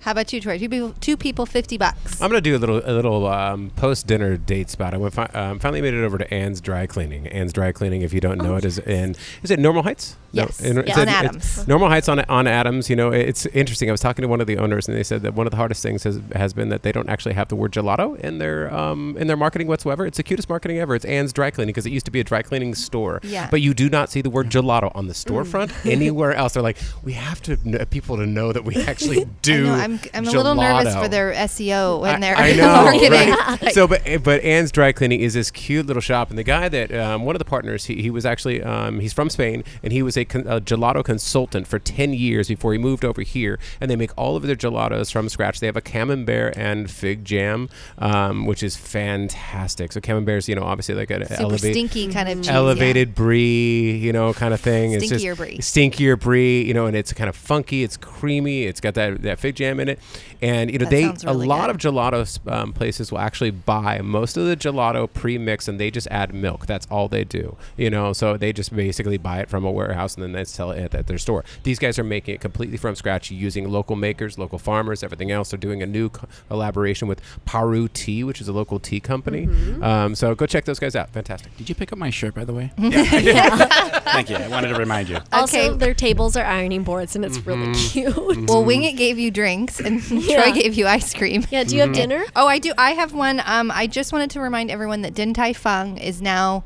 How 0.02 0.10
about 0.10 0.32
you, 0.32 0.40
Troy? 0.40 0.58
Two 0.58 0.68
people, 0.68 0.94
two 1.00 1.16
people 1.16 1.46
50 1.46 1.78
bucks. 1.78 2.20
I'm 2.20 2.28
gonna 2.28 2.40
do 2.40 2.56
a 2.56 2.58
little 2.58 2.78
a 2.78 2.90
little 2.92 3.26
um, 3.28 3.70
post 3.76 4.06
dinner 4.06 4.36
date 4.36 4.68
spot. 4.68 4.94
I 4.94 4.96
went 4.96 5.14
fi- 5.14 5.30
um, 5.34 5.58
finally 5.60 5.80
made 5.80 5.94
it 5.94 6.02
over 6.04 6.18
to 6.18 6.34
Ann's 6.34 6.60
Dry 6.60 6.86
Cleaning. 6.86 7.28
Ann's 7.28 7.52
Dry 7.52 7.70
Cleaning, 7.72 8.02
if 8.02 8.12
you 8.12 8.20
don't 8.20 8.38
know 8.38 8.56
it, 8.56 8.64
is 8.64 8.78
in 8.80 9.14
is 9.44 9.50
it 9.52 9.58
Normal 9.60 9.84
Heights? 9.84 10.16
Yes. 10.32 10.60
in- 10.60 10.76
Yeah, 10.78 10.82
it's 10.86 10.96
on 10.96 11.02
it's 11.08 11.12
Adams. 11.12 11.68
Normal 11.68 11.88
Heights 11.88 12.08
on 12.08 12.18
on 12.20 12.46
Adams. 12.48 12.90
You 12.90 12.96
know, 12.96 13.10
it's 13.12 13.46
interesting. 13.46 13.88
I 13.90 13.92
was 13.92 14.00
talking 14.00 14.22
to 14.22 14.28
one 14.28 14.40
of 14.40 14.46
the 14.48 14.58
owners, 14.58 14.88
and 14.88 14.96
they 14.96 15.02
said 15.04 15.22
that 15.22 15.34
one 15.34 15.46
of 15.46 15.50
the 15.52 15.56
hardest 15.56 15.82
things 15.84 16.02
has, 16.04 16.20
has 16.34 16.52
been 16.52 16.68
that 16.70 16.82
they 16.82 16.90
don't 16.90 17.08
actually 17.08 17.34
have 17.34 17.46
the 17.48 17.56
word 17.56 17.70
gelato 17.72 18.18
in 18.18 18.38
their 18.38 18.74
um, 18.74 19.16
in 19.18 19.28
their 19.28 19.36
marketing 19.36 19.68
whatsoever. 19.68 20.04
It's 20.04 20.16
the 20.16 20.22
cutest 20.24 20.48
marketing 20.48 20.78
ever. 20.78 20.96
It's 20.96 21.04
Ann's 21.04 21.32
Dry 21.32 21.50
Cleaning 21.52 21.72
because 21.72 21.86
it 21.86 21.92
used 21.92 22.06
to 22.06 22.10
be 22.12 22.18
a 22.18 22.24
dry 22.24 22.42
cleaning 22.42 22.74
store. 22.74 23.20
Yeah. 23.22 23.48
But 23.50 23.60
you 23.60 23.72
do 23.72 23.88
not 23.88 24.10
see 24.10 24.20
the 24.20 24.30
word 24.30 24.50
gelato 24.50 24.90
on 24.96 25.06
the 25.06 25.12
Mm. 25.14 25.44
storefront 25.44 25.88
anywhere 25.88 26.32
else. 26.34 26.54
They're 26.54 26.62
like, 26.62 26.78
we 27.04 27.12
have 27.12 27.40
to 27.42 27.56
kn- 27.58 27.84
people 27.86 28.16
to 28.16 28.26
know 28.26 28.52
that 28.52 28.64
we 28.64 28.74
actually 28.86 29.20
I 29.22 29.26
do. 29.42 29.64
know, 29.66 29.91
I'm, 29.92 30.00
I'm 30.14 30.26
a 30.26 30.30
little 30.30 30.54
nervous 30.54 30.94
for 30.94 31.08
their 31.08 31.32
SEO 31.32 32.06
and 32.06 32.22
their 32.22 32.36
I, 32.36 32.50
I 32.50 32.52
know, 32.56 32.66
marketing. 32.66 33.10
right? 33.10 33.72
So, 33.72 33.86
but 33.86 34.02
but 34.22 34.42
Anne's 34.42 34.70
Dry 34.72 34.92
Cleaning 34.92 35.20
is 35.20 35.34
this 35.34 35.50
cute 35.50 35.86
little 35.86 36.02
shop, 36.02 36.30
and 36.30 36.38
the 36.38 36.42
guy 36.42 36.68
that 36.68 36.92
um, 36.94 37.24
one 37.24 37.34
of 37.34 37.38
the 37.38 37.44
partners, 37.44 37.86
he, 37.86 38.02
he 38.02 38.10
was 38.10 38.26
actually 38.26 38.62
um, 38.62 39.00
he's 39.00 39.12
from 39.12 39.30
Spain, 39.30 39.64
and 39.82 39.92
he 39.92 40.02
was 40.02 40.16
a, 40.16 40.24
con- 40.24 40.46
a 40.46 40.60
gelato 40.60 41.04
consultant 41.04 41.66
for 41.66 41.78
ten 41.78 42.12
years 42.12 42.48
before 42.48 42.72
he 42.72 42.78
moved 42.78 43.04
over 43.04 43.22
here, 43.22 43.58
and 43.80 43.90
they 43.90 43.96
make 43.96 44.10
all 44.18 44.36
of 44.36 44.42
their 44.42 44.56
gelatos 44.56 45.12
from 45.12 45.28
scratch. 45.28 45.60
They 45.60 45.66
have 45.66 45.76
a 45.76 45.80
camembert 45.80 46.56
and 46.56 46.90
fig 46.90 47.24
jam, 47.24 47.68
um, 47.98 48.46
which 48.46 48.62
is 48.62 48.76
fantastic. 48.76 49.92
So 49.92 50.00
camembert 50.00 50.38
is 50.38 50.48
you 50.48 50.54
know 50.54 50.62
obviously 50.64 50.94
like 50.94 51.10
an 51.10 51.26
Super 51.26 51.42
elevate, 51.42 51.72
stinky 51.74 52.08
kind 52.12 52.28
of 52.28 52.38
cheese. 52.38 52.46
yeah. 52.48 52.54
elevated 52.54 53.14
brie, 53.14 53.96
you 53.96 54.12
know, 54.12 54.32
kind 54.32 54.52
of 54.54 54.60
thing. 54.60 54.92
It's 54.92 55.08
just 55.08 55.24
Stinkier 55.24 55.36
brie. 55.36 55.58
stinkier 55.58 56.18
brie, 56.20 56.62
you 56.64 56.74
know, 56.74 56.86
and 56.86 56.96
it's 56.96 57.12
kind 57.12 57.28
of 57.28 57.36
funky. 57.36 57.82
It's 57.82 57.96
creamy. 57.96 58.64
It's 58.64 58.80
got 58.80 58.94
that, 58.94 59.22
that 59.22 59.38
fig 59.38 59.54
jam 59.56 59.80
in 59.82 59.88
it, 59.90 59.98
and 60.40 60.70
you 60.72 60.78
know 60.78 60.84
That 60.86 60.90
they 60.90 61.04
really 61.28 61.44
a 61.44 61.48
lot 61.48 61.66
good. 61.66 61.84
of 61.84 61.94
gelato 61.94 62.52
um, 62.52 62.72
places 62.72 63.12
will 63.12 63.18
actually 63.18 63.50
buy 63.50 64.00
most 64.00 64.36
of 64.38 64.46
the 64.46 64.56
gelato 64.56 65.12
pre-mixed, 65.12 65.68
and 65.68 65.78
they 65.78 65.90
just 65.90 66.08
add 66.10 66.32
milk. 66.34 66.66
That's 66.66 66.86
all 66.90 67.08
they 67.08 67.24
do, 67.24 67.56
you 67.76 67.90
know. 67.90 68.12
So 68.14 68.36
they 68.36 68.52
just 68.52 68.74
basically 68.74 69.18
buy 69.18 69.40
it 69.40 69.48
from 69.50 69.64
a 69.64 69.70
warehouse 69.70 70.14
and 70.14 70.22
then 70.22 70.32
they 70.32 70.44
sell 70.44 70.70
it 70.70 70.78
at, 70.80 70.94
at 70.94 71.06
their 71.06 71.18
store. 71.18 71.44
These 71.64 71.78
guys 71.78 71.98
are 71.98 72.04
making 72.04 72.34
it 72.36 72.40
completely 72.40 72.76
from 72.78 72.94
scratch 72.94 73.30
using 73.30 73.68
local 73.70 73.96
makers, 73.96 74.38
local 74.38 74.58
farmers, 74.58 75.02
everything 75.02 75.30
else. 75.30 75.50
They're 75.50 75.58
doing 75.58 75.82
a 75.82 75.86
new 75.86 76.08
co- 76.08 76.26
collaboration 76.48 77.08
with 77.08 77.20
Paru 77.44 77.88
Tea, 77.88 78.24
which 78.24 78.40
is 78.40 78.48
a 78.48 78.52
local 78.52 78.78
tea 78.78 79.00
company. 79.00 79.46
Mm-hmm. 79.46 79.82
Um, 79.82 80.14
so 80.14 80.34
go 80.34 80.46
check 80.46 80.64
those 80.64 80.78
guys 80.78 80.94
out. 80.96 81.10
Fantastic. 81.10 81.56
Did 81.56 81.68
you 81.68 81.74
pick 81.74 81.92
up 81.92 81.98
my 81.98 82.10
shirt, 82.10 82.34
by 82.34 82.44
the 82.44 82.52
way? 82.54 82.70
Thank 82.78 84.30
you. 84.30 84.36
I 84.36 84.48
wanted 84.48 84.68
to 84.68 84.74
remind 84.76 85.08
you. 85.08 85.18
Also, 85.32 85.58
Okay. 85.58 85.76
their 85.76 85.94
tables 85.94 86.36
are 86.36 86.44
ironing 86.44 86.82
boards, 86.84 87.16
and 87.16 87.24
it's 87.24 87.38
really 87.46 87.74
cute. 87.74 88.14
Well, 88.48 88.64
Wing 88.64 88.82
It 88.84 88.92
gave 88.96 89.18
you 89.18 89.30
drinks, 89.30 89.71
and 89.80 90.02
Yeah. 90.10 90.42
Troy 90.42 90.52
gave 90.52 90.74
you 90.74 90.86
ice 90.86 91.12
cream. 91.14 91.44
yeah. 91.50 91.64
Do 91.64 91.74
you 91.74 91.82
have 91.82 91.92
dinner? 91.92 92.24
Oh, 92.36 92.46
I 92.46 92.58
do. 92.58 92.72
I 92.78 92.92
have 92.92 93.12
one. 93.12 93.42
Um, 93.44 93.70
I 93.70 93.86
just 93.86 94.12
wanted 94.12 94.30
to 94.30 94.40
remind 94.40 94.70
everyone 94.70 95.02
that 95.02 95.14
Din 95.14 95.34
Tai 95.34 95.52
Fung 95.52 95.98
is 95.98 96.20
now 96.22 96.64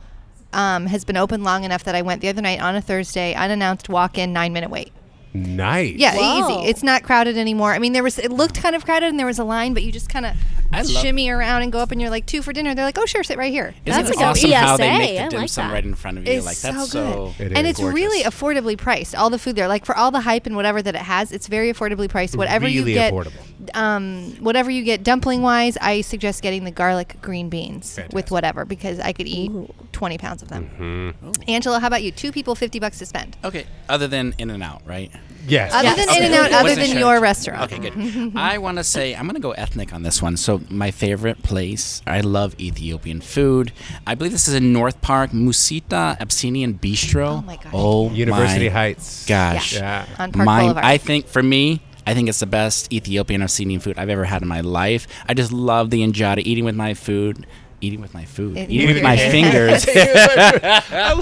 um, 0.53 0.87
has 0.87 1.05
been 1.05 1.17
open 1.17 1.43
long 1.45 1.65
enough 1.65 1.85
that 1.85 1.95
I 1.95 2.03
went 2.03 2.21
the 2.23 2.29
other 2.29 2.43
night 2.43 2.61
on 2.61 2.77
a 2.77 2.81
Thursday, 2.81 3.35
unannounced, 3.35 3.89
walk 3.89 4.17
in, 4.19 4.33
nine 4.33 4.53
minute 4.53 4.71
wait. 4.71 4.93
Nice. 5.37 5.95
Yeah, 5.97 6.14
Whoa. 6.16 6.61
easy. 6.62 6.68
It's 6.70 6.82
not 6.82 7.03
crowded 7.03 7.37
anymore. 7.37 7.72
I 7.72 7.78
mean, 7.78 7.93
there 7.93 8.03
was 8.03 8.18
it 8.18 8.30
looked 8.32 8.61
kind 8.61 8.74
of 8.74 8.84
crowded 8.84 9.09
and 9.09 9.18
there 9.18 9.26
was 9.26 9.39
a 9.39 9.45
line, 9.45 9.74
but 9.74 9.82
you 9.82 9.93
just 9.93 10.09
kind 10.09 10.24
of 10.26 10.34
I 10.72 10.78
love- 10.82 10.89
shimmy 10.91 11.28
around 11.30 11.62
and 11.62 11.70
go 11.72 11.78
up 11.78 11.91
and 11.93 12.01
you're 12.01 12.11
like 12.11 12.26
two 12.26 12.43
for 12.43 12.53
dinner. 12.53 12.74
They're 12.74 12.84
like, 12.84 12.99
oh 12.99 13.07
sure, 13.07 13.22
sit 13.22 13.39
right 13.39 13.53
here. 13.53 13.74
Isn't 13.84 14.05
That's 14.05 14.09
it 14.11 14.14
a 14.14 14.18
good 14.18 14.24
awesome 14.24 14.51
how 14.53 14.76
they 14.76 14.99
make 14.99 15.11
eh? 15.11 15.14
the 15.20 15.24
I 15.24 15.28
dim 15.28 15.41
like 15.41 15.49
sum 15.51 15.68
that. 15.68 15.74
right 15.74 15.84
in 15.84 15.95
front 15.95 16.18
of 16.18 16.26
you? 16.26 16.32
It's 16.32 16.47
Like 16.47 16.57
that's 16.59 16.76
so 16.76 16.84
so. 16.87 17.34
good. 17.39 17.53
It 17.53 17.57
and 17.59 17.66
is. 17.66 17.72
it's 17.78 17.82
really 17.82 18.22
affordably 18.24 18.76
priced. 18.78 19.14
All 19.14 19.30
the 19.30 19.39
food 19.39 19.57
there, 19.57 19.68
like 19.68 19.84
for 19.84 19.97
all 19.97 20.11
the 20.11 20.20
hype 20.20 20.47
and 20.47 20.57
whatever 20.57 20.80
that 20.82 20.95
it 20.95 21.01
has, 21.03 21.32
it's 21.32 21.47
very 21.47 21.72
affordably 21.72 22.09
priced. 22.09 22.37
Whatever 22.37 22.66
you 22.68 22.84
get, 22.84 23.12
affordable. 23.12 23.32
Um, 23.75 24.33
whatever 24.41 24.71
you 24.71 24.83
get 24.85 25.03
dumpling 25.03 25.43
wise, 25.43 25.77
I 25.81 26.01
suggest 26.01 26.43
getting 26.43 26.64
the 26.64 26.71
garlic 26.71 27.17
green 27.23 27.49
beans 27.49 27.99
with 28.12 28.31
whatever 28.31 28.64
because 28.64 28.99
I 29.01 29.12
could 29.12 29.27
eat 29.27 29.51
twenty 29.93 30.19
pounds 30.19 30.43
of 30.43 30.49
them. 30.49 30.71
Mm-hmm. 30.79 31.43
Angela, 31.49 31.81
how 31.81 31.87
about 31.87 32.03
you? 32.03 32.11
Two 32.12 32.33
people, 32.33 32.55
fifty 32.55 32.79
bucks 32.79 32.99
to 32.99 33.07
spend. 33.07 33.37
Okay, 33.45 33.67
other 33.89 34.07
than 34.09 34.35
In 34.39 34.51
and 34.51 34.62
Out, 34.62 34.83
right? 34.87 35.11
Yes. 35.49 35.73
Other 35.73 35.85
Yes. 35.85 35.97
than 35.97 36.09
Okay. 36.09 36.19
In 36.19 36.25
and 36.25 36.35
Out, 36.35 36.53
other 36.53 36.69
wasn't 36.71 36.89
than 36.89 36.99
your 36.99 37.21
restaurant. 37.21 37.73
Okay, 37.73 37.91
good. 37.91 38.33
I 38.37 38.59
want 38.59 38.79
to 38.79 38.85
say 38.85 39.14
I'm 39.14 39.27
going 39.27 39.35
to 39.37 39.41
go 39.41 39.53
ethnic 39.53 39.93
on 39.95 40.03
this 40.03 40.21
one. 40.21 40.37
So 40.37 40.61
my 40.69 40.91
favorite 40.91 41.43
place, 41.45 42.03
I 42.07 42.21
love 42.21 42.59
Ethiopian 42.61 43.21
food. 43.21 43.73
I 44.07 44.17
believe 44.17 44.33
this 44.33 44.49
is 44.49 44.55
in 44.55 44.73
North 44.73 45.01
Park, 45.03 45.31
Muzita 45.31 46.19
Abyssinian 46.21 46.75
Bistro. 46.75 47.39
Oh 47.39 47.43
my 47.43 47.57
God. 47.57 47.71
Oh 47.73 48.11
University 48.11 48.69
my 48.69 48.75
Heights. 48.75 49.25
Gosh. 49.27 49.75
Yeah. 49.75 50.07
On 50.19 50.33
Park 50.33 50.45
Mine, 50.47 50.62
Boulevard. 50.64 50.85
I 50.85 50.99
think 50.99 51.29
for 51.29 51.43
me, 51.45 51.81
I 52.07 52.15
think 52.15 52.29
it's 52.29 52.41
the 52.41 52.47
best 52.47 52.93
Ethiopian 52.93 53.43
Abyssinian 53.43 53.81
food 53.81 53.99
I've 53.99 54.09
ever 54.09 54.25
had 54.25 54.43
in 54.43 54.49
my 54.49 54.61
life. 54.61 55.07
I 55.29 55.35
just 55.35 55.53
love 55.53 55.91
the 55.91 56.03
injera, 56.03 56.39
eating 56.45 56.65
with 56.65 56.77
my 56.77 56.95
food. 56.95 57.47
Eating 57.81 58.01
with 58.01 58.15
my 58.15 58.25
food. 58.25 58.57
Eating 58.57 58.71
Eating 58.71 58.87
with 58.87 58.97
with 58.97 59.03
my 59.03 59.15
your 59.15 59.31
fingers. 59.31 59.87
I 59.93 61.13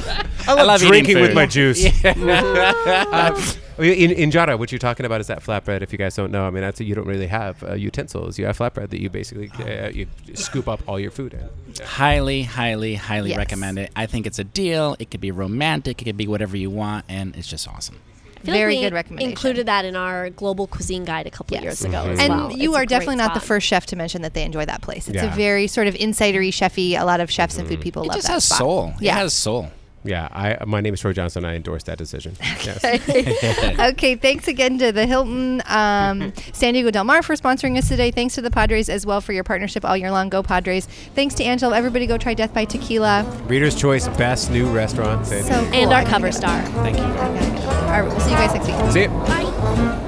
love, 0.48 0.66
love 0.66 0.80
eating 0.82 0.88
drinking 0.88 1.20
with 1.20 1.34
my 1.34 1.46
juice. 1.46 1.84
Uh, 2.04 3.42
in 3.78 4.10
injera, 4.10 4.56
what 4.58 4.70
you're 4.70 4.78
talking 4.78 5.04
about 5.04 5.20
is 5.20 5.26
that 5.26 5.42
flatbread. 5.42 5.82
If 5.82 5.90
you 5.90 5.98
guys 5.98 6.14
don't 6.14 6.30
know, 6.30 6.46
I 6.46 6.50
mean, 6.50 6.62
that's 6.62 6.80
you 6.80 6.94
don't 6.94 7.06
really 7.08 7.26
have 7.26 7.62
uh, 7.64 7.74
utensils. 7.74 8.38
You 8.38 8.46
have 8.46 8.56
flatbread 8.58 8.90
that 8.90 9.00
you 9.00 9.10
basically 9.10 9.50
uh, 9.58 9.88
you 9.88 10.06
scoop 10.34 10.68
up 10.68 10.80
all 10.86 11.00
your 11.00 11.10
food 11.10 11.34
in. 11.34 11.84
highly, 11.84 12.42
highly, 12.42 12.94
highly 12.94 13.30
Yes. 13.30 13.38
recommend 13.38 13.78
it. 13.78 13.90
I 13.96 14.06
think 14.06 14.26
it's 14.26 14.38
a 14.38 14.44
deal. 14.44 14.96
It 14.98 15.10
could 15.10 15.20
be 15.20 15.30
romantic. 15.32 16.00
It 16.02 16.04
could 16.04 16.16
be 16.16 16.28
whatever 16.28 16.56
you 16.56 16.70
want, 16.70 17.04
and 17.08 17.34
it's 17.36 17.48
just 17.48 17.66
awesome. 17.66 17.98
I 18.44 18.46
feel 18.46 18.54
like 18.54 18.60
Very 18.60 18.76
we 18.76 18.82
good 18.82 18.92
recommendation. 18.92 19.30
Included 19.30 19.66
that 19.66 19.84
in 19.86 19.96
our 19.96 20.28
global 20.30 20.66
cuisine 20.66 21.04
guide 21.04 21.26
a 21.26 21.30
couple 21.30 21.54
Yes. 21.54 21.62
years 21.62 21.84
ago 21.84 22.04
Mhm. 22.04 22.12
as 22.12 22.18
and 22.20 22.28
well. 22.28 22.52
you 22.52 22.70
It's 22.70 22.76
are 22.76 22.80
great 22.80 22.88
definitely 22.90 23.16
not 23.16 23.32
the 23.34 23.40
first 23.40 23.66
chef 23.66 23.86
to 23.86 23.96
mention 23.96 24.20
that 24.22 24.34
they 24.34 24.42
enjoy 24.42 24.66
that 24.66 24.82
place. 24.82 25.08
It's 25.08 25.16
Yeah. 25.16 25.32
a 25.32 25.34
very 25.34 25.66
sort 25.66 25.86
of 25.86 25.94
insidery, 25.94 26.52
chefy. 26.52 26.94
A 27.00 27.04
lot 27.04 27.20
of 27.20 27.30
chefs 27.30 27.56
and 27.56 27.66
food 27.66 27.80
people 27.80 28.02
It 28.02 28.08
love 28.08 28.16
just 28.16 28.26
that 28.26 28.34
has 28.34 28.44
spot. 28.44 28.58
soul. 28.58 28.94
Yeah. 29.00 29.16
It 29.16 29.20
has 29.20 29.32
soul. 29.32 29.70
Yeah, 30.04 30.28
I 30.30 30.62
my 30.66 30.80
name 30.80 30.94
is 30.94 31.00
Troy 31.00 31.12
Johnson. 31.12 31.44
I 31.44 31.54
endorse 31.54 31.84
that 31.84 31.96
decision. 31.98 32.36
Yes. 32.40 32.84
okay, 33.92 34.16
thanks 34.16 34.48
again 34.48 34.78
to 34.78 34.92
the 34.92 35.06
Hilton 35.06 35.62
um, 35.66 36.32
San 36.52 36.74
Diego 36.74 36.90
Del 36.90 37.04
Mar 37.04 37.22
for 37.22 37.34
sponsoring 37.36 37.78
us 37.78 37.88
today. 37.88 38.10
Thanks 38.10 38.34
to 38.34 38.42
the 38.42 38.50
Padres 38.50 38.88
as 38.88 39.06
well 39.06 39.20
for 39.20 39.32
your 39.32 39.44
partnership 39.44 39.84
all 39.84 39.96
year 39.96 40.10
long. 40.10 40.28
Go 40.28 40.42
Padres. 40.42 40.86
Thanks 41.14 41.34
to 41.36 41.44
Angela. 41.44 41.76
Everybody 41.76 42.06
go 42.06 42.18
try 42.18 42.34
Death 42.34 42.52
by 42.52 42.66
Tequila. 42.66 43.24
Reader's 43.46 43.74
Choice 43.74 44.06
Best 44.08 44.50
New 44.50 44.70
Restaurant. 44.70 45.26
So 45.26 45.40
cool. 45.42 45.56
and 45.74 45.92
our 45.92 46.04
cover 46.04 46.30
star. 46.32 46.62
Thank 46.62 46.98
you. 46.98 47.04
All 47.04 47.90
right, 47.90 48.02
we'll 48.02 48.20
see 48.20 48.30
you 48.30 48.36
guys 48.36 48.52
next 48.54 48.66
week. 48.66 48.92
See 48.92 49.02
you. 49.02 49.08
Bye. 49.08 50.00